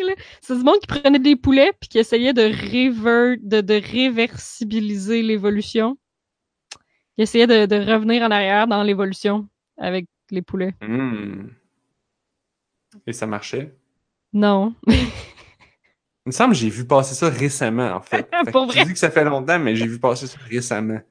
[0.42, 3.38] C'est du monde qui prenait des poulets puis qui essayait de, réver...
[3.42, 5.98] de, de réversibiliser l'évolution.
[7.16, 9.48] Qui essayait de, de revenir en arrière dans l'évolution
[9.78, 10.74] avec les poulets.
[10.82, 11.48] Hmm.
[13.08, 13.76] Et ça marchait?
[14.34, 14.74] Non.
[14.88, 14.98] Il
[16.28, 18.28] me semble que j'ai vu passer ça récemment, en fait.
[18.46, 18.82] Fait Pour vrai?
[18.82, 21.02] Je dis que ça fait longtemps, mais j'ai vu passer ça récemment.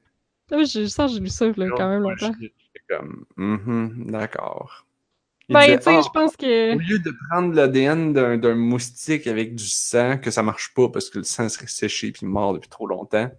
[0.51, 2.31] Oui, je sens que j'ai lu ça là, quand même longtemps.
[2.39, 2.53] j'étais
[2.89, 4.85] comme, Mhm, d'accord.
[5.49, 6.75] Il Ben, tu sais, je pense que.
[6.75, 10.89] Au lieu de prendre l'ADN d'un d'un moustique avec du sang, que ça marche pas
[10.89, 13.29] parce que le sang serait séché puis mort depuis trop longtemps,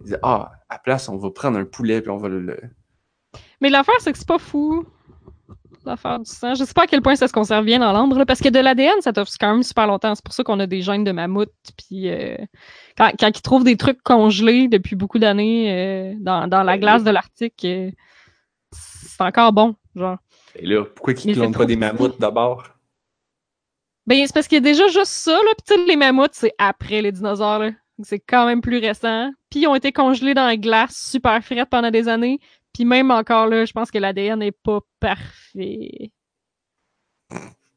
[0.00, 2.56] il disait Ah, à la place, on va prendre un poulet puis on va le.
[3.60, 4.86] Mais l'affaire, c'est que c'est pas fou.
[5.84, 6.54] L'affaire du sang.
[6.54, 8.58] Je sais pas à quel point ça se conserve bien dans l'ambre, parce que de
[8.58, 10.14] l'ADN, ça t'offre quand même super longtemps.
[10.14, 11.52] C'est pour ça qu'on a des gènes de mammouth.
[11.76, 12.36] Puis euh,
[12.98, 17.02] quand, quand ils trouvent des trucs congelés depuis beaucoup d'années euh, dans, dans la glace
[17.02, 17.90] de l'Arctique, euh,
[18.72, 19.74] c'est encore bon.
[19.96, 20.18] Genre.
[20.56, 22.64] Et là, pourquoi ils clonent pas des mammouths d'abord?
[24.06, 25.50] Ben, c'est parce qu'il y a déjà juste ça, là.
[25.56, 27.70] Puis, tu sais, les mammouths, c'est après les dinosaures, là.
[28.02, 29.30] C'est quand même plus récent.
[29.50, 32.38] Puis, ils ont été congelés dans la glace super frette pendant des années.
[32.72, 36.12] Puis, même encore là, je pense que l'ADN n'est pas parfait.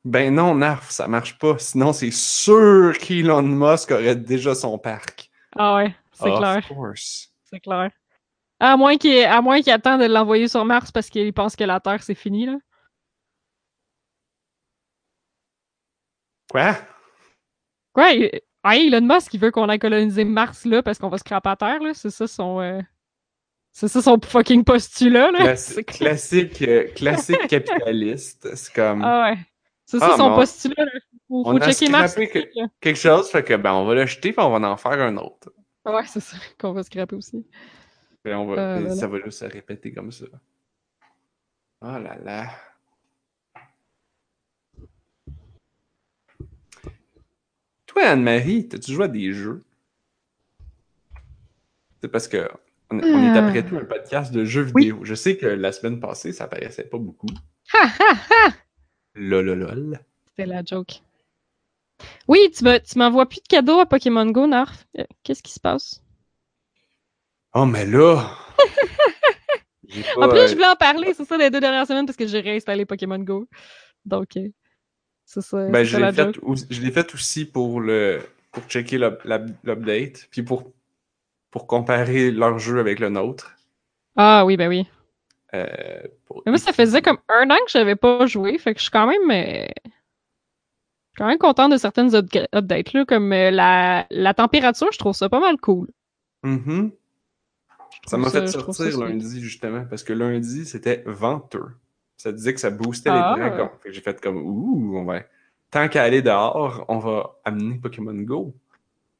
[0.06, 1.58] Ben non, Narf, ça marche pas.
[1.60, 5.30] Sinon, c'est sûr qu'Elon Musk aurait déjà son parc.
[5.56, 6.62] Ah ouais, c'est clair.
[7.46, 7.90] C'est clair.
[8.60, 9.12] À moins qu'il
[9.64, 12.58] qu'il attende de l'envoyer sur Mars parce qu'il pense que la Terre, c'est fini, là.
[17.94, 18.12] Quoi?
[18.12, 21.24] Il- hey, Elon Musk, il veut qu'on aille coloniser Mars, là, parce qu'on va se
[21.24, 21.92] craper à Terre, là.
[21.94, 22.60] C'est ça son...
[22.62, 22.80] euh,
[23.72, 25.40] C'est ça son fucking postulat, là.
[25.40, 28.56] Classi- classique, euh, classique capitaliste.
[28.56, 29.02] C'est comme.
[29.04, 29.38] Ah ouais.
[29.86, 30.92] C'est ça Ah, son postulat, là.
[31.28, 32.16] Faut, faut on a checker Mars.
[32.16, 34.92] que- quelque chose, fait que ben on va le jeter puis on va en faire
[35.02, 35.52] un autre.
[35.86, 37.46] Ouais, c'est ça qu'on va scraper aussi.
[38.24, 38.96] Puis on va, Euh, voilà.
[38.96, 40.26] ça va juste se répéter comme ça.
[41.82, 42.50] Oh là là.
[47.94, 49.62] Toi, Anne-Marie, t'as-tu joué à des jeux?
[52.02, 52.50] C'est parce que
[52.90, 54.86] on, on est après tout un podcast de jeux Oui.
[54.86, 55.00] vidéo.
[55.04, 57.28] Je sais que la semaine passée, ça paraissait pas beaucoup.
[57.74, 58.52] Ha ha ha!
[59.16, 60.00] Lololol.
[60.28, 61.02] C'était la joke.
[62.28, 64.86] Oui, tu me- tu m'envoies plus de cadeaux à Pokémon Go, Narf.
[64.98, 66.02] Euh, Qu'est-ce qui se passe?
[67.54, 68.32] Oh, mais là!
[70.18, 72.26] En plus, euh, je voulais en parler, c'est ça, les deux dernières semaines, parce que
[72.26, 73.48] j'ai réinstallé Pokémon Go.
[74.06, 74.48] Donc, euh,
[75.26, 75.68] c'est ça.
[75.70, 78.22] Ben, je l'ai la fait, aussi- je l'ai fait aussi pour le
[78.52, 80.72] pour checker l'up- l'up- l'update, puis pour,
[81.52, 83.56] pour comparer leur jeu avec le nôtre.
[84.16, 84.88] Ah oui, ben oui.
[85.56, 85.68] Euh,
[86.26, 88.84] pour- Mais moi, ça faisait comme un an que j'avais pas joué, fait que je
[88.84, 89.32] suis quand même.
[89.32, 89.66] euh,
[91.18, 95.30] quand même contente de certaines updates, là, comme euh, la, la température, je trouve ça
[95.30, 95.88] pas mal cool.
[96.44, 96.92] Mhm.
[98.04, 101.68] Je Ça m'a fait sortir lundi, justement, parce que lundi, c'était venteux.
[102.18, 103.36] Ça disait que ça boostait Ah.
[103.38, 103.70] les dragons.
[103.82, 105.22] Que j'ai fait comme, ouh, on va...
[105.72, 108.54] Tant qu'à aller dehors, on va amener Pokémon Go.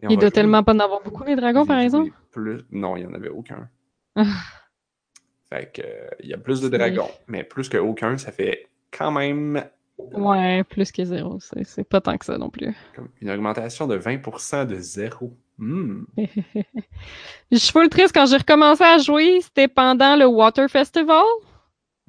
[0.02, 0.32] Et Il doit jouer.
[0.32, 2.12] tellement pas en avoir beaucoup, les dragons, par exemple.
[2.32, 2.62] Plus...
[2.72, 3.68] Non, il n'y en avait aucun.
[4.16, 4.24] Ah.
[5.50, 5.82] fait que,
[6.24, 7.10] il y a plus de dragons.
[7.28, 9.64] Mais plus qu'aucun, ça fait quand même
[9.98, 11.40] Ouais, plus que zéro.
[11.40, 12.74] C'est c'est pas tant que ça non plus.
[12.96, 15.34] comme une augmentation de 20% de zéro.
[15.60, 16.04] Hmm.
[17.52, 21.24] Je suis full triste quand j'ai recommencé à jouer, c'était pendant le Water Festival.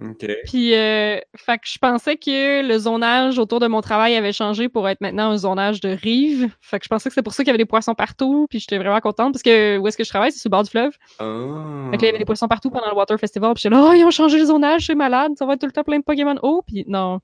[0.03, 0.27] OK.
[0.47, 4.69] Puis, euh, fait que je pensais que le zonage autour de mon travail avait changé
[4.69, 6.51] pour être maintenant un zonage de rive.
[6.61, 8.47] Fait que je pensais que c'est pour ça qu'il y avait des poissons partout.
[8.51, 10.65] Puis j'étais vraiment contente parce que où est-ce que je travaille, c'est sur le bord
[10.65, 10.97] du fleuve.
[11.21, 11.89] Ah.
[11.93, 13.55] Fait que là, il y avait des poissons partout pendant le Water Festival.
[13.55, 15.67] Puis j'étais là, oh, ils ont changé le zonage, c'est malade, ça va être tout
[15.67, 16.37] le temps plein de Pokémon.
[16.43, 17.21] Oh, puis non.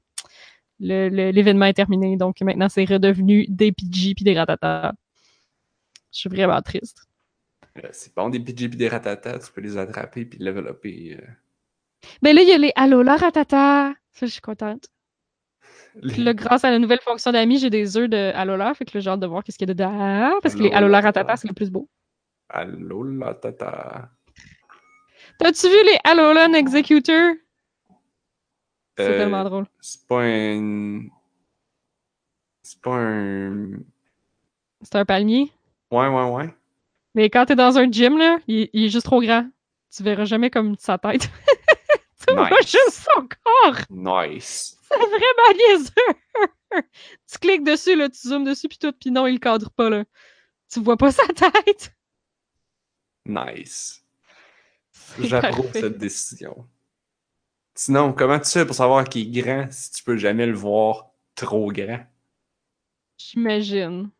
[0.78, 4.92] L'événement est terminé, donc maintenant c'est redevenu des Pidgey puis des Ratata.
[6.12, 7.06] Je suis vraiment triste.
[7.78, 11.18] Euh, C'est bon, des PG et des ratatas, tu peux les attraper puis développer.
[11.20, 11.26] euh,
[12.22, 13.92] Ben là, il y a les Alola Ratata.
[14.12, 14.88] Ça, je suis contente.
[16.02, 18.72] les- Puis là, grâce à la nouvelle fonction d'amis, j'ai des œufs de Alola.
[18.74, 20.38] Fait que j'ai hâte de voir qu'est-ce qu'il y a dedans.
[20.42, 21.36] Parce que les Alola Alola Ratata.
[21.36, 21.88] C'est le plus beau.
[22.48, 24.10] Allô, la tata.
[25.38, 27.34] T'as-tu vu les Alolan Executor?
[28.98, 29.66] C'est Euh, tellement drôle.
[29.80, 31.02] C'est pas un.
[32.62, 33.70] C'est pas un.
[34.82, 35.50] C'est un palmier?
[35.90, 36.54] Ouais, ouais, ouais.
[37.14, 39.48] Mais quand t'es dans un gym, là, il, il est juste trop grand.
[39.94, 41.30] Tu verras jamais comme sa tête.
[42.26, 42.70] tu vois Nice.
[42.70, 43.76] juste son corps.
[43.90, 44.76] Nice.
[44.82, 46.84] C'est vraiment niaiseux.
[47.30, 50.04] tu cliques dessus, là, tu zoomes dessus, puis tout, puis non, il cadre pas, là.
[50.70, 51.94] Tu vois pas sa tête.
[53.26, 54.04] Nice.
[55.18, 56.68] J'approuve cette décision.
[57.74, 61.10] Sinon, comment tu fais pour savoir qu'il est grand si tu peux jamais le voir
[61.34, 62.04] trop grand?
[63.18, 64.10] J'imagine.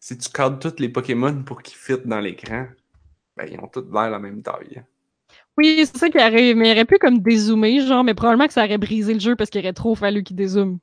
[0.00, 2.66] Si tu cadres tous les Pokémon pour qu'ils fitent dans l'écran,
[3.36, 4.82] ben ils ont tous l'air la même taille.
[5.58, 6.56] Oui, c'est ça qui arrive.
[6.56, 9.36] Mais il aurait pu comme dézoomer, genre, mais probablement que ça aurait brisé le jeu
[9.36, 10.78] parce qu'il aurait trop fallu qu'il dézoome.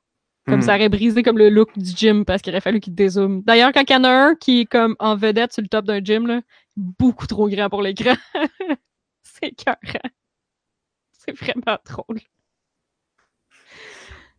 [0.48, 0.62] Comme Hmm.
[0.62, 3.42] ça aurait brisé comme le look du gym parce qu'il aurait fallu qu'il dézoome.
[3.42, 5.84] D'ailleurs, quand il y en a un qui est comme en vedette sur le top
[5.86, 6.42] d'un gym, là,
[6.76, 8.14] beaucoup trop grand pour l'écran.
[9.22, 10.10] c'est écœurant.
[11.12, 12.20] C'est vraiment drôle.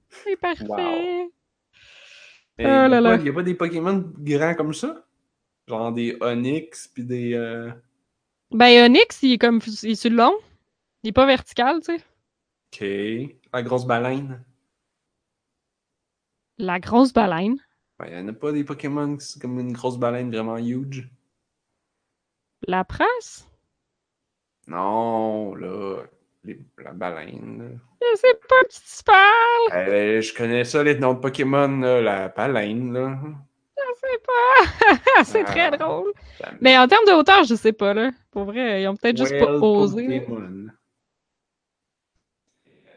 [0.09, 0.65] C'est parfait.
[0.67, 1.31] Wow.
[2.59, 3.15] Oh là là.
[3.15, 5.05] Il n'y a pas des Pokémon grands comme ça?
[5.67, 7.33] Genre des Onyx, puis des...
[7.33, 7.71] euh,
[8.51, 10.33] Ben, Onyx, il est comme il est sur le long.
[11.03, 12.03] Il est pas vertical, tu sais.
[12.73, 13.35] Ok.
[13.53, 14.43] La grosse baleine.
[16.57, 17.57] La grosse baleine.
[17.99, 20.57] Ben, il n'y en a pas des Pokémon qui sont comme une grosse baleine vraiment
[20.57, 21.09] huge.
[22.67, 23.47] La presse?
[24.67, 26.03] Non, là,
[26.43, 27.79] les- la baleine.
[28.01, 29.87] Je sais pas qui tu parles.
[29.89, 33.19] Euh, je connais ça, les noms de Pokémon, là, la baleine, là.
[33.87, 35.23] Je sais pas.
[35.23, 35.45] c'est Ah.
[35.45, 36.11] très drôle.
[36.39, 38.11] Ça- Mais en termes de hauteur, je sais pas, là.
[38.31, 40.07] Pour vrai, ils ont peut-être juste pas osé.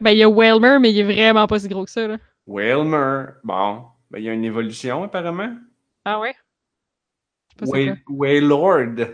[0.01, 2.17] Ben, il y a Whalmer, mais il est vraiment pas si gros que ça, là.
[2.47, 3.25] Whalmer.
[3.43, 5.55] Bon, ben, il y a une évolution, apparemment.
[6.03, 6.35] Ah ouais?
[7.61, 8.15] Whale- quoi.
[8.15, 9.07] Wailord.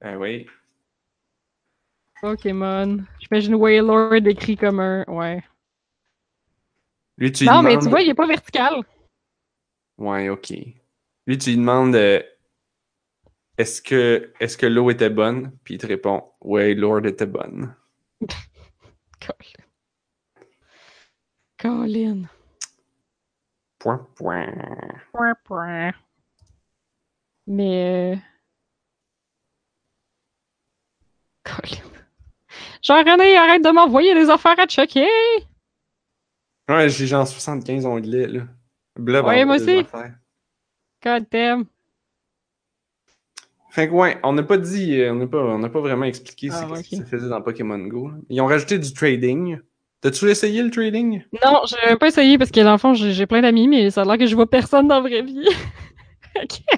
[0.00, 0.46] Ben oui.
[2.20, 2.98] Pokémon.
[3.20, 5.04] J'imagine Wailord écrit comme un.
[5.08, 5.42] Ouais.
[7.18, 8.82] Lui, tu lui non, mais tu vois, il est pas vertical.
[9.98, 10.50] Ouais, ok.
[11.26, 12.22] Lui, tu lui demandes euh,
[13.58, 15.56] est-ce que, est que l'eau était bonne?
[15.64, 17.74] Puis il te répond Ouais, Lord était bonne.
[19.20, 19.64] Colin.
[21.58, 22.22] Colin.
[23.78, 24.52] Point, point.
[25.12, 25.92] Point, point.
[27.46, 28.14] Mais.
[28.14, 28.16] euh,
[31.44, 31.90] Colin.
[32.82, 35.08] Jean-René, arrête de m'envoyer des affaires à checker!
[36.68, 38.42] Ouais, j'ai genre 75 onglets, là.
[38.98, 39.86] Blob Ouais, moi aussi.
[41.04, 41.66] God damn.
[43.70, 46.48] Fait que ouais, on n'a pas dit, euh, on n'a pas, on pas vraiment expliqué
[46.50, 47.02] Ah, c'est ouais, qu'est-ce que ok.
[47.02, 48.10] ça faisait dans Pokémon Go.
[48.30, 49.58] Ils ont rajouté du trading.
[50.00, 51.22] T'as-tu essayé le trading?
[51.44, 54.02] Non, j'ai même pas essayé parce que dans le fond, j'ai plein d'amis, mais ça
[54.02, 55.46] a l'air que je vois personne dans la vraie vie.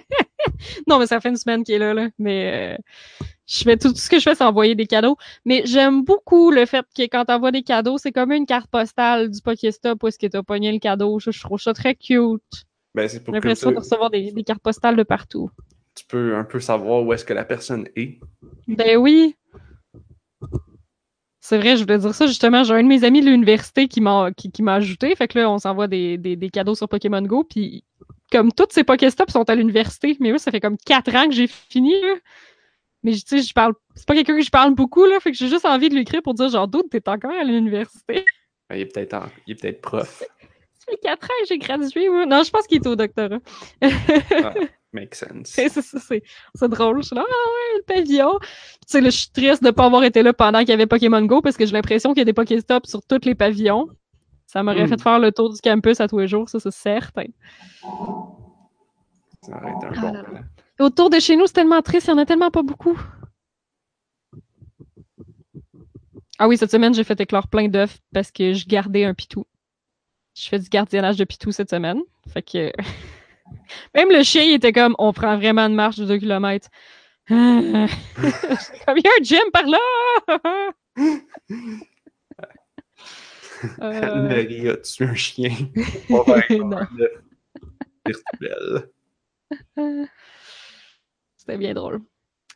[0.86, 2.08] Non, mais ça fait une semaine qu'il est là, là.
[2.18, 5.16] Mais euh, je fais tout, tout ce que je fais, c'est envoyer des cadeaux.
[5.44, 9.30] Mais j'aime beaucoup le fait que quand t'envoies des cadeaux, c'est comme une carte postale
[9.30, 11.18] du Pokéstop où est-ce que t'as pogné le cadeau.
[11.18, 12.42] Je, je trouve ça très cute.
[12.94, 15.50] Ben, c'est J'ai pour l'impression de recevoir des, des cartes postales de partout.
[15.94, 18.18] tu peux un peu savoir où est-ce que la personne est.
[18.68, 19.34] Ben oui.
[21.40, 22.62] C'est vrai, je voulais dire ça justement.
[22.64, 25.14] J'ai un de mes amis de l'université qui m'a qui, qui m'a ajouté.
[25.16, 27.44] Fait que là, on s'envoie des, des, des cadeaux sur Pokémon Go.
[27.44, 27.84] Puis
[28.30, 31.34] comme toutes ces Pokéstops sont à l'université, mais moi, ça fait comme quatre ans que
[31.34, 32.00] j'ai fini.
[32.02, 32.14] Là.
[33.02, 33.74] Mais tu sais, je parle.
[33.94, 35.20] C'est pas quelqu'un que je parle beaucoup, là.
[35.20, 37.44] Fait que j'ai juste envie de lui écrire pour dire genre d'autres, t'es encore à
[37.44, 38.24] l'université.
[38.68, 40.22] Ben, il est peut-être en- il est peut-être prof.
[40.78, 42.26] Ça fait quatre ans que j'ai gradué, moi.
[42.26, 43.38] Non, je pense qu'il est au doctorat.
[43.82, 43.88] Ah,
[44.92, 45.46] makes sense.
[45.48, 46.22] C'est c'est- c'est- c'est-
[46.54, 47.02] c'est drôle.
[47.02, 48.38] Je suis là, ah ouais, le pavillon.
[48.40, 48.46] Tu
[48.86, 51.22] sais, là, je suis triste de pas avoir été là pendant qu'il y avait Pokémon
[51.22, 53.86] Go parce que j'ai l'impression qu'il y a des Pokéstops sur tous les pavillons.
[54.46, 54.88] Ça m'aurait Hmm.
[54.88, 57.26] fait faire le tour du campus à tous les jours, ça, c'est certain.
[59.42, 60.24] Ça aurait été un Ah bon là là.
[60.24, 60.40] plan.
[60.78, 62.98] Autour de chez nous, c'est tellement triste, il y en a tellement pas beaucoup.
[66.38, 69.44] Ah oui, cette semaine, j'ai fait éclore plein d'œufs parce que je gardais un pitou.
[70.36, 72.00] Je fais du gardiennage de pitou cette semaine.
[72.32, 72.72] Fait que.
[73.94, 76.68] Même le chien, il était comme on prend vraiment une marche de 2 km.
[77.28, 77.36] comme
[78.96, 79.78] il y a un gym par là!
[83.82, 85.50] Euh, Anne-Marie a tué un chien?
[86.10, 86.76] On va faire non.
[86.76, 87.10] un œuf
[88.06, 88.88] virtuel.
[91.48, 92.02] C'était bien drôle.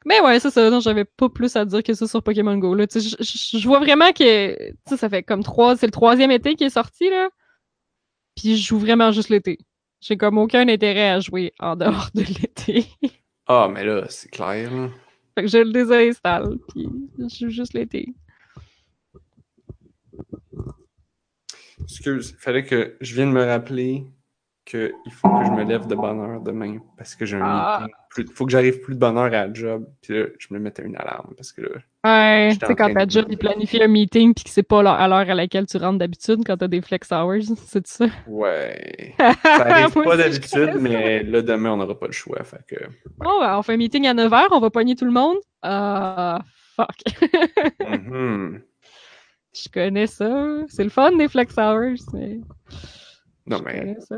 [0.05, 0.69] Mais ouais, c'est ça.
[0.69, 2.75] Non, j'avais pas plus à dire que ça sur Pokémon Go.
[2.75, 2.85] Là.
[2.93, 4.55] Je, vois vraiment que
[4.87, 5.77] ça fait comme trois.
[5.77, 7.31] C'est le troisième été qui est sorti, là.
[8.37, 9.59] Puis je joue vraiment juste l'été.
[10.01, 12.87] J'ai comme aucun intérêt à jouer en dehors de l'été.
[13.49, 14.89] Ah, mais là, c'est clair, là.
[15.35, 16.59] fait que je le désinstalle.
[16.69, 16.89] Puis
[17.19, 18.15] je joue juste l'été.
[21.83, 24.07] Excuse, fallait que je vienne me rappeler
[24.65, 27.79] qu'il faut que je me lève de bonne heure demain parce que j'ai un Ah.
[27.81, 27.95] meeting.
[28.11, 29.87] Plus, faut que j'arrive plus de bonne heure à la job.
[30.03, 31.69] Puis là, je me mettais une alarme parce que là,
[32.05, 35.09] Ouais, tu sais, quand ta job, il planifie un meeting puis que c'est pas à
[35.09, 38.07] l'heure à laquelle tu rentres d'habitude quand t'as des flex hours, c'est ça?
[38.27, 39.15] ouais.
[39.19, 42.43] Ça arrive pas je d'habitude, mais là, demain, on n'aura pas le choix.
[42.45, 42.77] Fait que.
[43.19, 45.37] Bon, ben, on fait un meeting à 9h, on va pogner tout le monde?
[45.63, 46.41] Ah,
[46.77, 46.89] fuck.
[47.89, 48.61] Mhm.
[49.55, 50.61] Je connais ça.
[50.69, 52.41] C'est le fun des flex hours, mais.
[53.47, 54.17] Non, je mais connais ça.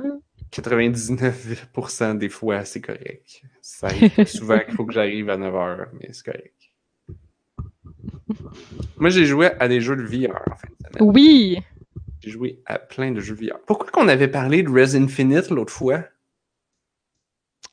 [0.54, 3.42] 99% des fois, c'est correct.
[3.60, 3.88] Ça
[4.26, 6.54] souvent qu'il faut que j'arrive à 9h, mais c'est correct.
[8.98, 11.12] Moi, j'ai joué à des jeux de VR en de semaine.
[11.12, 11.58] Oui!
[12.22, 13.58] J'ai joué à plein de jeux VR.
[13.66, 16.04] Pourquoi qu'on avait parlé de Res Infinite l'autre fois?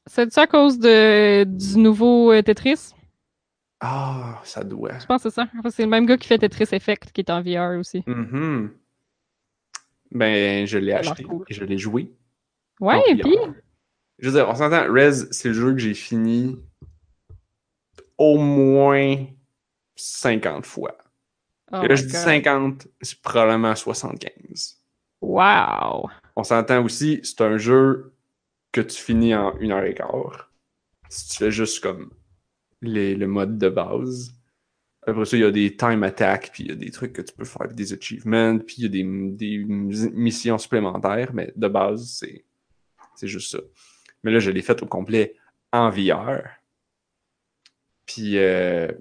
[0.08, 2.94] C'est à cause de, du nouveau euh, Tetris?
[3.80, 4.98] Ah, ça doit.
[5.00, 5.48] Je pense que c'est ça.
[5.70, 8.04] C'est le même gars qui fait Tetris Effect qui est en VR aussi.
[8.08, 8.72] Mhm.
[10.12, 11.46] Ben, je l'ai acheté cool.
[11.48, 12.12] et je l'ai joué.
[12.82, 13.36] Ouais, et puis.
[14.20, 16.58] Je veux dire, on s'entend, Rez, c'est le jeu que j'ai fini
[18.18, 19.26] au moins
[19.96, 20.98] 50 fois.
[21.72, 22.22] Oh et là, je dis God.
[22.22, 24.82] 50, c'est probablement 75.
[25.22, 26.10] Wow!
[26.36, 28.14] On s'entend aussi, c'est un jeu
[28.72, 30.52] que tu finis en une heure et quart.
[31.10, 32.12] Si tu fais juste comme
[32.82, 34.34] les- le mode de base.
[35.06, 37.22] Après ça, il y a des time attack, puis il y a des trucs que
[37.22, 41.52] tu peux faire, puis des achievements, puis il y a des, des missions supplémentaires, mais
[41.56, 42.46] de base, c'est
[43.16, 43.60] c'est juste ça.
[44.24, 45.36] Mais là, je l'ai fait au complet
[45.72, 46.42] en VR.
[48.06, 48.92] Puis, euh,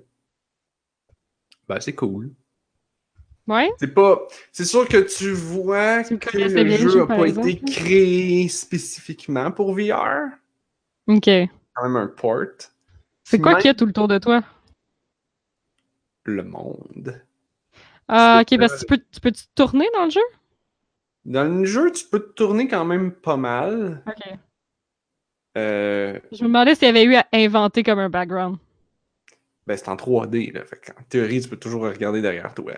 [1.69, 2.32] ben, c'est cool.
[3.47, 3.70] Ouais?
[3.81, 4.27] C'est pas.
[4.53, 8.49] C'est sûr que tu vois Tu que le bien jeu n'a pas exemple, été créé
[8.49, 10.31] spécifiquement pour VR.
[11.09, 11.28] Ok.
[11.74, 12.45] Quand même un port.
[13.24, 14.43] C'est quoi même qu'il y a tout le tour de toi?
[16.24, 17.20] Le monde.
[18.07, 20.20] Ah, ok, parce que tu peux, tu peux te tourner dans le jeu?
[21.24, 24.02] Dans le jeu, tu peux te tourner quand même pas mal.
[24.06, 24.38] Ok.
[25.59, 28.56] Euh, Je me demandais s'il y avait eu à inventer comme un background.
[29.66, 30.64] ben, c'est en 3D, là.
[30.64, 32.72] Fait qu'en théorie, tu peux toujours regarder derrière toi.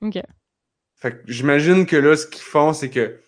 [0.00, 0.20] Ok.
[0.96, 3.18] Fait que j'imagine que là, ce qu'ils font, c'est que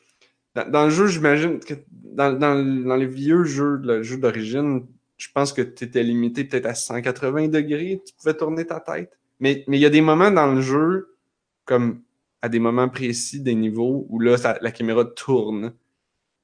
[0.54, 2.54] dans, dans le jeu, j'imagine que dans, dans,
[2.84, 4.86] dans les vieux jeux, le jeu d'origine,
[5.16, 9.18] je pense que tu étais limité peut-être à 180 degrés, tu pouvais tourner ta tête.
[9.40, 11.16] Mais mais il y a des moments dans le jeu,
[11.64, 12.00] comme
[12.44, 15.72] à des moments précis des niveaux, où là, ça- la caméra tourne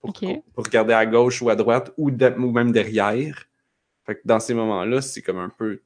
[0.01, 0.15] pour,
[0.57, 3.45] regarder à gauche ou à droite ou, de- ou même derrière.
[4.07, 5.83] Fait que dans ces moments-là, c'est comme un peu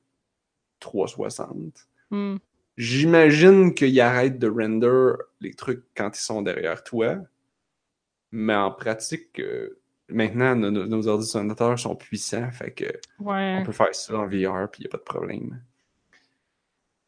[0.79, 1.89] 360.
[2.13, 2.37] Hmm.
[2.77, 7.17] J'imagine qu'ils arrêtent de render les trucs quand ils sont derrière toi.
[8.31, 12.85] Mais en pratique, euh, maintenant, nos, ordinateurs sont puissants, fait que
[13.19, 13.57] Ouais.
[13.61, 15.61] on peut faire ça en VR, puis il a pas de problème.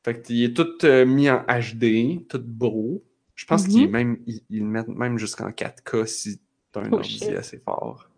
[0.06, 3.02] Fait qu'il est tout euh, mis en HD, tout beau.
[3.34, 3.68] Je pense Mhm.
[3.68, 4.18] qu'il est même,
[4.50, 7.30] le mettent même jusqu'en 4K si t'as un Oh, ordi shit.
[7.32, 8.08] assez fort.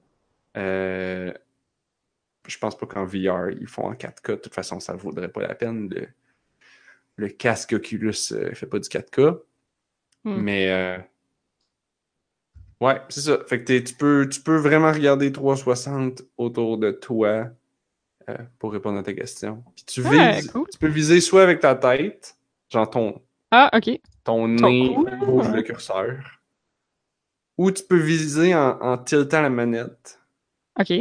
[0.58, 1.32] Euh,
[2.46, 4.32] je pense pas qu'en VR, ils font en 4K.
[4.32, 5.88] De toute façon, ça vaudrait pas la peine.
[5.88, 6.08] Le,
[7.16, 9.42] le casque Oculus euh, fait pas du 4K.
[10.24, 10.42] Hmm.
[10.42, 10.98] Mais euh,
[12.80, 13.38] ouais, c'est ça.
[13.46, 17.50] Fait que tu peux, tu peux vraiment regarder 360 autour de toi
[18.28, 19.62] euh, pour répondre à ta question.
[19.76, 20.66] Puis tu vises, cool.
[20.70, 22.36] tu peux viser soit avec ta tête,
[22.70, 24.00] genre ton, Ah, ok.
[24.24, 26.40] ton nez cou, bouge le curseur,
[27.56, 30.20] ou tu peux viser en, en tiltant la manette.
[30.78, 30.92] Ok.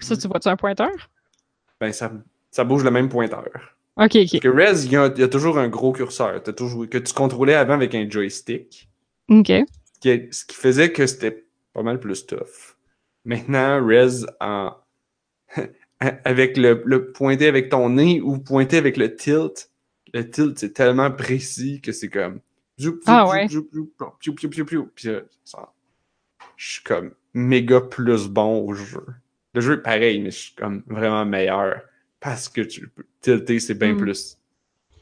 [0.00, 0.90] Ça, tu vois-tu un pointeur?
[1.80, 2.12] Ben ça,
[2.50, 3.48] ça bouge le même pointeur.
[3.98, 4.40] Ok, Parce ok.
[4.40, 6.42] que Rez, il y, a, il y a toujours un gros curseur.
[6.42, 8.88] Toujours, que tu contrôlais avant avec un joystick.
[9.28, 9.52] Ok.
[10.00, 12.76] qui est- ce qui faisait que c'était pas mal plus tough.
[13.24, 14.72] Maintenant, Rez, en...
[16.00, 19.70] avec le, le pointer avec ton nez ou pointer avec le tilt,
[20.12, 22.40] le tilt c'est tellement précis que c'est comme.
[23.06, 23.46] Ah ouais.
[24.94, 25.08] Puis
[25.44, 25.72] ça-
[26.56, 29.04] je suis comme méga plus bon au jeu.
[29.54, 31.80] Le jeu est pareil, mais je suis comme vraiment meilleur
[32.20, 33.98] parce que tu peux tilter, c'est bien Mm.
[33.98, 34.38] plus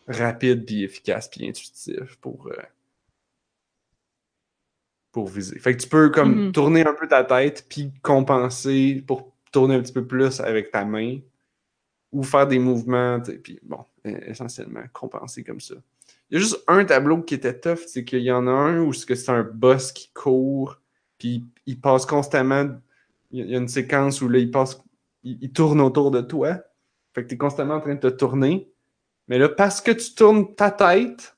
[0.07, 2.57] rapide puis efficace puis intuitif pour euh,
[5.13, 5.59] pour viser.
[5.59, 6.53] Fait que tu peux comme Mhm.
[6.53, 10.85] tourner un peu ta tête puis compenser pour tourner un petit peu plus avec ta
[10.85, 11.19] main
[12.13, 15.75] ou faire des mouvements sais, puis bon, euh, essentiellement compenser comme ça.
[16.31, 18.81] Il y a juste un tableau qui était tough, c'est qu'il y en a un
[18.81, 20.81] où c'est un boss qui court
[21.19, 22.67] puis il passe constamment
[23.31, 24.81] il y a- il y a une séquence où là il passe
[25.23, 26.59] il, il tourne autour de toi.
[27.15, 28.69] Fait que tu es constamment en train de te tourner.
[29.29, 31.37] Mais là, parce que tu tournes ta tête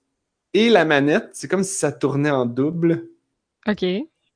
[0.55, 3.09] et la manette, c'est comme si ça tournait en double.
[3.69, 3.85] Ok.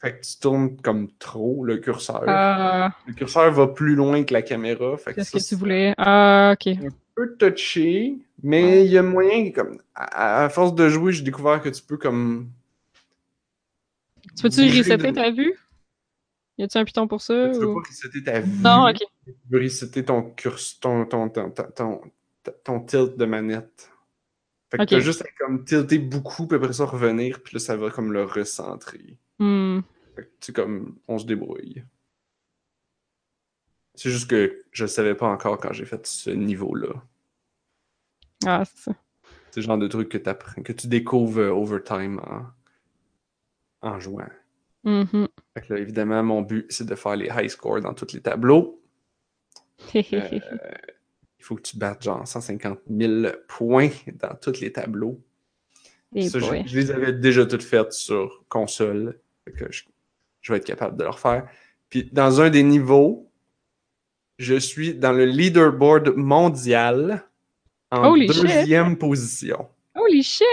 [0.01, 2.24] Fait que tu tournes comme trop le curseur.
[2.27, 4.97] Ah, Le curseur va plus loin que la caméra.
[4.97, 5.94] Qu'est-ce ça, que tu c'est voulais?
[5.98, 6.68] Ah, ok.
[6.68, 11.22] un peu touché, mais il y a moyen, comme, à, à force de jouer, j'ai
[11.22, 12.48] découvert que tu peux comme.
[14.36, 15.55] Tu peux-tu resetter de- ta vue?
[16.56, 17.51] Y a-tu un piton pour ça?
[17.52, 18.62] Tu peux ou- pas resetter ta vue.
[18.62, 18.98] Non, ok.
[19.27, 22.01] Tu peux resetter ton curseur, ton, ton, ton, ton,
[22.64, 23.90] ton, tilt de manette.
[24.70, 24.89] Fait que Ok.
[24.90, 28.12] t'as juste à comme tilter beaucoup, puis après ça revenir, puis là ça va comme
[28.12, 29.16] le recentrer.
[29.41, 29.81] Hmm.
[30.41, 31.83] C'est comme, on se débrouille.
[33.95, 37.03] C'est juste que je le savais pas encore quand j'ai fait ce niveau-là.
[38.47, 38.93] Ah, c'est ça.
[39.51, 42.21] C'est le genre de truc que, t'apprends- que tu découvres euh, over time
[43.83, 44.29] en, en jouant.
[44.85, 45.29] Mhm.
[45.55, 48.21] Fait que là, évidemment, mon but, c'est de faire les high scores dans tous les
[48.21, 48.77] tableaux.
[49.95, 50.39] Euh,
[51.39, 55.19] il faut que tu battes genre 150 000 points dans tous les tableaux.
[56.15, 56.62] Ça, je, boy.
[56.67, 59.19] je les avais déjà toutes faites sur console.
[59.52, 59.85] Que je,
[60.40, 61.47] je vais être capable de le refaire.
[61.89, 63.28] Puis dans un des niveaux,
[64.39, 67.24] je suis dans le leaderboard mondial
[67.90, 68.43] en Holy shit.
[68.43, 69.68] deuxième position.
[69.94, 70.47] Holy shit!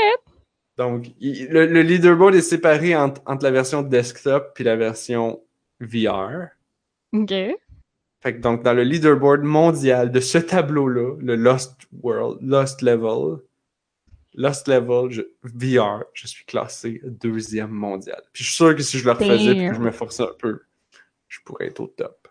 [0.78, 5.40] Donc, il- le, le leaderboard est séparé entre, entre la version desktop puis la version
[5.80, 6.48] VR.
[7.14, 7.32] Ok.
[8.20, 13.38] Fait que donc, dans le leaderboard mondial de ce tableau-là, le Lost World, Lost Level,
[14.40, 18.22] Lost Level je- VR, je suis classé deuxième mondial.
[18.32, 20.34] Puis je suis sûr que si je le refaisais puis que je me forçais un
[20.38, 20.62] peu,
[21.28, 22.28] je pourrais être au top.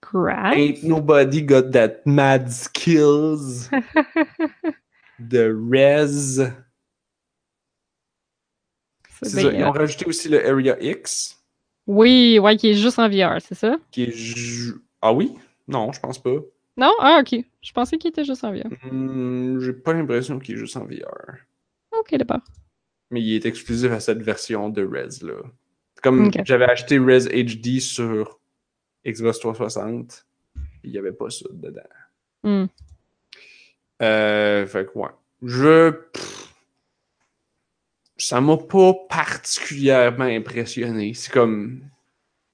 [0.00, 0.54] Crap.
[0.56, 3.68] Ain't nobody got that mad skills.
[5.18, 6.50] de Rez.
[9.22, 9.42] C'est ça.
[9.42, 11.38] Ils ont rajouté aussi le Area X,
[11.86, 13.76] Oui, ouais, qui est juste en VR, c'est ça?
[13.90, 14.10] qui est.
[14.12, 15.34] ju- Ah oui?
[15.68, 16.36] Non, je pense pas.
[16.76, 16.92] Non?
[17.00, 17.44] Ah, ok.
[17.62, 18.66] Je pensais qu'il était juste en VR.
[18.90, 21.36] Hmm, J'ai pas l'impression qu'il est juste en VR.
[21.92, 22.40] Ok, d'accord.
[23.10, 25.40] Mais il est exclusif à cette version de Rez là.
[26.02, 28.40] Comme j'avais acheté Rez HD sur
[29.06, 30.26] Xbox 360,
[30.82, 31.80] il y avait pas ça dedans.
[32.42, 32.66] Hmm.
[34.02, 35.08] Euh, fait que ouais.
[35.42, 35.90] Je.
[35.90, 36.54] pff,
[38.16, 41.14] ça m'a pas particulièrement impressionné.
[41.14, 41.82] C'est comme.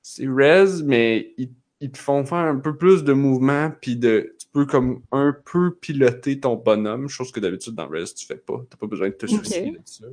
[0.03, 1.51] C'est Rez, mais ils,
[1.81, 4.37] ils te font faire un peu plus de mouvements, puis de.
[4.39, 8.37] Tu peux comme un peu piloter ton bonhomme, chose que d'habitude dans Rez tu fais
[8.37, 8.63] pas.
[8.69, 10.07] T'as pas besoin de te soucier de ça.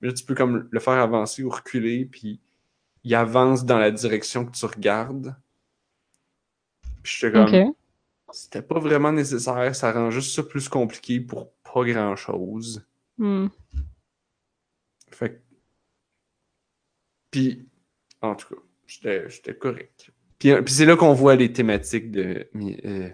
[0.00, 2.40] Mais là, tu peux comme le faire avancer ou reculer, puis
[3.04, 5.34] il avance dans la direction que tu regardes.
[7.02, 7.50] Puis j'étais comme.
[8.32, 12.84] C'était pas vraiment nécessaire, ça rend juste ça plus compliqué pour pas grand chose.
[13.18, 13.48] Hmm.
[15.10, 15.40] Fait que-
[17.30, 17.68] Puis,
[18.20, 20.10] en tout cas, j'étais correct.
[20.40, 22.48] Puis, euh, puis c'est là qu'on voit les thématiques de.
[22.56, 23.10] Euh,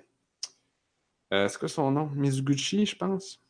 [1.35, 2.09] euh, c'est quoi son nom?
[2.15, 3.43] Mizuguchi, je pense.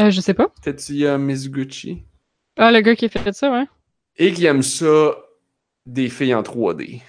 [0.00, 0.52] Euh, je sais pas.
[0.60, 2.04] Tetsuya Mizuguchi?
[2.56, 3.64] Ah, le gars qui a fait ça, ouais.
[4.16, 5.16] Et qui aime ça
[5.86, 7.00] des filles en 3D.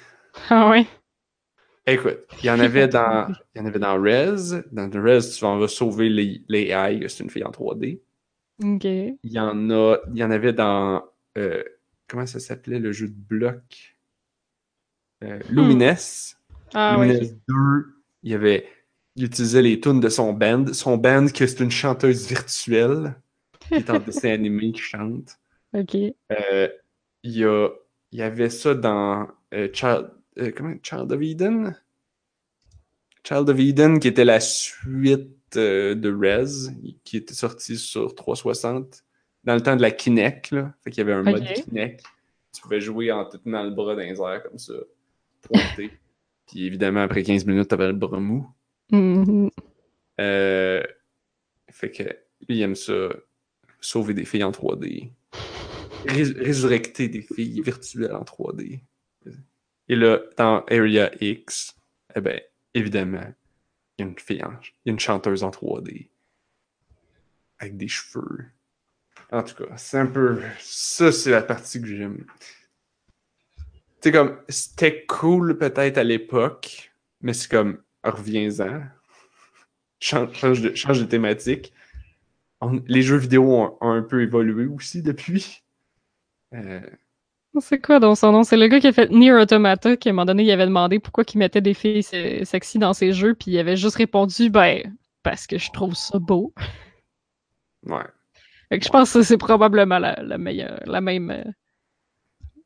[0.49, 0.85] Ah, ouais.
[1.87, 4.61] Écoute, il y en avait dans, il y en avait dans Rez.
[4.71, 8.01] Dans Rez, tu vas vas sauver les, les AI, c'est une fille en 3D.
[8.63, 8.85] Ok.
[8.85, 11.03] Il y en a, il y en avait dans,
[11.37, 11.63] euh,
[12.07, 13.96] comment ça s'appelait le jeu de bloc?
[15.23, 15.95] Euh, Lumines.
[16.73, 17.37] Ah, Lumines ouais.
[17.47, 17.55] 2,
[18.23, 18.67] il y avait,
[19.15, 20.73] il utilisait les tunes de son band.
[20.73, 23.15] Son band, que c'est une chanteuse virtuelle,
[23.61, 25.37] qui est en dessin animé, qui chante.
[25.73, 25.95] Ok.
[25.95, 26.69] Euh,
[27.23, 27.69] il y a,
[28.11, 30.11] il y avait ça dans euh, Child,
[30.55, 31.75] comment, Child of Eden?
[33.23, 36.71] Child of Eden, qui était la suite de Rez,
[37.03, 39.03] qui était sorti sur 360
[39.43, 40.51] dans le temps de la Kinect.
[40.51, 40.73] Là.
[40.83, 41.43] Fait qu'il y avait un mode.
[41.43, 42.03] Kinect.
[42.53, 44.73] Tu pouvais jouer en te tenant le bras dans les airs comme ça,
[45.47, 45.91] pointé.
[46.47, 48.47] Puis évidemment, après 15 minutes, t'avais le bras mou.
[48.91, 49.49] Mhm.
[50.19, 50.83] Euh,
[51.69, 53.09] fait que lui, il aime ça,
[53.81, 55.11] sauver des filles en 3D.
[56.05, 58.81] Rés- résurrecter des filles virtuelles en 3D.
[59.89, 61.75] Et là, dans Area X,
[62.15, 62.39] eh ben,
[62.73, 63.23] évidemment,
[63.97, 64.53] il y a une fille, en-
[64.85, 66.09] il y a une chanteuse en 3D.
[67.59, 68.45] Avec des cheveux.
[69.31, 70.39] En tout cas, c'est un peu.
[70.59, 72.25] Ça, c'est la partie que j'aime.
[74.01, 74.39] C'est comme.
[74.49, 76.91] C'était cool peut-être à l'époque,
[77.21, 77.83] mais c'est comme.
[78.03, 78.81] Reviens-en.
[79.99, 81.71] Change, change de, change de thématique.
[82.61, 85.63] On- les jeux vidéo ont, ont un peu évolué aussi depuis.
[86.53, 86.81] Euh,
[87.59, 88.43] C'est quoi donc son nom?
[88.43, 90.65] C'est le gars qui a fait Nier Automata, qui à un moment donné, il avait
[90.65, 93.95] demandé pourquoi il mettait des filles se- sexy dans ses jeux, puis il avait juste
[93.97, 96.53] répondu, ben, parce que je trouve ça beau.
[97.83, 98.07] ouais.
[98.69, 101.43] Fait que je pense que c'est probablement la, la meilleure, la même, euh,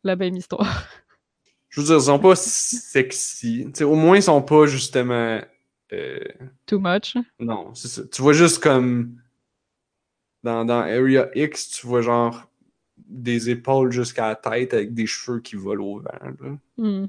[0.03, 0.87] la même histoire.
[1.71, 3.65] Je veux dire, ils sont pas sexy.
[3.81, 5.41] Au moins, ils sont pas justement.
[5.93, 6.19] euh,
[6.67, 7.15] Too much.
[7.39, 8.03] non, c'est ça.
[8.11, 9.17] Tu vois juste comme.
[10.43, 12.47] Dans, dans Area X, tu vois genre
[12.97, 16.11] des épaules jusqu'à la tête avec des cheveux qui volent au vent.
[16.41, 16.57] Là.
[16.77, 17.07] Hmm.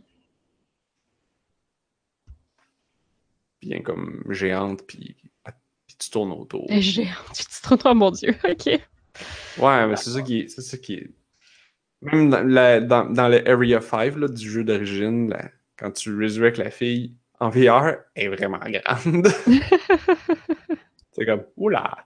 [3.61, 5.17] Bien comme géante, puis,
[5.87, 6.67] puis tu tournes autour.
[6.69, 8.67] Et j'ai tu te trompes, oh mon dieu, ok.
[9.59, 10.49] Ouais, mais c'est ça qui est.
[10.49, 11.11] C'est ça qui est.
[12.03, 15.35] Même dans, la- dans, dans le Area 5 là, du jeu d'origine,
[15.77, 19.29] quand tu resurrects la fille en VR, elle est vraiment grande.
[21.13, 22.05] c'est comme, oula!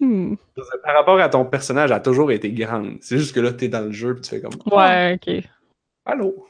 [0.00, 0.34] Hmm.
[0.82, 2.98] Par rapport à ton personnage, elle a toujours été grande.
[3.00, 5.44] C'est juste que là, t'es dans le jeu, puis tu fais comme, Ouais, ok.
[6.04, 6.48] Ah, allô,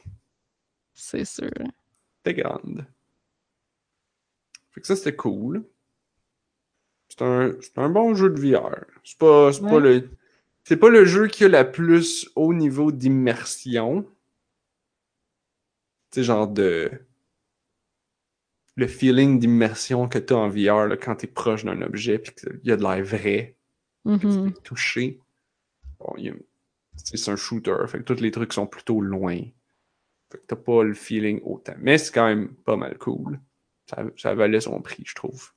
[0.93, 1.49] C'est sûr.
[2.23, 2.85] t'es grande.
[4.71, 5.63] Fait que ça, c'était cool.
[7.07, 8.83] C'est un, c'est un bon jeu de VR.
[9.03, 10.09] C'est pas, pas le.
[10.65, 14.03] C'est pas le jeu qui a la plus haut niveau d'immersion.
[16.11, 16.91] Tu sais, genre de.
[18.75, 22.59] Le feeling d'immersion que t'as en VR là, quand t'es proche d'un objet puis qu'il
[22.63, 23.55] y a de l'air vrai,
[24.05, 24.51] que tu Mhm.
[24.53, 25.21] peux toucher.
[25.99, 26.17] Bon, a-
[27.05, 29.37] tu c'est un shooter, fait que tous les trucs sont plutôt loin.
[30.31, 31.75] Fait que t'as pas le feeling autant.
[31.79, 33.39] Mais c'est quand même pas mal cool.
[33.89, 35.53] Ça, ça valait son prix, je trouve.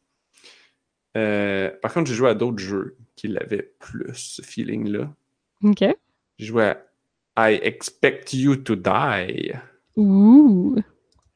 [1.16, 5.12] Euh, par contre, j'ai joué à d'autres jeux qui l'avaient plus, ce feeling-là.
[5.64, 5.84] Ok.
[6.38, 6.72] J'ai joué
[7.34, 9.52] à I Expect You to Die,
[9.96, 10.76] Ouh.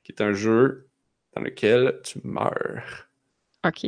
[0.05, 0.89] qui est un jeu
[1.35, 3.09] dans lequel tu meurs.
[3.67, 3.85] Ok.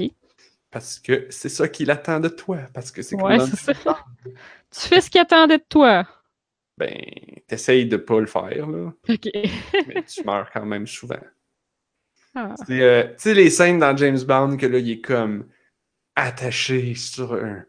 [0.73, 2.59] Parce que c'est ça qu'il attend de toi.
[2.73, 4.05] Parce que c'est comme Ouais, c'est ça.
[4.25, 6.05] Tu fais ce qu'il attendait de toi.
[6.77, 7.01] Ben,
[7.47, 9.29] t'essayes de pas le faire, là, Ok.
[9.87, 11.21] mais tu meurs quand même souvent.
[12.35, 12.57] Ah.
[12.71, 15.47] Euh, tu sais, les scènes dans James Bond que là, il est comme
[16.17, 17.65] attaché sur un,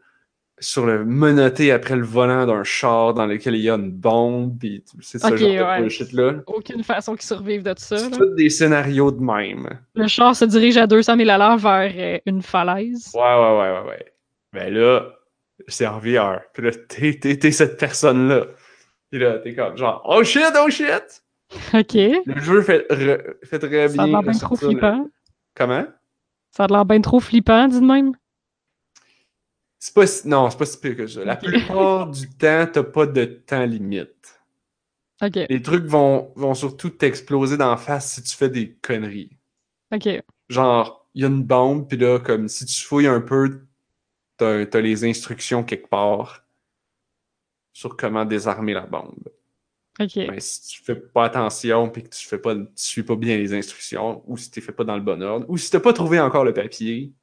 [0.60, 4.58] sur le menotté après le volant d'un char dans lequel il y a une bombe,
[4.58, 6.34] pis c'est ce Ok, genre de bullshit-là.
[6.48, 7.98] Aucune façon qu'ils survivent de ça.
[7.98, 9.68] C'est tous des scénarios de même.
[9.96, 13.12] Le char se dirige à 200 000 à l'heure vers euh, une falaise.
[13.14, 14.06] Ouais, ouais, ouais, ouais, ouais.
[14.54, 15.04] Ben là,
[15.68, 16.40] c'est en VR.
[16.54, 18.46] Puis là, t'es, cette personne-là.
[19.12, 21.22] Puis là, t'es comme genre, oh shit, oh shit!
[21.74, 21.94] Ok.
[21.94, 24.22] Le jeu fait, re- fait très Ça a bien.
[24.22, 25.08] l'air bien trop flippant.
[25.56, 25.86] Comment?
[26.52, 28.14] Ça a l'air bien trop flippant, dis de même.
[29.86, 31.24] C'est pas si- Non, c'est pas si pire que ça.
[31.24, 34.42] La plupart du temps, t'as pas de temps limite.
[35.22, 35.36] Ok.
[35.48, 39.38] Les trucs vont, vont surtout t'exploser d'en face si tu fais des conneries.
[39.94, 40.10] Ok.
[40.50, 43.62] Genre, il y a une bombe, puis là, comme si tu fouilles un peu,
[44.38, 46.44] t'as t'as les instructions quelque part
[47.72, 49.30] sur comment désarmer la bombe.
[50.00, 50.16] Ok.
[50.16, 53.38] Mais si tu fais pas attention, puis que tu fais pas, tu suis pas bien
[53.38, 55.94] les instructions, ou si tu fais pas dans le bon ordre, ou si t'as pas
[55.94, 57.14] trouvé encore le papier,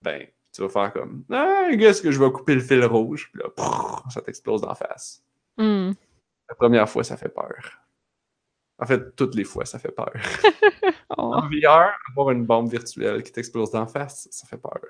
[0.00, 3.42] ben, tu vas faire comme, ah, qu'est-ce que je vais couper le fil rouge, puis
[3.42, 5.22] là, prrr, ça t'explose d'en face.
[5.56, 5.92] Hmm.
[6.48, 7.82] La première fois, ça fait peur.
[8.78, 10.12] En fait, toutes les fois, ça fait peur.
[11.18, 11.34] Oh.
[11.34, 14.80] En VR, avoir une bombe virtuelle qui t'explose d'en face, ça fait peur.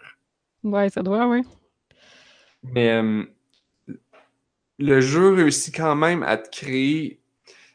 [0.62, 1.42] Ouais, ça doit, ouais.
[2.62, 3.24] Mais euh,
[4.78, 7.20] le jeu réussit quand même à te créer.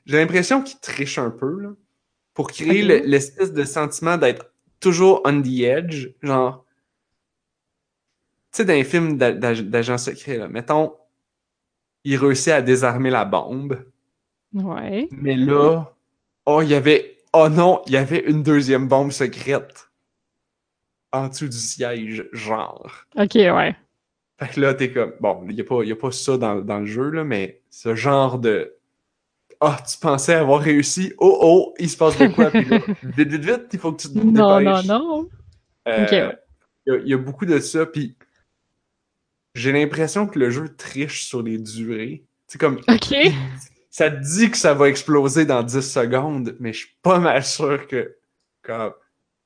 [0.05, 1.71] J'ai l'impression qu'il triche un peu, là,
[2.33, 6.07] pour créer l'espèce de sentiment d'être toujours on the edge.
[6.21, 6.63] Genre,
[8.57, 10.93] sais, dans les films d'a- d'ag- d'agents secrets, là, mettons,
[12.03, 13.85] il réussit à désarmer la bombe,
[14.53, 15.07] Ouais.
[15.11, 15.93] mais là,
[16.45, 17.17] oh, il y avait.
[17.33, 19.89] Oh non, il y avait une deuxième bombe secrète
[21.11, 22.91] en dessous du siège, genre.
[23.15, 23.75] Ok, ouais.
[24.39, 26.85] Fait que là, t'es comme, bon, il n'y a, a pas ça dans, dans le
[26.85, 28.75] jeu, là, mais ce genre de.
[29.59, 31.13] Ah, tu pensais avoir réussi?
[31.17, 32.51] Oh oh, il se passe de quoi?
[32.51, 34.85] Puis là, vite, vite, vite, il faut que tu te Non, non, dépêches.
[34.85, 35.29] non.
[35.87, 36.37] Euh, Ok, ouais.
[36.87, 38.15] Il y y, a beaucoup de ça, puis
[39.57, 42.23] j'ai l'impression que le jeu triche sur les durées.
[42.47, 43.15] C'est comme, Ok.
[43.89, 47.43] ça te dit que ça va exploser dans 10 secondes, mais je suis pas mal
[47.43, 48.15] sûr que,
[48.61, 48.93] comme,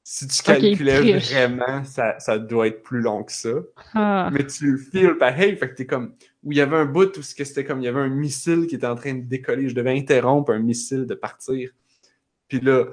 [0.03, 3.53] si tu calculais vraiment, ça, ça doit être plus long que ça.
[3.93, 4.29] Ah.
[4.33, 6.13] Mais tu le feels pareil, fait que t'es comme,
[6.43, 8.75] où il y avait un bout où c'était comme, il y avait un missile qui
[8.75, 11.69] était en train de décoller, je devais interrompre un missile de partir.
[12.47, 12.85] Puis là,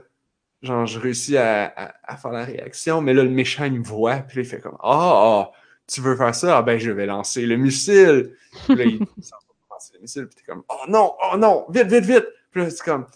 [0.62, 3.84] genre, je réussis à, à- à faire la réaction, mais là, le méchant, il me
[3.84, 5.50] voit, puis là, il fait comme, ah, ah,
[5.88, 6.58] tu veux faire ça?
[6.58, 8.34] Ah ben, je vais lancer le missile.
[8.64, 8.98] Puis là, il
[9.70, 12.26] lancer le missile, puis t'es comme, oh non, oh non, vite, vite, vite.
[12.50, 13.06] Puis là, c'est comme,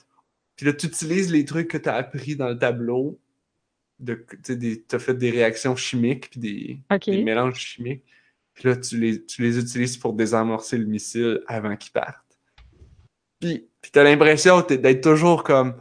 [0.56, 3.18] puis là, tu utilises les trucs que t'as appris dans le tableau,
[4.44, 8.04] tu t'as fait des réactions chimiques, puis des, mélanges chimiques.
[8.54, 12.38] Puis là, tu les, tu les utilises pour désamorcer le missile avant qu'il parte.
[13.40, 15.80] Puis, puis t'as l'impression t'es- d'être toujours comme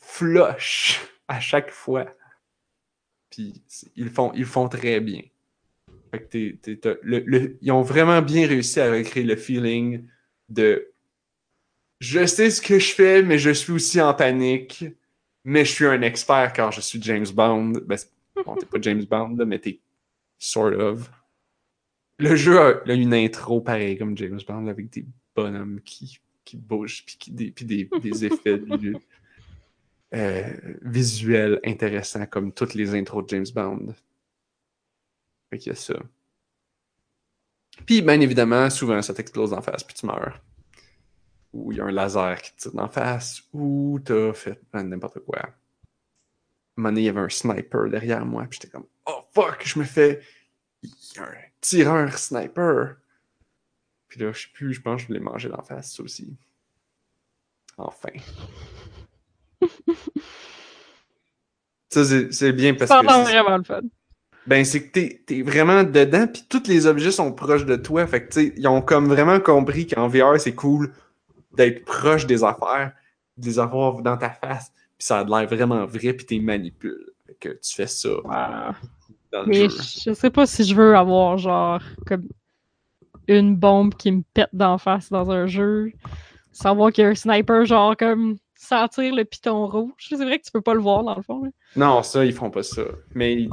[0.00, 2.06] flush à chaque fois.
[3.32, 3.54] Puis
[3.96, 5.22] ils font, ils font très bien.
[6.34, 10.04] Ils ont vraiment bien réussi à recréer le feeling
[10.50, 10.88] de
[12.00, 14.84] je sais ce que je fais, mais je suis aussi en panique.
[15.44, 17.72] Mais je suis un expert car je suis James Bond.
[17.86, 17.96] Ben,
[18.44, 19.80] bon, t'es pas James Bond, mais t'es
[20.38, 21.10] sort of.
[22.18, 27.04] Le jeu a, une intro pareil comme James Bond avec des bonhommes qui, qui bougent
[27.06, 28.94] puis, des, des, des effets de-
[30.14, 33.94] euh, visuels intéressants comme toutes les intros de James Bond.
[35.50, 35.94] Fait qu'il y a ça.
[37.86, 40.40] Puis, bien évidemment, souvent ça t'explose en face puis tu meurs.
[41.52, 45.20] Ou il y a un laser qui te tire en face, ou t'as fait n'importe
[45.20, 45.38] quoi.
[46.82, 49.84] À il y avait un sniper derrière moi, puis j'étais comme Oh fuck, je me
[49.84, 50.22] fais.
[51.18, 52.96] Un tireur sniper.
[54.08, 56.36] Puis là, je sais plus, je pense que je voulais manger d'en face, ça aussi.
[57.76, 58.10] Enfin.
[61.90, 63.06] Ça, c'est bien parce Ça que.
[63.12, 63.80] c'est- vraiment le fun.
[64.46, 68.06] ben, c'est que t'es, t'es vraiment dedans, puis tous les objets sont proches de toi.
[68.06, 70.92] Fait que, tu sais, ils ont comme vraiment compris qu'en VR, c'est cool
[71.54, 72.92] d'être proche des affaires,
[73.36, 77.10] de les avoir dans ta face, puis ça a l'air vraiment vrai, puis t'es manipules.
[77.26, 78.74] Fait que tu fais ça Wow.
[79.30, 79.76] dans le Mais jeu.
[80.06, 82.26] je sais pas si je veux avoir genre comme
[83.28, 85.92] une bombe qui me pète d'en face dans un jeu.
[86.52, 89.92] Savoir qu'il y a un sniper genre comme sentir le piton rouge.
[90.08, 91.44] C'est vrai que tu peux pas le voir dans le fond.
[91.44, 91.50] là.
[91.76, 92.82] Non, ça, ils font pas ça.
[93.14, 93.48] Mais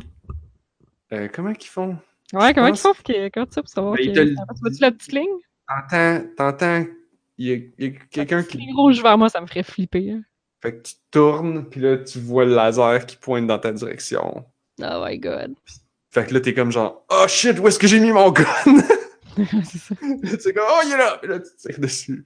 [1.11, 1.97] Euh, comment qu'ils font?
[2.33, 4.19] Ouais, comment tu fais que- comment sais pour savoir Ben, que...
[4.19, 5.25] le Tu vois-tu la petite ligne?
[5.67, 6.85] T'entends, t'entends,
[7.37, 8.57] il y a, a quelqu'un qui.
[8.57, 10.11] ligne rouge vers moi, ça me ferait flipper.
[10.11, 10.21] hein.
[10.61, 14.45] Fait que tu tournes, puis là, tu vois le laser qui pointe dans ta direction.
[14.81, 15.55] Oh my god.
[16.11, 18.43] Fait que là, t'es comme genre, oh shit, où est-ce que j'ai mis mon gun?
[19.63, 19.95] c'est ça.
[20.21, 21.17] Là, tu comme, oh, il est là!
[21.21, 22.25] Puis là, tu tires dessus.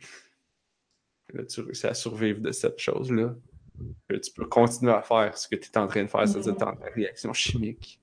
[1.33, 3.35] Là, tu réussis à survivre de cette chose-là.
[4.09, 6.75] Tu peux continuer à faire ce que tu es en train de faire, c'est-à-dire ta
[6.93, 7.99] réaction chimique.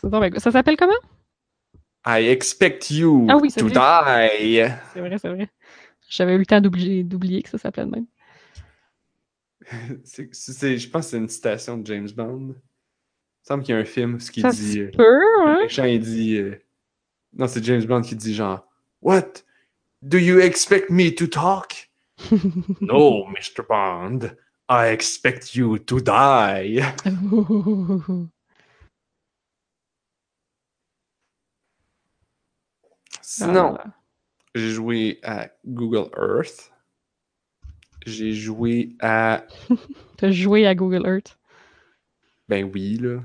[0.00, 0.40] C'est donc bien cool.
[0.40, 0.92] Ça s'appelle comment?
[2.06, 4.30] I expect you Ah oui, c'est to vrai.
[4.38, 4.72] die.
[4.94, 5.48] C'est vrai, c'est vrai.
[6.08, 8.06] J'avais eu le temps d'oublier que ça s'appelait de même.
[9.70, 12.38] Je pense que c'est une citation de James Bond.
[12.40, 12.54] Il me
[13.42, 14.72] semble qu'il y a un film ce qui Ça dit.
[14.74, 15.58] se euh, peut, le hein?
[15.62, 16.36] méchant, il dit.
[16.36, 16.56] euh,
[17.34, 18.66] Non, c'est James Bond qui dit genre
[19.02, 19.44] What?
[20.02, 21.72] Do you expect me to talk?
[22.80, 23.66] no, Mr.
[23.66, 24.34] Bond.
[24.68, 26.94] I expect you to die.
[33.22, 33.94] Sinon, Ah,
[34.54, 36.72] j'ai joué à Google Earth.
[38.06, 39.44] J'ai joué à.
[40.16, 41.38] T'as joué à Google Earth?
[42.48, 43.22] Ben oui, là.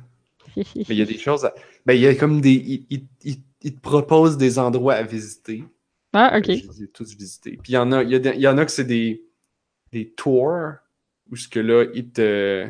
[0.58, 1.54] Mais il y a des choses à...
[1.86, 2.54] Ben, il y a comme des...
[2.54, 5.64] Ils il, il- il te proposent des endroits à visiter.
[6.16, 6.50] Ah, ok.
[6.50, 7.58] Ai tous visités.
[7.62, 9.26] Puis il y en a, il y a il y en a que c'est des,
[9.92, 10.74] des tours
[11.30, 12.70] où ce que là, ils te,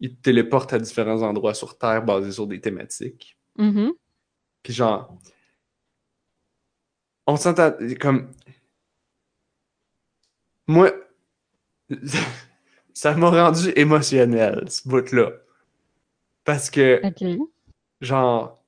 [0.00, 3.36] ils te téléportent à différents endroits sur Terre basés sur des thématiques.
[3.56, 3.92] Mhm.
[4.62, 5.16] Puis genre,
[7.26, 8.30] on s'entend comme...
[10.66, 10.92] Moi,
[12.92, 15.32] ça m'a rendu émotionnel, ce bout-là.
[16.44, 17.00] Parce que...
[18.00, 18.62] Genre,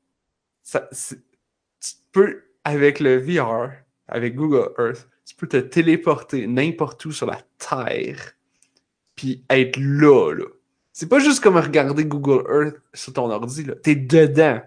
[0.62, 3.70] ça, tu peux, avec le VR,
[4.08, 8.32] avec Google Earth, tu peux te téléporter n'importe où sur la Terre,
[9.14, 10.44] puis être là, là.
[10.92, 13.74] C'est pas juste comme regarder Google Earth sur ton ordi, là.
[13.76, 14.60] T'es dedans.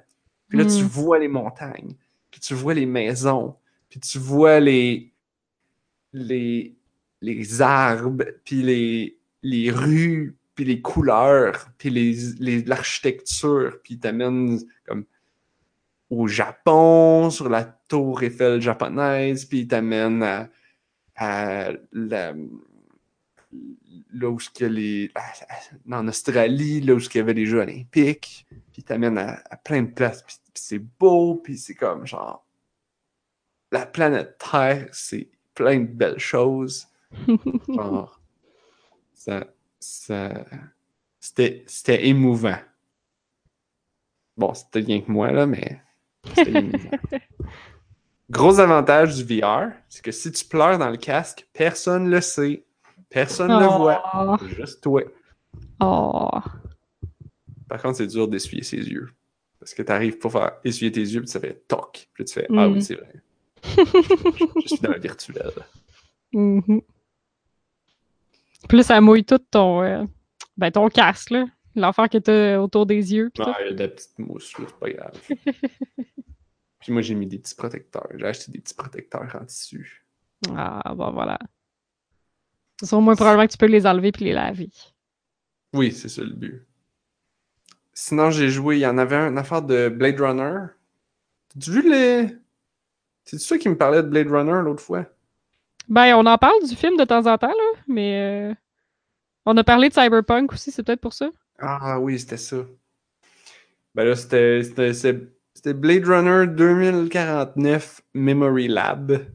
[0.48, 0.88] Puis là, tu Mm.
[0.88, 1.94] vois les montagnes,
[2.32, 3.56] puis tu vois les maisons,
[3.90, 5.12] puis tu vois les,
[6.14, 6.76] les,
[7.22, 14.60] les arbres, puis les, les rues, puis les couleurs, puis les, les- l'architecture, puis t'amènes
[14.88, 15.06] comme
[16.10, 17.64] au Japon, sur la
[17.94, 20.50] tour Eiffel japonaise, puis t'amène à,
[21.16, 22.34] à la,
[24.12, 25.12] là où il y a les,
[25.92, 29.84] en Australie, là où il y avait les Jeux olympiques, puis t'amène à, à plein
[29.84, 32.44] de places, puis, puis c'est beau, puis c'est comme genre
[33.72, 36.88] la planète Terre, c'est plein de belles choses.
[37.68, 38.20] Genre,
[39.14, 39.46] ça,
[39.80, 40.46] ça,
[41.20, 42.58] c'était, c'était émouvant.
[44.36, 45.80] Bon, c'était rien que moi, là, mais
[46.36, 46.90] c'était émouvant.
[48.30, 52.64] Gros avantage du VR, c'est que si tu pleures dans le casque, personne le sait.
[53.10, 54.02] Personne le voit.
[54.16, 54.38] Oh.
[54.48, 55.04] Juste toi.
[55.80, 56.30] Oh.
[57.70, 59.10] Par contre, c'est dur d'essuyer ses yeux.
[59.60, 62.10] Parce que tu arrives pour faire essuyer tes yeux, puis ça fait toc.
[62.14, 62.74] Puis tu fais Ah Mm.
[62.74, 63.14] oui, c'est vrai.
[63.64, 65.52] je, je suis dans le virtuel.
[66.34, 66.82] Mhm.
[68.68, 70.04] Puis là, ça mouille tout ton, euh,
[70.58, 71.46] ben, ton casque, là.
[71.76, 73.32] L'enfer que t'as autour des yeux.
[73.34, 73.44] tout.
[73.62, 75.22] il y a de la petite mousse, c'est pas grave.
[76.84, 78.08] puis moi, j'ai mis des petits protecteurs.
[78.14, 80.06] J'ai acheté des petits protecteurs en tissu.
[80.54, 81.40] Ah, bon, voilà.
[82.78, 84.70] C'est sûr, moins probablement que tu peux les enlever puis les laver.
[85.72, 86.68] Oui, c'est ça le but.
[87.94, 90.66] Sinon, j'ai joué, il y en avait un, une affaire de Blade Runner.
[91.50, 92.36] T'as vu les.
[93.24, 95.06] C'est ça qui me parlait de Blade Runner l'autre fois?
[95.88, 98.54] Ben, on en parle du film de temps en temps, là, mais euh,
[99.46, 101.30] on a parlé de Cyberpunk aussi, c'est peut-être pour ça?
[101.60, 102.58] Ah oui, c'était ça.
[103.96, 105.14] Ben là, c'était
[105.64, 109.26] c'était- Blade Runner 2049 Memory Lab.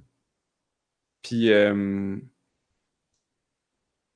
[1.23, 2.17] Puis, euh,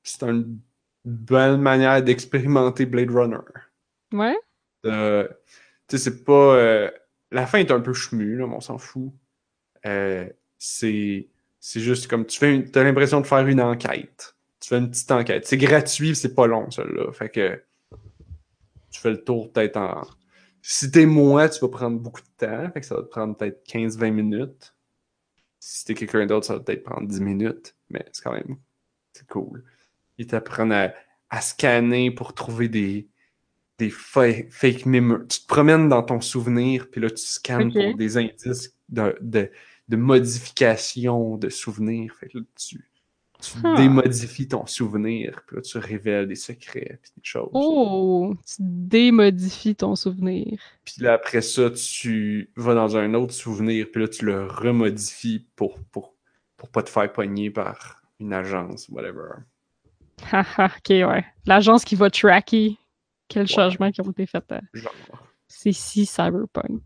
[0.03, 0.59] c'est une
[1.05, 3.37] belle manière d'expérimenter Blade Runner.
[4.13, 4.35] Ouais.
[4.85, 5.27] Euh,
[5.87, 6.55] tu sais, c'est pas.
[6.55, 6.91] euh,
[7.31, 9.11] la fin est un peu chemue, là, mais on s'en fout.
[9.85, 10.27] Euh,
[10.57, 11.27] c'est
[11.59, 14.35] c'est juste comme tu fais une- t'as l'impression de faire une enquête.
[14.59, 15.45] Tu fais une petite enquête.
[15.47, 17.11] C'est gratuit, c'est pas long, ça là.
[17.13, 17.61] Fait que
[18.91, 20.01] tu fais le tour peut-être en.
[20.65, 22.71] Si t'es moi, tu vas prendre beaucoup de temps.
[22.71, 24.73] Fait que ça va te prendre peut-être 15-20 minutes.
[25.59, 27.75] Si t'es quelqu'un d'autre, ça va peut-être prendre 10 minutes.
[27.89, 28.57] Mais c'est quand même.
[29.13, 29.63] C'est cool.
[30.17, 30.93] Ils t'apprennent à,
[31.29, 33.09] à scanner pour trouver des,
[33.77, 35.27] des fa- fake memories.
[35.27, 39.51] Tu te promènes dans ton souvenir, puis là, tu scannes pour des indices de, de,
[39.89, 42.15] de modification de souvenirs.
[42.19, 42.89] Fait que là, tu,
[43.43, 43.75] tu Ah.
[43.75, 47.49] démodifies ton souvenir, puis là, tu révèles des secrets, puis des choses.
[47.53, 50.57] Oh, tu démodifies ton souvenir.
[50.85, 55.45] Puis là, après ça, tu vas dans un autre souvenir, puis là, tu le remodifies
[55.55, 56.13] pour, pour,
[56.55, 59.29] pour pas te faire pogner par une agence, whatever.
[60.31, 61.25] Haha, ok, ouais.
[61.45, 62.77] L'agence qui va tracker
[63.27, 64.45] quels changements qui ont été faits.
[64.51, 64.59] euh.
[65.47, 66.83] C'est si cyberpunk.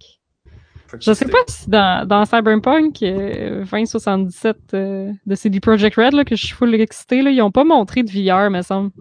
[1.00, 6.24] Je sais pas si dans, dans Cyberpunk euh, 2077 euh, de CD Projekt Red, là,
[6.24, 8.92] que je suis full excitée, là, ils ont pas montré de VR, me semble.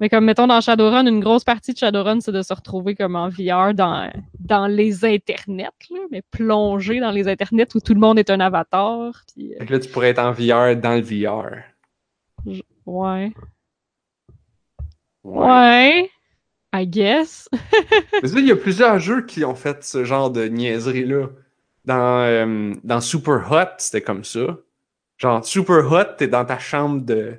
[0.00, 3.14] Mais comme, mettons, dans Shadowrun, une grosse partie de Shadowrun, c'est de se retrouver comme
[3.16, 8.00] en VR dans, dans les internets, là, mais plongé dans les internets où tout le
[8.00, 9.12] monde est un avatar.
[9.32, 11.62] Puis, euh, Fait que là, tu pourrais être en VR dans le VR.
[12.86, 13.32] ouais.
[15.22, 16.10] Ouais.
[16.76, 17.48] I guess.
[18.22, 21.28] Mais il y a plusieurs jeux qui ont fait ce genre de niaiserie-là.
[21.84, 24.58] Dans, euh, dans Super Hot, c'était comme ça.
[25.18, 27.34] Genre, Super Hot, t'es dans ta chambre de.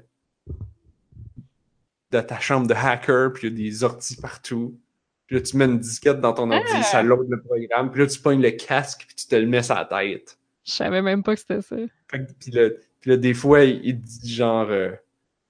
[2.11, 4.79] de ta chambre de hacker, puis il y a des orties partout.
[5.27, 6.83] Puis là, tu mets une disquette dans ton ordi, Ah!
[6.83, 9.63] ça load le programme, puis là, tu pognes le casque, puis tu te le mets
[9.63, 10.37] sur la tête.
[10.63, 11.75] Je savais même pas que c'était ça.
[12.09, 12.69] Fait que- Puis là,
[13.01, 14.91] puis là, des fois, il, il dit genre, euh,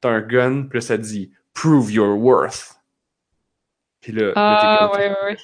[0.01, 2.74] t'as un gun, puis là, ça dit Prove your worth.
[4.05, 5.35] Puis là, Ah, ouais, ouais,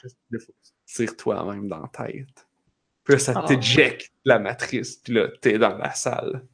[0.85, 2.47] tires toi-même dans la tête.
[3.03, 3.43] Puis là, ça Ah.
[3.47, 6.45] t'éjecte la matrice, puis là, t'es dans la salle.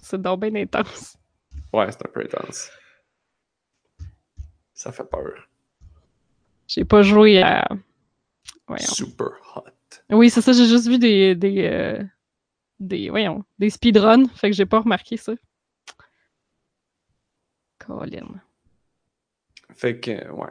[0.00, 1.16] C'est donc bien intense.
[1.72, 2.70] Ouais, c'est un peu intense.
[4.72, 5.48] Ça fait peur.
[6.68, 7.66] J'ai pas joué à.
[8.68, 8.86] Voyons.
[8.86, 9.64] Super hot.
[10.10, 11.34] Oui, c'est ça, j'ai juste vu des.
[11.34, 12.04] des, euh,
[12.78, 15.32] des voyons, des speedruns, fait que j'ai pas remarqué ça.
[17.78, 18.40] Colin.
[19.74, 20.50] Fait que, ouais.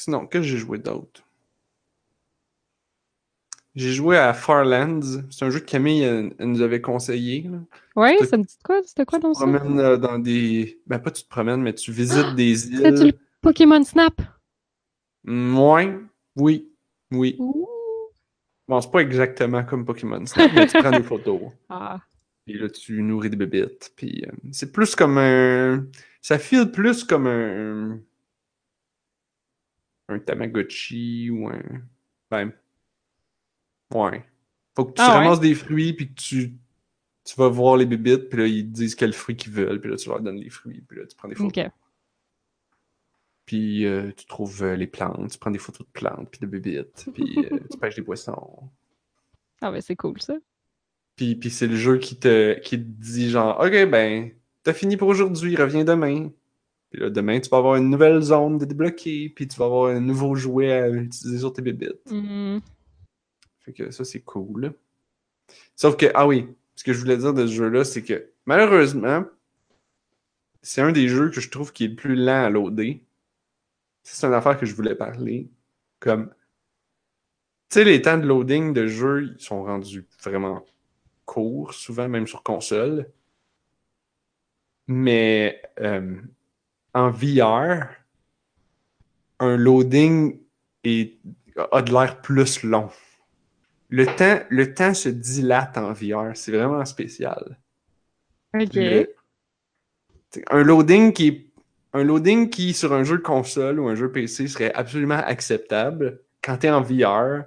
[0.00, 1.22] Sinon, que j'ai joué d'autre?
[3.76, 5.00] J'ai joué à Farlands.
[5.30, 7.42] C'est un jeu que Camille elle, elle nous avait conseillé.
[7.48, 7.58] Là.
[8.12, 8.80] C'était- ça me dit quoi?
[8.84, 9.40] C'était quoi Tu te dans ça?
[9.44, 10.80] promènes euh, dans des.
[10.86, 13.06] Ben, pas tu te promènes, mais tu visites des C'était-tu îles.
[13.08, 14.20] le Pokémon Snap?
[15.26, 15.98] Ouais,
[16.36, 16.68] oui,
[17.12, 17.36] oui.
[17.38, 17.68] Ouh.
[18.66, 21.40] Bon, c'est pas exactement comme Pokémon Snap, mais tu prends des photos.
[21.68, 22.00] Ah.
[22.46, 23.92] Puis là, tu nourris des bébites.
[23.94, 25.86] Puis euh, c'est plus comme un.
[26.22, 28.00] Ça file plus comme un.
[30.10, 31.62] Un Tamagotchi ou un.
[32.30, 32.52] Ben.
[33.94, 34.24] Ouais.
[34.76, 35.24] Faut que tu Ah ouais?
[35.24, 36.54] ramasses des fruits, puis que tu.
[37.24, 39.90] Tu vas voir les bébites, puis là, ils te disent quel fruit qu'ils veulent, puis
[39.90, 41.52] là, tu leur donnes les fruits, puis là, tu prends des photos.
[43.46, 46.46] Puis euh, tu trouves euh, les plantes, tu prends des photos de plantes, puis de
[46.46, 48.70] bébites, puis euh, tu pêches des poissons.
[49.60, 50.36] Ah, ben c'est cool ça.
[51.16, 54.30] Puis, puis c'est le jeu qui te, qui te dit genre, OK, ben,
[54.62, 56.30] t'as fini pour aujourd'hui, reviens demain.
[56.90, 59.90] Puis là, demain, tu vas avoir une nouvelle zone de débloquer, puis tu vas avoir
[59.90, 62.10] un nouveau jouet à utiliser sur tes bébites.
[62.10, 62.60] Mhm.
[63.60, 64.74] Fait que ça, c'est cool.
[65.76, 69.24] Sauf que, ah oui, ce que je voulais dire de ce jeu-là, c'est que malheureusement,
[70.62, 73.04] c'est un des jeux que je trouve qui est le plus lent à loader.
[74.02, 75.48] C'est une affaire que je voulais parler.
[76.00, 76.34] Comme,
[77.68, 80.64] tu sais, les temps de loading de jeux, ils sont rendus vraiment
[81.24, 83.10] courts, souvent même sur console.
[84.88, 86.20] Mais euh,
[86.94, 87.86] en VR,
[89.38, 90.38] un loading
[90.84, 91.18] est,
[91.72, 92.88] a de l'air plus long.
[93.88, 96.30] Le temps, le temps se dilate en VR.
[96.34, 97.58] C'est vraiment spécial.
[98.54, 98.74] Ok.
[98.74, 99.12] Le-
[100.30, 101.46] t'sais, un loading qui est-
[101.92, 106.20] un loading qui sur un jeu de console ou un jeu PC serait absolument acceptable.
[106.42, 107.44] Quand t'es en VR,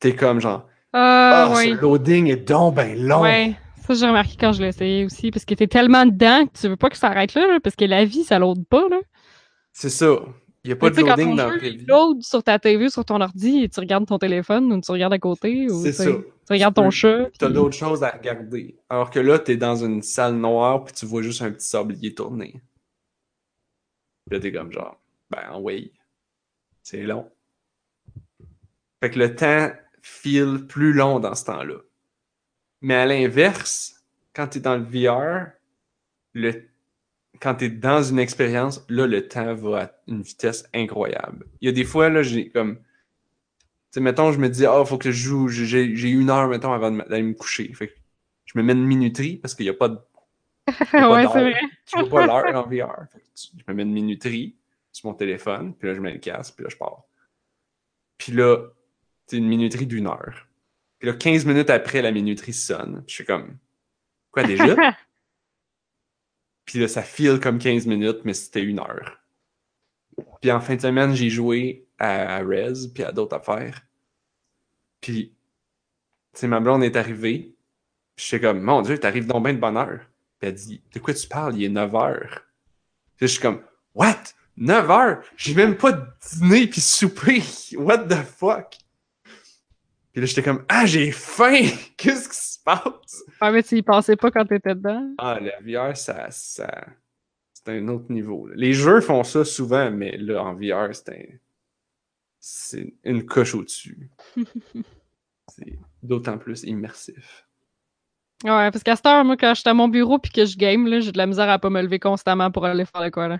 [0.00, 1.66] t'es comme genre Ah, ouais.
[1.66, 3.22] ce loading est donc ben long.
[3.22, 3.54] Ouais.
[3.88, 6.68] Ça, j'ai remarqué quand je l'ai essayé aussi, parce que t'es tellement dedans que tu
[6.68, 9.00] veux pas que ça arrête là, là, parce que la vie, ça load pas, là.
[9.72, 10.14] C'est ça.
[10.64, 12.42] Il n'y a pas de tu sais, quand loading ton dans jeu, la load sur
[12.42, 15.70] ta TV, sur ton ordi, et tu regardes ton téléphone, ou tu regardes à côté,
[15.70, 16.04] ou C'est tu ça.
[16.04, 17.30] tu regardes Tu ton chat.
[17.38, 18.76] T'as puis- d'autres choses à regarder.
[18.90, 22.14] Alors que là, t'es dans une salle noire puis tu vois juste un petit sablier
[22.14, 22.60] tourner.
[24.30, 25.00] Là, t'es comme genre,
[25.30, 25.92] ben oui,
[26.82, 27.30] c'est long.
[29.00, 29.70] Fait que le temps
[30.02, 31.76] file plus long dans ce temps-là.
[32.80, 34.02] Mais à l'inverse,
[34.34, 35.48] quand t'es dans le VR,
[36.34, 36.64] le...
[37.40, 41.46] quand t'es dans une expérience, là, le temps va à une vitesse incroyable.
[41.60, 42.82] Il y a des fois, là, j'ai comme tu
[43.92, 46.72] sais, mettons, je me dis, ah, faut que je joue, j'ai j'ai une heure, mettons,
[46.72, 47.72] avant d'aller me coucher.
[47.74, 47.94] Fait que
[48.44, 49.94] je me mets une minuterie parce qu'il n'y a pas de.
[49.96, 50.00] a
[51.10, 51.60] ouais, c'est vrai.
[51.86, 53.06] Tu vois pas l'heure en VR.
[53.10, 54.56] Fait que tu- je me mets une minuterie
[54.92, 57.04] sur mon téléphone, puis là, je mets le casque, puis là, je pars.
[58.16, 58.58] Puis là,
[59.26, 60.47] c'est une minuterie d'une heure.
[60.98, 63.02] Puis là, 15 minutes après, la minuterie sonne.
[63.06, 63.56] Puis je suis comme,
[64.30, 64.74] quoi déjà?
[66.64, 69.18] Puis là, ça file comme 15 minutes, mais c'était une heure.
[70.40, 73.80] Puis en fin de semaine, j'ai joué à, à Rez, puis à d'autres affaires.
[75.00, 75.32] Puis,
[76.34, 77.54] tu sais, ma blonde est arrivée.
[78.16, 80.00] Puis j'étais comme, mon Dieu, t'arrives donc bien de bonne heure.
[80.38, 81.56] Puis elle dit, de quoi tu parles?
[81.56, 82.42] Il est 9 heures.
[83.16, 83.62] Puis je suis comme,
[83.94, 84.34] what?
[84.56, 85.22] 9 heures?
[85.36, 87.42] J'ai même pas dîné puis souper.
[87.76, 88.76] What the fuck?
[90.18, 91.62] Puis là, j'étais comme, ah, j'ai faim!
[91.96, 93.22] Qu'est-ce qui se passe?
[93.40, 95.14] Ah, mais tu y pensais pas quand t'étais dedans?
[95.16, 96.88] Ah, la VR, ça, ça,
[97.52, 98.48] c'est un autre niveau.
[98.48, 98.54] là.
[98.56, 101.36] Les jeux font ça souvent, mais là, en VR, c'est un,
[102.40, 104.10] c'est une coche au-dessus.
[105.54, 107.46] c'est d'autant plus immersif.
[108.42, 110.56] Ouais, parce qu'à cette heure, moi, quand je suis à mon bureau puis que je
[110.56, 113.12] game, là, j'ai de la misère à pas me lever constamment pour aller faire le
[113.12, 113.38] quoi, là.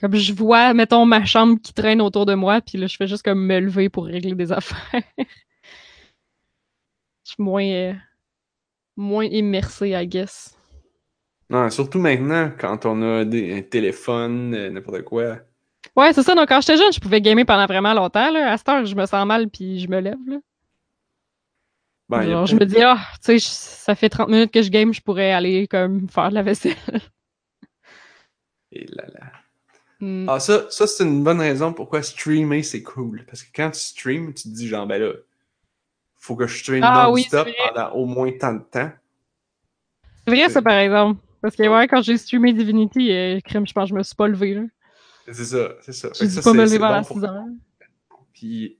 [0.00, 3.06] Comme je vois, mettons, ma chambre qui traîne autour de moi, puis là, je fais
[3.06, 5.04] juste comme me lever pour régler des affaires.
[7.24, 7.92] Je suis moins, euh,
[8.96, 10.56] moins immersé, I guess.
[11.50, 15.38] Non, surtout maintenant, quand on a des, un téléphone, euh, n'importe quoi.
[15.96, 16.34] Ouais, c'est ça.
[16.34, 18.30] Donc, quand j'étais jeune, je pouvais gamer pendant vraiment longtemps.
[18.30, 18.52] Là.
[18.52, 20.18] À cette heure, je me sens mal puis je me lève.
[20.26, 20.38] Là.
[22.08, 24.70] Ben, a Genre, je me dis, ah, tu sais, ça fait 30 minutes que je
[24.70, 26.74] game, je pourrais aller comme faire de la vaisselle.
[28.72, 29.32] Et là, là.
[30.00, 30.28] Hmm.
[30.28, 33.24] Ah, ça, ça c'est une bonne raison pourquoi streamer, c'est cool.
[33.26, 35.12] Parce que quand tu streams, tu te dis, genre, ben là,
[36.24, 38.90] faut que je stream Ah non-stop pendant au moins tant de temps.
[40.26, 41.20] C'est vrai, ça, par exemple.
[41.42, 44.14] Parce que, ouais, quand j'ai streamé Divinity, euh, crème, je pense que je me suis
[44.14, 44.54] pas levé.
[44.54, 44.62] Là.
[45.26, 46.08] C'est ça, c'est ça.
[46.08, 47.44] Dû ça, pas me lever pour- 6 heures.
[48.32, 48.78] Puis,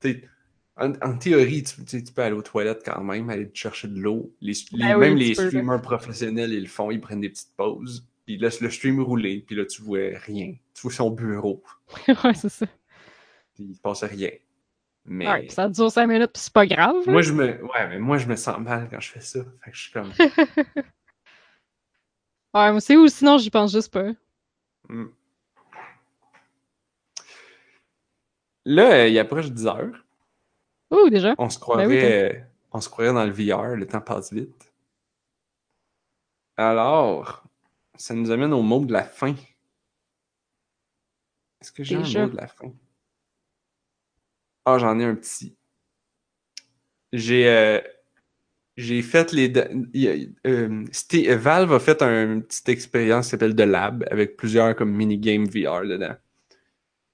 [0.00, 0.24] tu sais,
[0.78, 4.32] en, en théorie, tu, peux aller aux toilettes quand même, aller te chercher de l'eau.
[4.40, 8.06] Les, les- Ben même les streamers professionnels, ils le font, ils prennent des petites pauses,
[8.24, 10.54] puis ils laissent le stream rouler, puis là, tu vois rien.
[10.72, 11.62] Tu vois son bureau,
[12.24, 12.64] ouais, c'est ça.
[13.54, 14.30] puis il se passe rien.
[15.06, 16.94] Mais Ouais, puis ça dure 5 minutes, puis c'est pas grave.
[17.06, 19.40] moi, je me, ouais, mais moi, je me sens mal quand je fais ça.
[19.64, 20.12] Fait que je suis comme,
[22.52, 24.10] Ouais, moi, c'est ou sinon, j'y pense juste pas.
[24.88, 25.06] hmm.
[28.66, 30.04] Là, euh, il approche 10 heures.
[30.90, 31.34] Ouh, déjà.
[31.38, 32.32] On se Ben croirait, oui, euh,
[32.72, 34.72] on se croirait dans le VR, le temps passe vite.
[36.56, 37.42] Alors,
[37.96, 39.34] ça nous amène au mot de la fin.
[41.60, 42.72] Est-ce que j'ai un mot de la fin?
[44.64, 45.56] Ah, j'en ai un petit.
[47.12, 47.80] J'ai euh,
[48.76, 49.52] j'ai fait les.
[50.46, 54.92] euh, c'était- Valve a fait une petite expérience qui s'appelle The Lab avec plusieurs comme
[54.94, 56.14] mini-games VR dedans.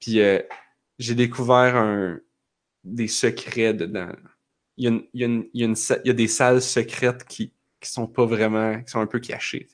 [0.01, 0.41] Puis euh,
[0.99, 2.21] j'ai découvert un,
[2.85, 4.11] des secrets dedans.
[4.77, 6.11] Il y a, une- il y a une- il y a une sa- il y
[6.11, 9.69] a des salles secrètes qui, qui sont pas vraiment, qui sont un peu cachées.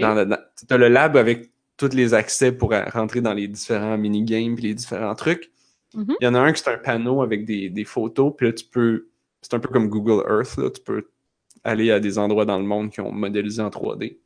[0.00, 3.48] Dans le, dans- t'as le lab avec tous les accès pour euh, rentrer dans les
[3.48, 5.52] différents minigames puis les différents trucs.
[5.96, 6.14] Mhm.
[6.20, 8.52] Il y en a un qui c'est un panneau avec des, des photos, puis là
[8.52, 9.08] tu peux,
[9.42, 11.08] c'est un peu comme Google Earth, là, tu peux
[11.64, 14.18] aller à des endroits dans le monde qui ont modélisé en 3D.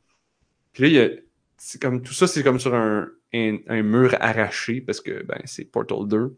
[0.73, 1.09] Puis là, il y a,
[1.57, 5.41] c'est comme, tout ça, c'est comme sur un, un, un mur arraché, parce que ben,
[5.45, 6.37] c'est Portal 2.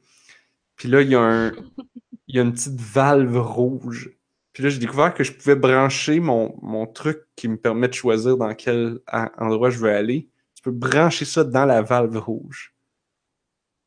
[0.76, 1.52] Puis là, il y a un,
[2.28, 4.10] il y a une petite valve rouge.
[4.52, 7.94] Puis là, j'ai découvert que je pouvais brancher mon, mon truc qui me permet de
[7.94, 8.98] choisir dans quel
[9.38, 10.28] endroit je veux aller.
[10.54, 12.74] Tu peux brancher ça dans la valve rouge.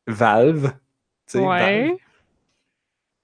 [0.06, 0.72] Valve.
[1.34, 1.96] Ouais.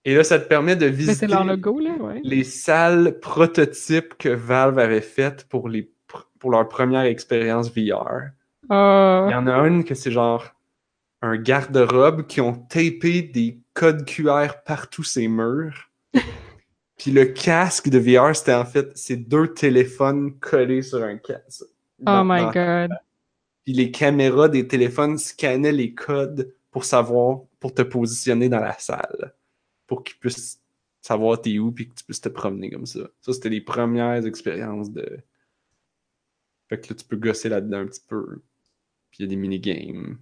[0.05, 2.21] Et là, ça te permet de visiter c'est leur logo, là, ouais.
[2.25, 8.31] les salles prototypes que Valve avait faites pour, les, pr- pour leur première expérience VR.
[8.71, 10.45] Euh, Il y en a une que c'est genre
[11.21, 15.91] un garde-robe qui ont tapé des codes QR partout ces murs.
[16.99, 21.65] Puis le casque de VR, c'était en fait ces deux téléphones collés sur un casque.
[22.05, 22.91] Oh my god.
[23.65, 28.77] Puis les caméras des téléphones scannaient les codes pour savoir, pour te positionner dans la
[28.79, 29.35] salle.
[29.87, 30.61] Pour qu'ils puissent
[31.01, 33.09] savoir t'es où puis que tu puisses te promener comme ça.
[33.21, 35.21] Ça, c'était les premières expériences de.
[36.69, 38.43] Fait que là, tu peux gosser là-dedans un petit peu.
[39.11, 40.19] Puis il y a des minigames.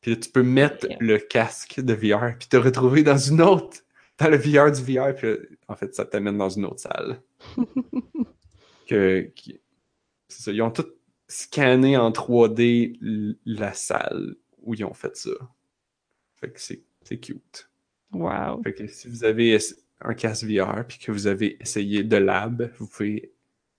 [0.00, 3.78] Puis là, tu peux mettre le casque de VR puis te retrouver dans une autre.
[4.18, 5.14] Dans le VR du VR.
[5.14, 5.36] Puis là,
[5.68, 7.20] en fait, ça t'amène dans une autre salle.
[8.86, 9.60] que, qui-
[10.28, 10.52] c'est ça.
[10.52, 10.86] Ils ont tout
[11.28, 15.30] scanné en 3D l- la salle où ils ont fait ça.
[16.46, 17.70] Fait que c'est cute.
[18.12, 18.62] Wow.
[18.62, 19.58] Fait que si vous avez
[20.00, 23.32] un casque VR puis que vous avez essayé de lab, vous pouvez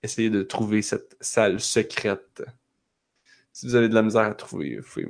[0.03, 2.43] essayer de trouver cette salle secrète.
[3.53, 5.07] Si vous avez de la misère à trouver, vous pouvez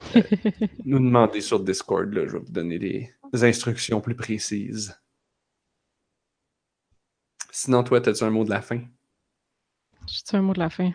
[0.16, 2.12] euh, nous demander sur Discord.
[2.12, 5.00] Là, je vais vous donner des, des instructions plus précises.
[7.50, 8.80] Sinon, toi, t'as-tu un mot de la fin?
[10.06, 10.92] J'ai-tu un mot de la fin?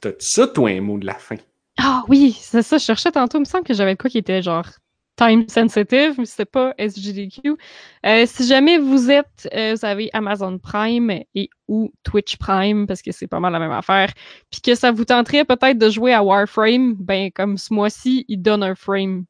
[0.00, 1.36] T'as-tu ça, toi, un mot de la fin?
[1.82, 3.38] Ah oui, c'est ça, je cherchais tantôt.
[3.38, 4.66] Il me semble que j'avais quoi qui était genre
[5.16, 7.56] time sensitive, mais c'était pas SGDQ.
[8.04, 13.00] Euh, si jamais vous êtes, euh, vous avez Amazon Prime et ou Twitch Prime, parce
[13.00, 14.12] que c'est pas mal la même affaire,
[14.50, 18.42] puis que ça vous tenterait peut-être de jouer à Warframe, ben comme ce mois-ci, il
[18.42, 19.24] donne un frame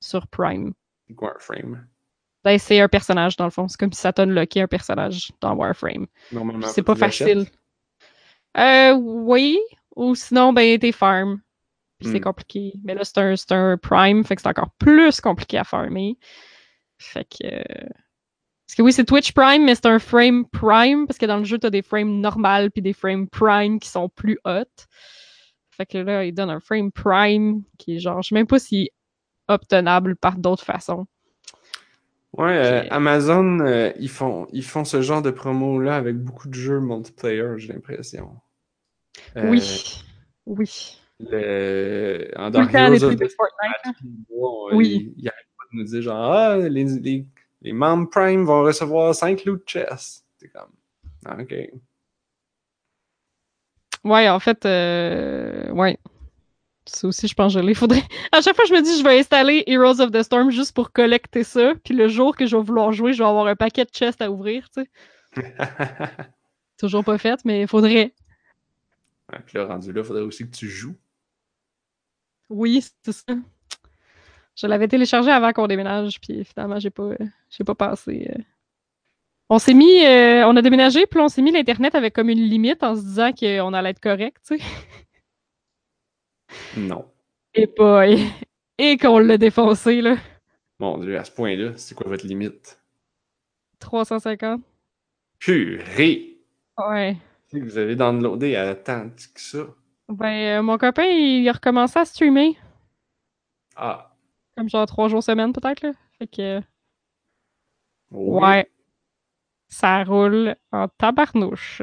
[0.00, 0.72] sur Prime.
[1.06, 1.86] C'est quoi un frame?
[2.44, 3.68] Ben, c'est un personnage dans le fond.
[3.68, 6.06] C'est comme si ça t'unlockait un personnage dans Warframe.
[6.32, 7.46] Normalement, C'est pas facile.
[8.56, 9.58] Euh, oui.
[9.98, 11.40] Ou sinon, ben, t'es farm.
[11.98, 12.22] Puis c'est Hmm.
[12.22, 12.74] compliqué.
[12.84, 13.34] Mais là, c'est un,
[13.72, 16.18] un prime, fait que c'est encore plus compliqué à farmer.
[16.98, 17.46] Fait que.
[17.46, 17.88] euh,
[18.66, 21.44] Parce que oui, c'est Twitch Prime, mais c'est un frame prime, parce que dans le
[21.44, 24.64] jeu, t'as des frames normales puis des frames prime qui sont plus hot.
[25.70, 28.58] Fait que là, il donne un frame prime qui est genre, je sais même pas
[28.58, 28.90] si
[29.48, 31.06] obtenable par d'autres façons.
[32.32, 36.54] Ouais, euh, Amazon, euh, ils, font, ils font ce genre de promo-là avec beaucoup de
[36.54, 38.40] jeux multiplayer, j'ai l'impression.
[39.36, 40.02] Euh, oui.
[40.46, 40.98] Oui.
[41.20, 42.30] Le...
[42.36, 43.80] En Tout le temps, of trucs de Fortnite.
[43.84, 43.92] hein.
[44.30, 45.12] mois, Oui.
[45.16, 47.26] il, il arrête pas de nous dire genre, ah, les, les,
[47.62, 50.24] les membres Prime vont recevoir 5 loot chests.
[50.38, 50.70] C'est comme,
[51.26, 51.54] ah, ok.
[54.04, 55.98] Ouais, en fait, euh, ouais.
[56.86, 57.74] Ça aussi, je pense que je l'ai.
[57.74, 58.02] Faudrait...
[58.32, 60.92] À chaque fois, je me dis, je vais installer Heroes of the Storm juste pour
[60.92, 61.74] collecter ça.
[61.84, 64.22] Puis le jour que je vais vouloir jouer, je vais avoir un paquet de chests
[64.22, 64.88] à ouvrir, tu sais.
[66.78, 68.14] Toujours pas fait, mais il faudrait.
[69.32, 70.96] Ouais, puis là, rendu là, il faudrait aussi que tu joues.
[72.48, 73.34] Oui, c'est ça.
[74.56, 77.10] Je l'avais téléchargé avant qu'on déménage, puis finalement, j'ai pas,
[77.50, 78.28] j'ai pas passé.
[78.36, 78.42] euh.
[79.50, 82.40] On s'est mis, euh, on a déménagé, puis on s'est mis l'internet avec comme une
[82.42, 84.64] limite en se disant qu'on allait être correct, tu sais.
[86.76, 87.10] Non.
[87.54, 88.24] Et boy,
[88.78, 90.16] et qu'on l'a défoncé là,
[90.78, 92.80] Mon Dieu, à ce point-là, c'est quoi votre limite?
[93.80, 94.62] 350.
[95.38, 96.36] Purée!
[96.78, 97.16] Ouais.
[97.52, 99.66] Vous avez downloadé à tant que ça.
[100.08, 102.56] Ben, euh, mon copain, il a recommencé à streamer,
[103.76, 104.14] Ah.
[104.56, 105.92] comme genre trois jours semaine peut-être là.
[106.18, 106.60] Fait que,
[108.10, 108.40] oui.
[108.40, 108.70] ouais,
[109.68, 111.82] ça roule en tabarnouche.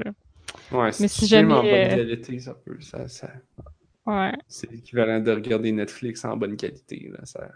[0.72, 2.80] Ouais, Mais si stream en jamais, bonne euh, qualité, ça peut.
[2.82, 3.32] Ça, ça...
[4.06, 4.34] Ouais.
[4.48, 7.10] C'est l'équivalent de regarder Netflix en bonne qualité.
[7.12, 7.26] Là.
[7.26, 7.48] Ça...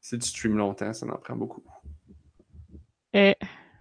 [0.00, 1.62] Si tu streams longtemps, ça en prend beaucoup.
[3.12, 3.34] Et,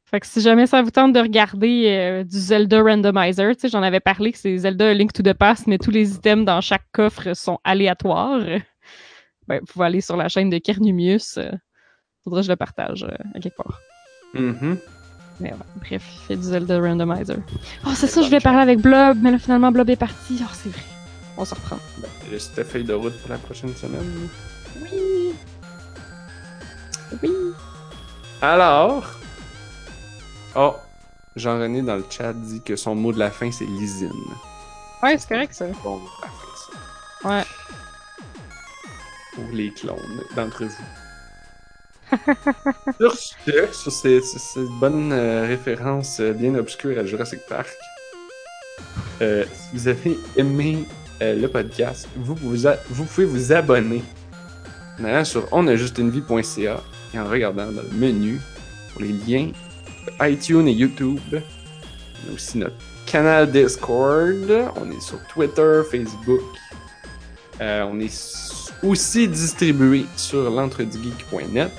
[0.09, 3.69] fait que si jamais ça vous tente de regarder euh, du Zelda Randomizer, tu sais,
[3.69, 6.61] j'en avais parlé que c'est Zelda Link to the Past, mais tous les items dans
[6.61, 8.41] chaque coffre sont aléatoires.
[9.47, 11.37] Ben, vous pouvez aller sur la chaîne de Kernumius.
[11.37, 11.49] euh,
[12.25, 13.79] faudrait que je le partage euh, à quelque part.
[14.33, 14.77] Mhm.
[15.39, 17.37] Mais ouais, bref, il fait du Zelda Randomizer.
[17.85, 20.41] Oh, c'est ça, je voulais parler avec Blob, mais là, finalement, Blob est parti.
[20.41, 20.81] Oh, c'est vrai.
[21.37, 21.77] On se reprend.
[21.99, 24.27] Ben, Juste ta feuille de route pour la prochaine semaine.
[24.81, 25.31] Oui!
[27.23, 27.29] Oui!
[28.41, 29.17] Alors.
[30.57, 30.75] Oh,
[31.35, 34.11] Jean-René dans le chat dit que son mot de la fin, c'est lysine.
[35.03, 35.65] Ouais, c'est correct, ça.
[35.83, 36.01] Bon.
[37.23, 37.43] Ouais.
[39.35, 40.71] Pour les clones d'entre vous.
[42.99, 47.67] sur ce, sur ces- sur cette bonne euh, référence euh, bien obscure à Jurassic Park,
[49.21, 50.85] euh, si vous avez aimé
[51.21, 54.01] euh, le podcast, vous, vous, a- vous pouvez vous abonner
[54.99, 56.81] en allant sur onajustunevie.ca
[57.13, 58.39] et en regardant dans le menu
[58.93, 59.51] pour les liens
[60.21, 61.19] iTunes et YouTube.
[61.31, 62.75] On a aussi notre
[63.05, 64.71] canal Discord.
[64.75, 66.41] On est sur Twitter, Facebook.
[67.61, 68.11] Euh, on est
[68.83, 71.71] aussi distribué sur l'entredugeek.net.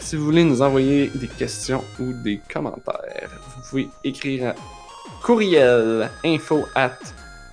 [0.00, 4.54] Si vous voulez nous envoyer des questions ou des commentaires, vous pouvez écrire à
[5.22, 6.96] courriel info at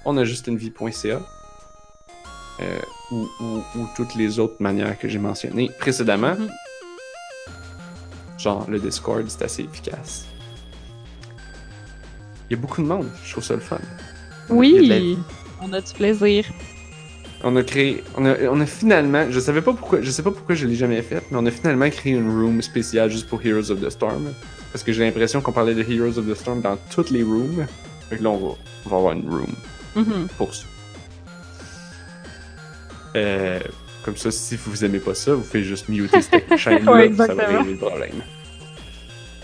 [0.05, 1.19] onajustunevie.ca
[2.61, 2.79] euh,
[3.11, 6.35] ou, ou- ou toutes les autres manières que j'ai mentionnées précédemment.
[6.35, 6.49] Mhm.
[8.43, 10.25] Genre le Discord, c'est assez efficace.
[12.49, 13.77] Il y a beaucoup de monde, je trouve ça le fun.
[14.49, 15.17] Y a Oui!
[15.61, 16.45] On a du plaisir.
[17.45, 20.31] On a créé, on a, on a finalement, je savais pas pourquoi, je sais pas
[20.31, 23.41] pourquoi je l'ai jamais fait, mais on a finalement créé une room spéciale juste pour
[23.45, 24.33] Heroes of the Storm.
[24.71, 27.65] Parce que j'ai l'impression qu'on parlait de Heroes of the Storm dans toutes les rooms.
[28.09, 28.53] Que là, on va,
[28.85, 29.53] on va avoir une room
[29.95, 30.27] Mhm.
[30.37, 30.65] pour ça.
[33.15, 33.59] Euh,
[34.03, 37.33] comme ça, si vous aimez pas ça, vous faites juste muter cette chaîne-là, Ouais, ça
[37.33, 37.57] va exactement.
[37.59, 38.23] régler le problème.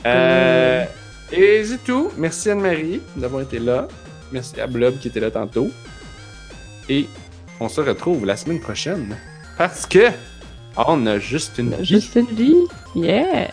[0.05, 0.85] Euh,
[1.31, 2.11] et c'est tout.
[2.17, 3.87] Merci Anne-Marie d'avoir été là.
[4.31, 5.69] Merci à Blob qui était là tantôt.
[6.87, 7.07] Et
[7.59, 9.17] on se retrouve la semaine prochaine.
[9.57, 10.09] Parce que
[10.77, 11.85] on a juste une vie.
[11.85, 12.55] Juste une vie.
[12.95, 13.49] Yeah!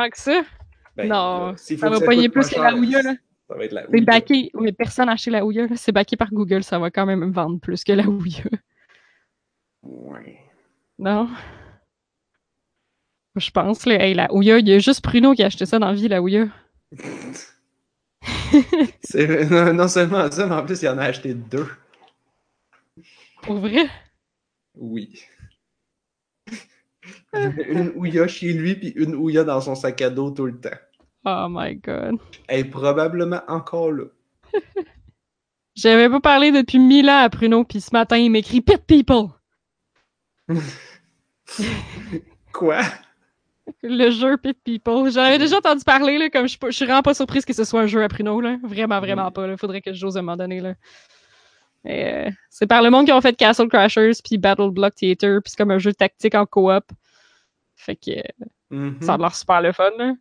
[0.00, 0.42] Tant que ça?
[0.96, 3.14] Ben, non, ça va pogner plus que la Ouya, là.
[3.48, 4.50] Ça va être la C'est backé.
[4.54, 5.76] Oui, personne n'a acheté la Ouya, là.
[5.76, 8.44] C'est backé par Google, ça va quand même vendre plus que la Ouya.
[9.82, 10.38] Ouais.
[10.98, 11.28] Non?
[13.36, 13.94] Je pense, là.
[13.94, 16.08] Hey, la Ouya, il y a juste Bruno qui a acheté ça dans la vie,
[16.08, 16.48] la Ouya.
[19.50, 21.68] Non, non seulement ça, mais en plus, il en a acheté deux.
[23.42, 23.88] Pour vrai?
[24.74, 25.24] Oui.
[27.32, 30.68] Une Ouya chez lui, puis une Ouya dans son sac à dos tout le temps.
[31.24, 32.16] Oh my god.
[32.48, 34.04] Elle est probablement encore là.
[35.76, 39.28] J'avais pas parlé depuis mille ans à Pruno, puis ce matin, il m'écrit Pit People.
[42.52, 42.80] Quoi?
[43.82, 45.10] Le jeu Pit People.
[45.12, 47.44] J'en avais déjà entendu parler, là, comme je, suis pas- je suis vraiment pas surprise
[47.44, 48.58] que ce soit un jeu à Pruno, là.
[48.64, 49.56] Vraiment, vraiment pas, là.
[49.56, 50.74] Faudrait que j'ose à un moment donné, là.
[51.86, 55.50] Euh, c'est par le monde qui ont fait Castle Crashers, puis Battle Block Theater, puis
[55.52, 56.84] c'est comme un jeu tactique en coop.
[57.82, 58.10] Fait que
[58.70, 58.98] Mhm.
[59.02, 60.12] ça a l'air super le fun, là.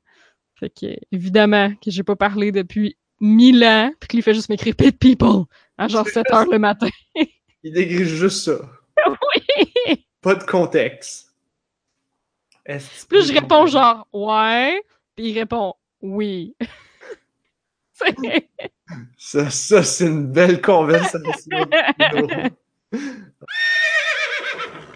[0.56, 4.76] Fait que, évidemment, que j'ai pas parlé depuis mille ans, puis qu'il fait juste m'écrire
[4.76, 5.44] Pit People
[5.78, 6.90] à genre 7 heures le matin.
[7.64, 8.58] Il décrit juste ça.
[9.08, 10.06] oui!
[10.22, 11.34] Pas de contexte.
[12.66, 12.78] Là,
[13.12, 14.82] je réponds genre ouais,
[15.16, 16.56] puis il répond oui.
[19.18, 21.68] Ça, ça c'est une belle conversation.